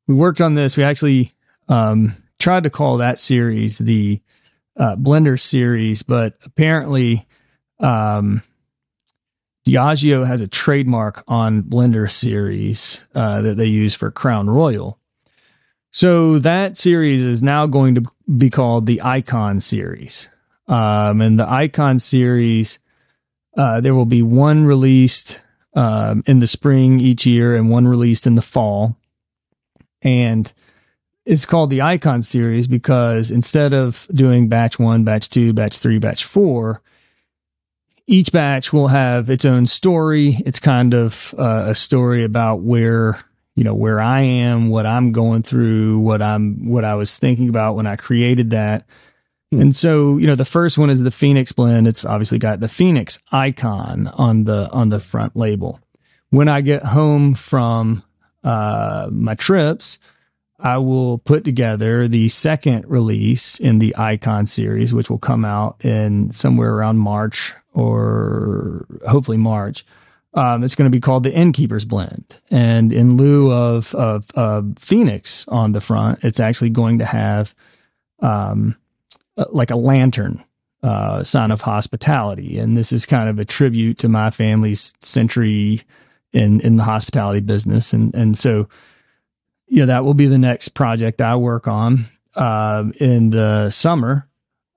we 0.07 0.15
worked 0.15 0.41
on 0.41 0.55
this. 0.55 0.75
We 0.75 0.83
actually 0.83 1.33
um, 1.67 2.15
tried 2.39 2.63
to 2.63 2.69
call 2.69 2.97
that 2.97 3.19
series 3.19 3.77
the 3.77 4.21
uh, 4.77 4.95
Blender 4.95 5.39
series, 5.39 6.03
but 6.03 6.35
apparently 6.43 7.27
um, 7.79 8.41
Diageo 9.67 10.25
has 10.25 10.41
a 10.41 10.47
trademark 10.47 11.23
on 11.27 11.63
Blender 11.63 12.09
series 12.09 13.05
uh, 13.13 13.41
that 13.41 13.57
they 13.57 13.67
use 13.67 13.93
for 13.93 14.09
Crown 14.09 14.49
Royal. 14.49 14.97
So 15.91 16.39
that 16.39 16.77
series 16.77 17.23
is 17.23 17.43
now 17.43 17.67
going 17.67 17.95
to 17.95 18.03
be 18.37 18.49
called 18.49 18.85
the 18.85 19.01
Icon 19.01 19.59
series. 19.59 20.29
Um, 20.67 21.19
and 21.21 21.39
the 21.39 21.51
Icon 21.51 21.99
series, 21.99 22.79
uh, 23.57 23.81
there 23.81 23.95
will 23.95 24.05
be 24.05 24.21
one 24.21 24.65
released 24.65 25.41
um, 25.73 26.23
in 26.25 26.39
the 26.39 26.47
spring 26.47 26.99
each 26.99 27.25
year 27.25 27.55
and 27.55 27.69
one 27.69 27.87
released 27.87 28.27
in 28.27 28.35
the 28.35 28.41
fall. 28.41 28.97
And 30.01 30.51
it's 31.25 31.45
called 31.45 31.69
the 31.69 31.81
Icon 31.81 32.21
series 32.21 32.67
because 32.67 33.31
instead 33.31 33.73
of 33.73 34.07
doing 34.13 34.47
batch 34.47 34.79
one, 34.79 35.03
batch 35.03 35.29
two, 35.29 35.53
batch 35.53 35.77
three, 35.77 35.99
batch 35.99 36.23
four, 36.23 36.81
each 38.07 38.31
batch 38.31 38.73
will 38.73 38.87
have 38.87 39.29
its 39.29 39.45
own 39.45 39.67
story. 39.67 40.37
It's 40.45 40.59
kind 40.59 40.95
of 40.95 41.35
uh, 41.37 41.65
a 41.67 41.75
story 41.75 42.23
about 42.23 42.61
where 42.61 43.23
you 43.55 43.63
know 43.63 43.75
where 43.75 44.01
I 44.01 44.21
am, 44.21 44.69
what 44.69 44.85
I'm 44.85 45.11
going 45.11 45.43
through, 45.43 45.99
what 45.99 46.21
I'm 46.21 46.69
what 46.69 46.83
I 46.83 46.95
was 46.95 47.17
thinking 47.17 47.49
about 47.49 47.75
when 47.75 47.85
I 47.85 47.97
created 47.97 48.49
that. 48.51 48.85
And 49.51 49.75
so, 49.75 50.17
you 50.17 50.27
know, 50.27 50.35
the 50.35 50.45
first 50.45 50.77
one 50.77 50.89
is 50.89 51.01
the 51.01 51.11
Phoenix 51.11 51.51
blend. 51.51 51.87
It's 51.87 52.05
obviously 52.05 52.37
got 52.37 52.59
the 52.59 52.67
Phoenix 52.67 53.21
icon 53.31 54.07
on 54.07 54.43
the 54.43 54.69
on 54.71 54.89
the 54.89 54.99
front 54.99 55.35
label. 55.35 55.79
When 56.29 56.47
I 56.47 56.61
get 56.61 56.83
home 56.85 57.33
from 57.33 58.03
uh, 58.43 59.09
my 59.11 59.33
trips, 59.33 59.97
I 60.59 60.77
will 60.77 61.17
put 61.17 61.43
together 61.45 62.07
the 62.07 62.27
second 62.27 62.85
release 62.87 63.59
in 63.59 63.79
the 63.79 63.95
Icon 63.97 64.45
series, 64.45 64.93
which 64.93 65.09
will 65.09 65.17
come 65.17 65.45
out 65.45 65.83
in 65.83 66.31
somewhere 66.31 66.73
around 66.73 66.97
March 66.97 67.53
or 67.73 68.85
hopefully 69.07 69.37
March. 69.37 69.85
Um, 70.33 70.63
it's 70.63 70.75
going 70.75 70.89
to 70.91 70.95
be 70.95 71.01
called 71.01 71.23
the 71.23 71.33
Innkeeper's 71.33 71.85
Blend, 71.85 72.37
and 72.51 72.93
in 72.93 73.17
lieu 73.17 73.51
of 73.51 73.95
of 73.95 74.29
uh, 74.35 74.61
Phoenix 74.77 75.47
on 75.47 75.71
the 75.71 75.81
front, 75.81 76.23
it's 76.23 76.39
actually 76.39 76.69
going 76.69 76.99
to 76.99 77.05
have 77.05 77.55
um, 78.19 78.75
like 79.51 79.71
a 79.71 79.75
lantern 79.75 80.43
uh, 80.83 81.23
sign 81.23 81.51
of 81.51 81.61
hospitality, 81.61 82.57
and 82.57 82.77
this 82.77 82.91
is 82.91 83.05
kind 83.05 83.29
of 83.29 83.39
a 83.39 83.45
tribute 83.45 83.97
to 83.99 84.09
my 84.09 84.29
family's 84.29 84.93
century 84.99 85.81
in 86.31 86.61
in 86.61 86.77
the 86.77 86.83
hospitality 86.83 87.39
business, 87.39 87.93
and 87.93 88.13
and 88.15 88.37
so 88.37 88.67
you 89.67 89.79
know 89.79 89.85
that 89.85 90.05
will 90.05 90.13
be 90.13 90.27
the 90.27 90.37
next 90.37 90.69
project 90.69 91.21
I 91.21 91.35
work 91.35 91.67
on. 91.67 92.05
Uh, 92.35 92.85
in 92.99 93.31
the 93.31 93.69
summer, 93.69 94.27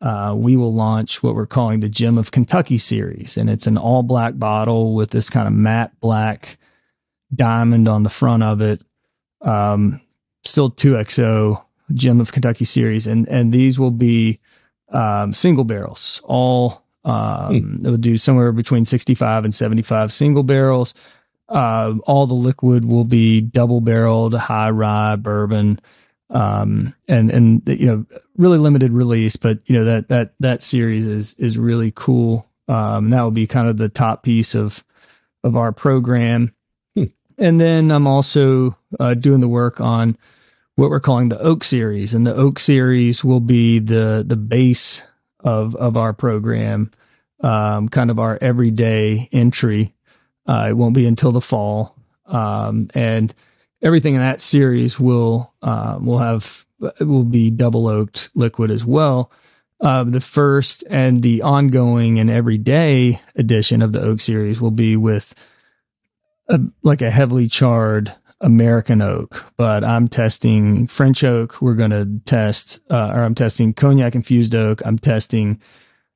uh, 0.01 0.35
we 0.37 0.57
will 0.57 0.73
launch 0.73 1.23
what 1.23 1.35
we're 1.35 1.47
calling 1.47 1.81
the 1.81 1.89
Gem 1.89 2.19
of 2.19 2.33
Kentucky 2.33 2.79
series, 2.79 3.37
and 3.37 3.49
it's 3.49 3.67
an 3.67 3.79
all 3.79 4.03
black 4.03 4.39
bottle 4.39 4.95
with 4.95 5.11
this 5.11 5.31
kind 5.31 5.47
of 5.47 5.55
matte 5.55 5.93
black 6.01 6.59
diamond 7.33 7.89
on 7.89 8.03
the 8.03 8.11
front 8.11 8.43
of 8.43 8.61
it. 8.61 8.83
Um, 9.41 10.01
still 10.45 10.71
2XO 10.71 11.63
Gem 11.95 12.21
of 12.21 12.33
Kentucky 12.33 12.65
series, 12.65 13.07
and 13.07 13.29
and 13.29 13.53
these 13.53 13.79
will 13.79 13.93
be 13.93 14.41
um, 14.93 15.35
single 15.35 15.65
barrels. 15.65 16.23
All 16.25 16.83
um, 17.05 17.79
hmm. 17.79 17.87
it 17.87 17.91
would 17.91 18.01
do 18.01 18.17
somewhere 18.17 18.53
between 18.53 18.85
65 18.85 19.45
and 19.45 19.55
75 19.55 20.13
single 20.13 20.43
barrels. 20.43 20.95
Uh, 21.49 21.95
all 22.05 22.27
the 22.27 22.35
liquid 22.35 22.85
will 22.85 23.05
be 23.05 23.41
double 23.41 23.81
barreled, 23.81 24.35
high 24.35 24.71
rye 24.71 25.17
bourbon, 25.17 25.81
um, 26.31 26.95
and 27.09 27.31
and 27.31 27.63
you 27.67 27.87
know 27.87 28.07
really 28.37 28.59
limited 28.59 28.93
release. 28.93 29.37
But 29.37 29.59
you 29.69 29.77
know 29.77 29.85
that 29.85 30.09
that 30.09 30.35
that 30.41 30.63
series 30.63 31.07
is 31.07 31.35
is 31.35 31.59
really 31.59 31.93
cool. 31.95 32.49
Um, 32.69 33.11
that 33.11 33.23
will 33.23 33.33
be 33.33 33.47
kind 33.47 33.69
of 33.69 33.77
the 33.77 33.89
top 33.89 34.23
piece 34.23 34.55
of 34.55 34.85
of 35.45 35.57
our 35.57 35.73
program. 35.73 36.55
Hmm. 36.97 37.05
And 37.37 37.61
then 37.61 37.91
I'm 37.91 38.07
also 38.07 38.79
uh, 38.99 39.15
doing 39.15 39.41
the 39.41 39.49
work 39.49 39.81
on 39.81 40.17
what 40.83 40.91
we're 40.91 41.01
calling 41.01 41.29
the 41.29 41.39
Oak 41.39 41.63
series, 41.63 42.13
and 42.13 42.27
the 42.27 42.35
Oak 42.35 42.59
series 42.59 43.25
will 43.25 43.41
be 43.41 43.79
the 43.79 44.25
the 44.27 44.37
base 44.37 45.03
of 45.41 45.77
of 45.77 45.97
our 45.97 46.13
program, 46.13 46.91
um, 47.41 47.89
kind 47.89 48.11
of 48.11 48.19
our 48.19 48.37
everyday 48.41 49.29
entry 49.31 49.95
uh, 50.47 50.67
it 50.69 50.73
won't 50.73 50.95
be 50.95 51.07
until 51.07 51.33
the 51.33 51.41
fall, 51.41 51.95
um, 52.27 52.89
and 52.95 53.35
everything 53.81 54.15
in 54.15 54.21
that 54.21 54.41
series 54.41 54.99
will 54.99 55.53
uh, 55.63 55.99
will 56.01 56.19
have 56.19 56.67
will 57.01 57.25
be 57.25 57.51
double 57.51 57.87
oaked 57.87 58.31
liquid 58.35 58.71
as 58.71 58.85
well. 58.85 59.31
Uh, 59.81 60.05
the 60.05 60.21
first 60.21 60.85
and 60.91 61.23
the 61.23 61.43
ongoing 61.43 62.19
and 62.19 62.31
everyday 62.31 63.21
edition 63.37 63.83
of 63.83 63.93
the 63.93 64.01
oak 64.01 64.21
series 64.21 64.61
will 64.61 64.71
be 64.71 64.97
with 64.97 65.35
a, 66.49 66.61
like 66.83 67.03
a 67.03 67.11
heavily 67.11 67.49
charred 67.49 68.15
American 68.43 69.01
oak, 69.01 69.53
but 69.57 69.85
I'm 69.85 70.09
testing 70.09 70.87
French 70.87 71.23
oak. 71.23 71.63
We're 71.63 71.75
going 71.75 71.91
to 71.93 72.21
test, 72.25 72.81
uh, 72.91 73.13
or 73.15 73.23
I'm 73.23 73.35
testing 73.35 73.73
cognac 73.73 74.15
infused 74.15 74.55
oak. 74.55 74.83
I'm 74.85 74.99
testing 74.99 75.61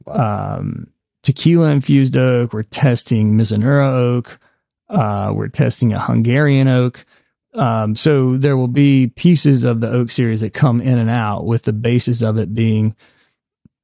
um, 0.09 0.89
tequila 1.23 1.71
infused 1.71 2.17
oak. 2.17 2.53
We're 2.53 2.65
testing 2.65 3.35
Mizunara 3.35 3.95
oak. 3.95 4.41
Uh, 4.89 5.33
we're 5.35 5.49
testing 5.49 5.93
a 5.93 6.01
Hungarian 6.01 6.69
oak. 6.69 7.07
Um, 7.55 7.95
so 7.95 8.37
there 8.37 8.57
will 8.57 8.69
be 8.69 9.07
pieces 9.07 9.65
of 9.65 9.81
the 9.81 9.91
oak 9.91 10.11
series 10.11 10.41
that 10.41 10.53
come 10.53 10.81
in 10.81 10.99
and 10.99 11.09
out 11.09 11.47
with 11.47 11.63
the 11.63 11.73
basis 11.73 12.23
of 12.23 12.39
it 12.39 12.55
being 12.55 12.95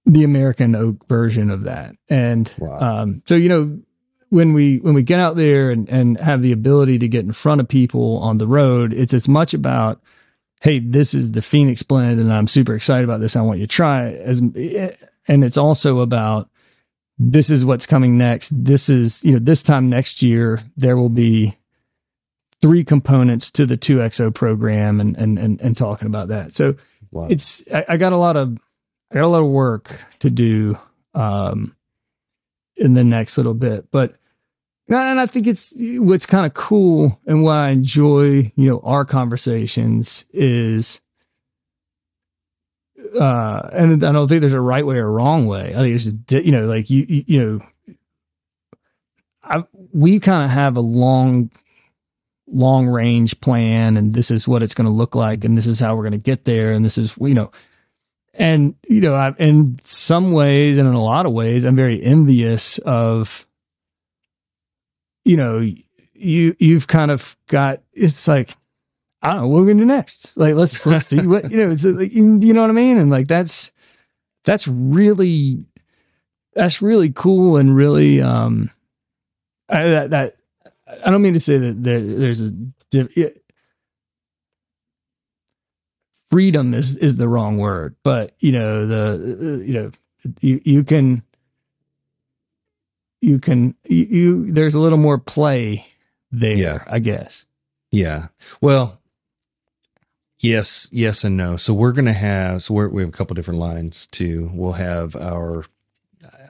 the 0.05 0.25
American 0.25 0.75
oak 0.75 1.07
version 1.09 1.49
of 1.49 1.63
that. 1.63 1.95
And 2.09 2.53
wow. 2.59 3.03
um, 3.03 3.23
so, 3.25 3.37
you 3.37 3.49
know, 3.49 3.79
when 4.33 4.55
we 4.55 4.79
when 4.79 4.95
we 4.95 5.03
get 5.03 5.21
out 5.21 5.37
there 5.37 5.71
and, 5.71 5.87
and 5.91 6.19
have 6.19 6.41
the 6.41 6.53
ability 6.53 6.99
to 6.99 7.07
get 7.07 7.23
in 7.23 7.33
front 7.33 7.61
of 7.61 7.69
people 7.69 8.17
on 8.21 8.39
the 8.39 8.47
road, 8.47 8.95
it's 8.95 9.13
as 9.13 9.29
much 9.29 9.53
about, 9.53 10.01
hey, 10.63 10.79
this 10.79 11.13
is 11.13 11.33
the 11.33 11.43
Phoenix 11.43 11.83
blend 11.83 12.19
and 12.19 12.33
I'm 12.33 12.49
super 12.49 12.75
excited 12.75 13.05
about 13.05 13.21
this. 13.21 13.37
I 13.37 13.43
want 13.43 13.61
you 13.61 13.67
to 13.67 13.71
try 13.73 14.07
it 14.07 14.23
as 14.23 14.39
and 14.39 15.45
it's 15.45 15.59
also 15.59 16.01
about 16.01 16.49
this 17.19 17.51
is 17.51 17.63
what's 17.63 17.85
coming 17.85 18.17
next. 18.17 18.53
This 18.57 18.89
is, 18.89 19.23
you 19.23 19.35
know, 19.35 19.39
this 19.39 19.63
time 19.63 19.91
next 19.91 20.23
year, 20.23 20.61
there 20.79 20.97
will 20.97 21.11
be 21.11 21.59
three 22.63 22.85
components 22.85 23.51
to 23.51 23.67
the 23.67 23.77
2XO 23.77 24.35
program 24.35 24.99
and, 24.99 25.15
and, 25.19 25.39
and, 25.39 25.61
and 25.61 25.77
talking 25.77 26.07
about 26.07 26.29
that. 26.29 26.55
So 26.55 26.77
wow. 27.11 27.27
it's, 27.29 27.63
I, 27.71 27.85
I, 27.87 27.97
got 27.99 28.15
a 28.15 28.17
lot 28.17 28.39
of, 28.39 28.57
I 29.11 29.17
got 29.17 29.25
a 29.25 29.29
lot 29.29 29.43
of 29.43 29.51
work 29.51 29.95
to 30.21 30.31
do, 30.31 30.79
um, 31.13 31.77
in 32.77 32.95
the 32.95 33.05
next 33.05 33.37
little 33.37 33.53
bit, 33.53 33.91
but, 33.91 34.17
and 34.99 35.21
I 35.21 35.27
think 35.27 35.47
it's 35.47 35.73
what's 35.77 36.27
kind 36.27 36.47
of 36.47 36.55
cool 36.55 37.21
and 37.27 37.43
why 37.43 37.69
I 37.69 37.71
enjoy, 37.71 38.53
you 38.57 38.69
know, 38.69 38.81
our 38.85 39.05
conversations 39.05 40.27
is, 40.33 41.01
uh, 43.19 43.69
and 43.73 44.05
I 44.05 44.13
don't 44.13 44.29
think 44.29 44.41
there's 44.41 44.53
a 44.53 44.61
right 44.61 44.85
way 44.85 44.97
or 44.97 45.11
wrong 45.11 45.47
way. 45.47 45.69
I 45.69 45.79
think 45.79 45.95
it's 45.95 46.13
just, 46.13 46.45
you 46.45 46.53
know, 46.53 46.67
like 46.67 46.91
you, 46.91 47.07
you, 47.09 47.25
you 47.27 47.41
know, 47.41 47.95
I, 49.45 49.65
we 49.93 50.19
kind 50.21 50.45
of 50.45 50.51
have 50.51 50.77
a 50.77 50.81
long, 50.81 51.51
long 52.47 52.87
range 52.89 53.41
plan 53.41 53.97
and 53.97 54.15
this 54.15 54.31
is 54.31 54.49
what 54.49 54.63
it's 54.63 54.75
going 54.75 54.87
to 54.87 54.93
look 54.93 55.15
like. 55.15 55.45
And 55.45 55.57
this 55.57 55.67
is 55.67 55.81
how 55.81 55.95
we're 55.95 56.09
going 56.09 56.13
to 56.13 56.19
get 56.19 56.45
there. 56.45 56.73
And 56.73 56.85
this 56.85 56.99
is, 56.99 57.17
you 57.21 57.35
know, 57.35 57.51
and, 58.35 58.75
you 58.89 59.01
know, 59.01 59.15
I, 59.15 59.35
in 59.39 59.79
some 59.85 60.33
ways 60.33 60.79
and 60.79 60.89
in 60.89 60.95
a 60.95 61.03
lot 61.03 61.27
of 61.27 61.33
ways, 61.33 61.65
I'm 61.65 61.77
very 61.77 62.03
envious 62.03 62.79
of, 62.79 63.47
you 65.25 65.37
know, 65.37 65.59
you, 66.15 66.57
you've 66.59 66.87
kind 66.87 67.11
of 67.11 67.37
got, 67.49 67.81
it's 67.93 68.27
like, 68.29 68.57
I 69.23 69.31
don't 69.31 69.43
know 69.43 69.49
what 69.49 69.61
we're 69.61 69.69
gonna 69.69 69.81
do 69.81 69.87
next. 69.87 70.37
Like 70.37 70.55
let's 70.55 70.85
let's 70.85 71.07
see 71.07 71.25
what 71.25 71.49
you 71.49 71.57
know. 71.57 71.71
It's 71.71 71.85
like, 71.85 72.13
you 72.13 72.25
know 72.25 72.61
what 72.61 72.71
I 72.71 72.73
mean. 72.73 72.99
And 72.99 73.09
like 73.09 73.29
that's 73.29 73.73
that's 74.45 74.67
really 74.67 75.65
that's 76.55 76.83
really 76.83 77.13
cool 77.13 77.57
and 77.57 77.75
really 77.75 78.21
um 78.21 78.69
I, 79.69 79.85
that 79.85 80.11
that 80.11 80.37
I 81.05 81.11
don't 81.11 81.23
mean 81.23 81.35
to 81.35 81.41
say 81.41 81.57
that 81.57 81.83
there, 81.83 82.01
there's 82.01 82.41
a 82.41 82.51
it, 82.93 83.45
freedom 86.29 86.75
is 86.75 86.97
is 86.97 87.17
the 87.17 87.29
wrong 87.29 87.59
word, 87.59 87.95
but 88.03 88.35
you 88.41 88.51
know 88.51 88.87
the 88.87 89.63
you 89.65 89.75
know 89.75 89.91
you 90.41 90.61
you 90.65 90.83
can 90.83 91.23
you 93.23 93.39
can 93.39 93.75
you, 93.89 94.07
you 94.11 94.53
there's 94.53 94.75
a 94.75 94.81
little 94.81 94.99
more 94.99 95.17
play 95.17 95.87
there. 96.31 96.57
Yeah. 96.57 96.85
I 96.87 96.99
guess. 96.99 97.47
Yeah. 97.91 98.29
Well, 98.61 98.99
Yes, 100.43 100.89
yes, 100.93 101.23
and 101.23 101.37
no. 101.37 101.55
So 101.55 101.73
we're 101.73 101.93
going 101.93 102.07
to 102.07 102.13
have 102.13 102.65
so 102.65 102.75
we 102.75 103.03
have 103.03 103.09
a 103.11 103.17
couple 103.17 103.35
different 103.35 103.61
lines 103.61 104.09
too. 104.09 104.51
We'll 104.53 104.73
have 104.73 105.15
our 105.15 105.65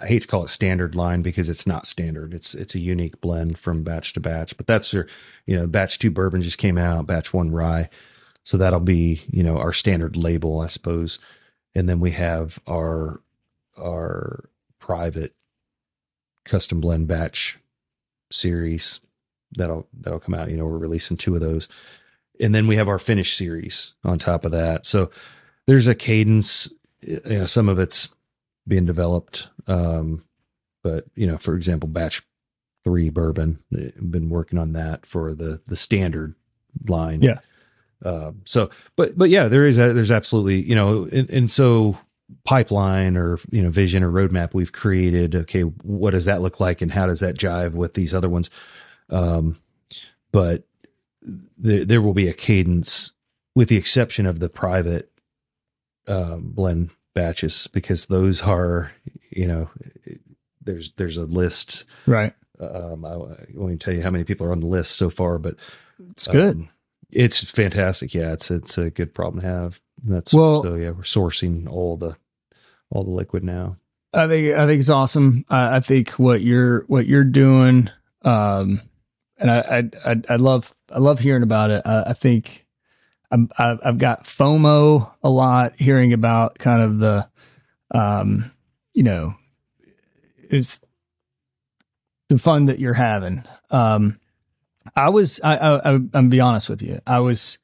I 0.01 0.07
hate 0.07 0.23
to 0.23 0.29
call 0.29 0.45
it 0.45 0.49
standard 0.49 0.95
line 0.95 1.20
because 1.20 1.51
it's 1.51 1.66
not 1.66 1.87
standard. 1.87 2.33
It's 2.33 2.55
it's 2.55 2.75
a 2.75 2.79
unique 2.81 3.20
blend 3.20 3.59
from 3.59 3.85
batch 3.85 4.14
to 4.14 4.20
batch. 4.20 4.57
But 4.57 4.66
that's 4.66 4.95
your 4.95 5.07
you 5.45 5.57
know 5.57 5.66
batch 5.66 5.99
two 5.99 6.11
bourbon 6.11 6.41
just 6.41 6.57
came 6.57 6.79
out, 6.79 7.07
batch 7.07 7.35
one 7.35 7.51
rye, 7.51 7.91
so 8.45 8.57
that'll 8.57 8.81
be 8.81 9.20
you 9.31 9.43
know 9.43 9.59
our 9.59 9.75
standard 9.75 10.16
label, 10.16 10.61
I 10.61 10.68
suppose. 10.68 11.18
And 11.75 11.87
then 11.87 12.01
we 12.01 12.12
have 12.12 12.61
our 12.66 13.20
our 13.79 14.49
private 14.79 15.35
custom 16.45 16.80
blend 16.80 17.09
batch 17.09 17.59
series 18.30 19.01
that'll 19.53 19.86
that'll 19.93 20.20
come 20.20 20.34
out. 20.34 20.51
You 20.51 20.57
know, 20.57 20.64
we're 20.64 20.78
releasing 20.78 21.16
two 21.16 21.34
of 21.34 21.40
those 21.40 21.68
and 22.43 22.55
then 22.55 22.66
we 22.66 22.76
have 22.76 22.88
our 22.88 22.99
finish 22.99 23.36
series 23.36 23.95
on 24.05 24.18
top 24.18 24.45
of 24.45 24.51
that. 24.53 24.84
So 24.84 25.11
there's 25.66 25.86
a 25.86 25.95
cadence. 25.95 26.72
You 27.01 27.20
know, 27.24 27.47
some 27.47 27.68
of 27.68 27.78
it's 27.78 28.14
being 28.66 28.86
developed, 28.86 29.49
um, 29.66 30.24
but 30.82 31.05
you 31.14 31.26
know, 31.26 31.36
for 31.36 31.55
example, 31.55 31.88
batch 31.88 32.22
three 32.84 33.11
bourbon. 33.11 33.61
Been 33.70 34.28
working 34.28 34.59
on 34.59 34.72
that 34.72 35.07
for 35.07 35.34
the 35.34 35.61
the 35.66 35.76
standard 35.76 36.34
line. 36.86 37.22
Yeah. 37.22 37.38
Uh, 38.05 38.32
so, 38.45 38.70
but 38.97 39.16
but 39.16 39.30
yeah, 39.30 39.49
there 39.49 39.64
is 39.64 39.78
a, 39.78 39.93
there's 39.93 40.11
absolutely 40.11 40.62
you 40.62 40.74
know, 40.74 41.09
and, 41.12 41.30
and 41.30 41.51
so 41.51 41.99
pipeline 42.45 43.16
or 43.16 43.39
you 43.51 43.62
know 43.62 43.70
vision 43.70 44.03
or 44.03 44.11
roadmap 44.11 44.55
we've 44.55 44.72
created. 44.72 45.35
Okay, 45.35 45.62
what 45.62 46.11
does 46.11 46.24
that 46.26 46.43
look 46.43 46.61
like, 46.61 46.83
and 46.83 46.93
how 46.93 47.07
does 47.07 47.20
that 47.20 47.37
jive 47.37 47.74
with 47.74 47.95
these 47.95 48.14
other 48.14 48.28
ones? 48.28 48.51
Um, 49.11 49.59
but 50.33 50.64
there, 51.22 51.85
there 51.85 52.03
will 52.03 52.14
be 52.14 52.28
a 52.28 52.33
cadence 52.33 53.12
with 53.55 53.68
the 53.68 53.76
exception 53.76 54.26
of 54.26 54.41
the 54.41 54.49
private 54.49 55.11
um, 56.09 56.51
blend 56.53 56.91
batches 57.14 57.66
because 57.68 58.07
those 58.07 58.43
are 58.43 58.93
you 59.30 59.47
know 59.47 59.70
there's 60.62 60.93
there's 60.93 61.18
a 61.18 61.26
list 61.26 61.85
right 62.07 62.33
um, 62.59 63.05
I, 63.05 63.11
I 63.11 63.47
won't 63.55 63.80
tell 63.80 63.93
you 63.93 64.03
how 64.03 64.11
many 64.11 64.24
people 64.24 64.47
are 64.47 64.53
on 64.53 64.61
the 64.61 64.66
list 64.66 64.93
so 64.93 65.11
far 65.11 65.39
but 65.39 65.57
it's 66.09 66.26
good 66.26 66.57
um, 66.57 66.68
It's 67.11 67.45
fantastic. 67.45 68.14
Yeah, 68.14 68.33
it's 68.33 68.51
it's 68.51 68.78
a 68.78 68.89
good 68.91 69.12
problem 69.14 69.43
to 69.43 69.47
have. 69.47 69.80
That's 70.05 70.35
Well- 70.35 70.63
so 70.63 70.75
yeah, 70.75 70.91
we're 70.91 71.03
sourcing 71.03 71.69
all 71.69 71.97
the 71.97 72.17
all 72.91 73.05
the 73.05 73.11
liquid 73.11 73.45
now. 73.45 73.77
I 74.13 74.29
think 74.29 74.55
I 74.57 74.67
think 74.67 74.81
it's 74.81 74.91
awesome. 74.91 75.45
I, 75.49 75.77
I 75.77 75.81
think 75.81 76.11
what 76.13 76.43
you're 76.43 76.83
what 76.87 77.07
you're 77.07 77.25
doing, 77.25 77.89
um, 78.23 78.81
and 79.39 79.51
I 79.51 79.89
I 80.05 80.11
I, 80.13 80.23
I 80.31 80.37
love 80.37 80.75
I 80.91 80.99
love 80.99 81.21
hearing 81.21 81.43
about 81.43 81.71
it. 81.71 81.83
I, 81.87 82.03
I 82.09 82.13
think 82.13 82.67
I'm, 83.31 83.49
I- 83.59 83.79
I've 83.83 83.97
got 83.99 84.25
FOMO 84.25 85.11
a 85.23 85.31
lot 85.31 85.81
hearing 85.81 86.13
about 86.13 86.59
kind 86.59 86.83
of 86.83 86.99
the, 86.99 87.29
um, 87.93 88.51
you 88.93 89.03
know, 89.05 89.35
it's 90.51 90.83
the 92.29 92.37
fun 92.37 92.67
that 92.67 92.79
you're 92.79 92.93
having. 92.93 93.45
Um, 93.71 94.19
I 94.95 95.09
was 95.09 95.41
I, 95.43 95.57
I 95.57 95.95
I- 95.95 96.01
I'm 96.13 96.29
be 96.29 96.41
honest 96.41 96.69
with 96.69 96.83
you. 96.83 96.99
I 97.07 97.21
was 97.21 97.57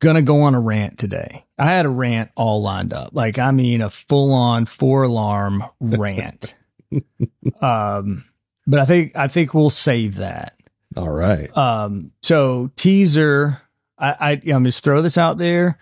gonna 0.00 0.22
go 0.22 0.42
on 0.42 0.54
a 0.54 0.60
rant 0.60 0.98
today. 0.98 1.44
I 1.58 1.66
had 1.66 1.86
a 1.86 1.90
rant 1.90 2.30
all 2.34 2.62
lined 2.62 2.92
up. 2.92 3.10
Like 3.12 3.38
I 3.38 3.50
mean 3.52 3.82
a 3.82 3.90
full 3.90 4.32
on 4.32 4.66
four 4.66 5.04
alarm 5.04 5.62
rant. 5.80 6.54
um 7.60 8.24
but 8.66 8.80
I 8.80 8.84
think 8.84 9.12
I 9.14 9.28
think 9.28 9.54
we'll 9.54 9.70
save 9.70 10.16
that. 10.16 10.54
All 10.96 11.10
right. 11.10 11.54
Um 11.56 12.12
so 12.22 12.70
teaser 12.76 13.60
I 13.98 14.40
I 14.46 14.50
I'm 14.50 14.64
just 14.64 14.82
throw 14.82 15.02
this 15.02 15.18
out 15.18 15.38
there. 15.38 15.78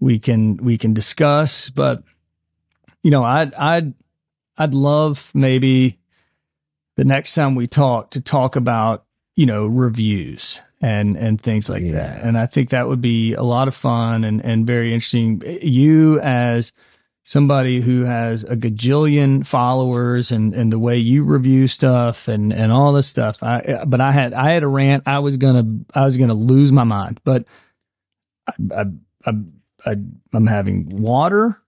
We 0.00 0.18
can 0.18 0.56
we 0.56 0.76
can 0.76 0.92
discuss, 0.92 1.70
but 1.70 2.02
you 3.02 3.10
know, 3.10 3.24
I'd 3.24 3.54
I'd 3.54 3.94
I'd 4.58 4.74
love 4.74 5.30
maybe 5.34 5.98
the 6.96 7.04
next 7.04 7.34
time 7.34 7.54
we 7.54 7.66
talk 7.66 8.10
to 8.10 8.20
talk 8.20 8.56
about, 8.56 9.04
you 9.36 9.46
know, 9.46 9.66
reviews 9.66 10.60
and 10.82 11.16
and 11.16 11.40
things 11.40 11.70
like 11.70 11.82
Yeah. 11.82 11.92
that. 11.92 12.22
And 12.24 12.36
I 12.36 12.46
think 12.46 12.70
that 12.70 12.88
would 12.88 13.00
be 13.00 13.34
a 13.34 13.42
lot 13.42 13.68
of 13.68 13.74
fun 13.74 14.24
and 14.24 14.44
and 14.44 14.66
very 14.66 14.92
interesting. 14.92 15.42
You 15.62 16.20
as 16.20 16.72
somebody 17.24 17.80
who 17.80 18.02
has 18.02 18.42
a 18.42 18.56
gajillion 18.56 19.46
followers 19.46 20.32
and 20.32 20.52
and 20.54 20.72
the 20.72 20.78
way 20.80 20.96
you 20.98 21.22
review 21.22 21.68
stuff 21.68 22.26
and 22.28 22.52
and 22.52 22.72
all 22.72 22.92
this 22.92 23.06
stuff. 23.06 23.42
I 23.42 23.84
but 23.86 24.00
I 24.00 24.10
had 24.12 24.34
I 24.34 24.50
had 24.50 24.64
a 24.64 24.68
rant. 24.68 25.04
I 25.06 25.20
was 25.20 25.36
gonna 25.36 25.64
I 25.94 26.04
was 26.04 26.16
gonna 26.18 26.34
lose 26.34 26.72
my 26.72 26.84
mind, 26.84 27.20
but 27.24 27.44
I 28.48 28.52
I, 28.74 28.84
I, 29.26 29.32
I 29.86 29.96
I'm 30.34 30.46
having 30.48 31.00
water 31.00 31.61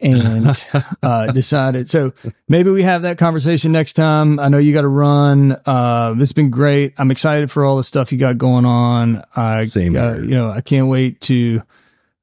and 0.00 0.46
uh, 1.02 1.32
decided. 1.32 1.88
So 1.88 2.12
maybe 2.48 2.70
we 2.70 2.82
have 2.82 3.02
that 3.02 3.18
conversation 3.18 3.72
next 3.72 3.94
time. 3.94 4.38
I 4.38 4.48
know 4.48 4.58
you 4.58 4.72
got 4.72 4.82
to 4.82 4.88
run. 4.88 5.56
Uh, 5.66 6.12
this 6.14 6.28
has 6.28 6.32
been 6.32 6.50
great. 6.50 6.94
I'm 6.98 7.10
excited 7.10 7.50
for 7.50 7.64
all 7.64 7.76
the 7.76 7.84
stuff 7.84 8.12
you 8.12 8.18
got 8.18 8.38
going 8.38 8.64
on. 8.64 9.22
I, 9.34 9.64
Same 9.64 9.96
uh, 9.96 10.14
you 10.14 10.28
know, 10.28 10.50
I 10.50 10.60
can't 10.60 10.88
wait 10.88 11.20
to. 11.22 11.62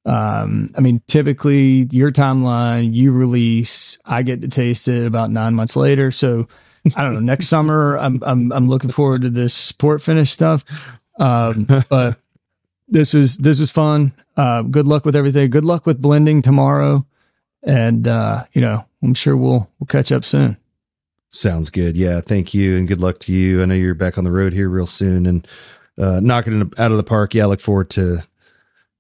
Um, 0.05 0.71
I 0.77 0.81
mean, 0.81 1.01
typically 1.07 1.87
your 1.89 2.11
timeline, 2.11 2.93
you 2.93 3.11
release, 3.11 3.97
I 4.05 4.21
get 4.21 4.41
to 4.41 4.47
taste 4.47 4.87
it 4.87 5.07
about 5.07 5.31
nine 5.31 5.55
months 5.55 5.75
later. 5.75 6.11
So 6.11 6.47
I 6.95 7.01
don't 7.01 7.15
know. 7.15 7.19
Next 7.19 7.47
summer, 7.47 7.97
I'm 7.97 8.21
I'm 8.23 8.51
I'm 8.51 8.69
looking 8.69 8.91
forward 8.91 9.23
to 9.23 9.29
this 9.29 9.53
sport 9.53 10.03
finish 10.03 10.29
stuff. 10.29 10.63
Um, 11.19 11.65
but 11.89 12.19
this 12.87 13.15
was 13.15 13.37
this 13.37 13.59
was 13.59 13.71
fun. 13.71 14.13
Uh, 14.37 14.61
good 14.61 14.85
luck 14.85 15.05
with 15.05 15.15
everything. 15.15 15.49
Good 15.49 15.65
luck 15.65 15.87
with 15.87 16.01
blending 16.01 16.43
tomorrow 16.43 17.07
and 17.65 18.07
uh, 18.07 18.45
you 18.53 18.61
know, 18.61 18.85
I'm 19.03 19.13
sure 19.13 19.35
we'll 19.35 19.69
we'll 19.79 19.87
catch 19.87 20.11
up 20.11 20.23
soon. 20.23 20.57
Sounds 21.29 21.69
good. 21.69 21.97
Yeah. 21.97 22.21
Thank 22.21 22.53
you 22.53 22.77
and 22.77 22.87
good 22.87 23.01
luck 23.01 23.19
to 23.21 23.33
you. 23.33 23.61
I 23.61 23.65
know 23.65 23.75
you're 23.75 23.93
back 23.93 24.17
on 24.17 24.23
the 24.23 24.31
road 24.31 24.53
here 24.53 24.69
real 24.69 24.85
soon 24.85 25.25
and 25.25 25.45
uh, 25.97 26.21
knocking 26.21 26.61
it 26.61 26.79
out 26.79 26.91
of 26.91 26.97
the 26.97 27.03
park. 27.03 27.33
Yeah. 27.33 27.43
I 27.43 27.47
look 27.47 27.59
forward 27.59 27.89
to 27.91 28.19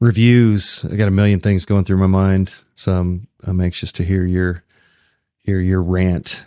reviews. 0.01 0.83
I 0.91 0.97
got 0.97 1.07
a 1.07 1.11
million 1.11 1.39
things 1.39 1.65
going 1.65 1.85
through 1.85 1.97
my 1.97 2.07
mind. 2.07 2.61
So 2.75 2.93
I'm, 2.93 3.27
I'm 3.43 3.61
anxious 3.61 3.93
to 3.93 4.03
hear 4.03 4.25
your, 4.25 4.63
hear 5.43 5.61
your 5.61 5.81
rant. 5.81 6.45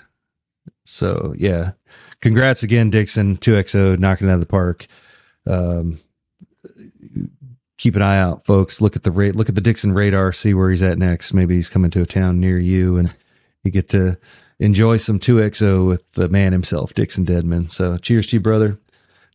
So 0.84 1.32
yeah. 1.38 1.72
Congrats 2.20 2.62
again, 2.62 2.90
Dixon 2.90 3.38
2XO 3.38 3.98
knocking 3.98 4.28
it 4.28 4.30
out 4.30 4.34
of 4.34 4.40
the 4.40 4.46
park. 4.46 4.86
Um, 5.46 6.00
keep 7.78 7.96
an 7.96 8.02
eye 8.02 8.18
out, 8.18 8.44
folks. 8.44 8.80
Look 8.80 8.96
at 8.96 9.02
the 9.04 9.10
rate, 9.10 9.34
look 9.36 9.48
at 9.48 9.54
the 9.54 9.60
Dixon 9.60 9.92
radar, 9.92 10.32
see 10.32 10.52
where 10.52 10.70
he's 10.70 10.82
at 10.82 10.98
next. 10.98 11.32
Maybe 11.32 11.54
he's 11.54 11.70
coming 11.70 11.90
to 11.92 12.02
a 12.02 12.06
town 12.06 12.38
near 12.40 12.58
you 12.58 12.98
and 12.98 13.14
you 13.64 13.70
get 13.70 13.88
to 13.90 14.18
enjoy 14.60 14.96
some 14.96 15.18
2XO 15.18 15.86
with 15.86 16.12
the 16.12 16.28
man 16.28 16.52
himself, 16.52 16.92
Dixon 16.94 17.24
Dedman. 17.24 17.70
So 17.70 17.96
cheers 17.96 18.26
to 18.28 18.36
you, 18.36 18.40
brother. 18.40 18.78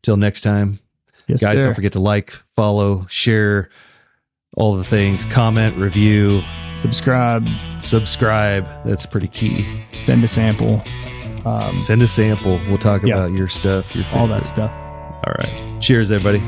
Till 0.02 0.18
next 0.18 0.42
time. 0.42 0.80
Yes, 1.28 1.42
Guys, 1.42 1.56
sir. 1.56 1.64
don't 1.66 1.74
forget 1.76 1.94
to 1.94 2.02
like, 2.02 2.32
follow, 2.32 3.06
share 3.08 3.70
all 4.58 4.76
the 4.76 4.84
things, 4.84 5.24
comment, 5.24 5.78
review, 5.78 6.42
subscribe, 6.74 7.48
subscribe. 7.80 8.68
That's 8.86 9.06
pretty 9.06 9.30
key. 9.30 9.86
send 9.94 10.24
a 10.26 10.28
sample, 10.28 10.84
um, 11.46 11.78
Send 11.78 12.02
a 12.02 12.08
sample. 12.08 12.60
We'll 12.68 12.78
talk 12.78 13.04
Yeah. 13.04 13.14
about 13.16 13.32
your 13.32 13.48
stuff, 13.48 13.96
your 13.96 14.06
all 14.14 14.28
that 14.28 14.44
stuff. 14.44 14.72
All 15.26 15.34
right. 15.40 15.80
Cheers, 15.82 16.12
everybody. 16.12 16.44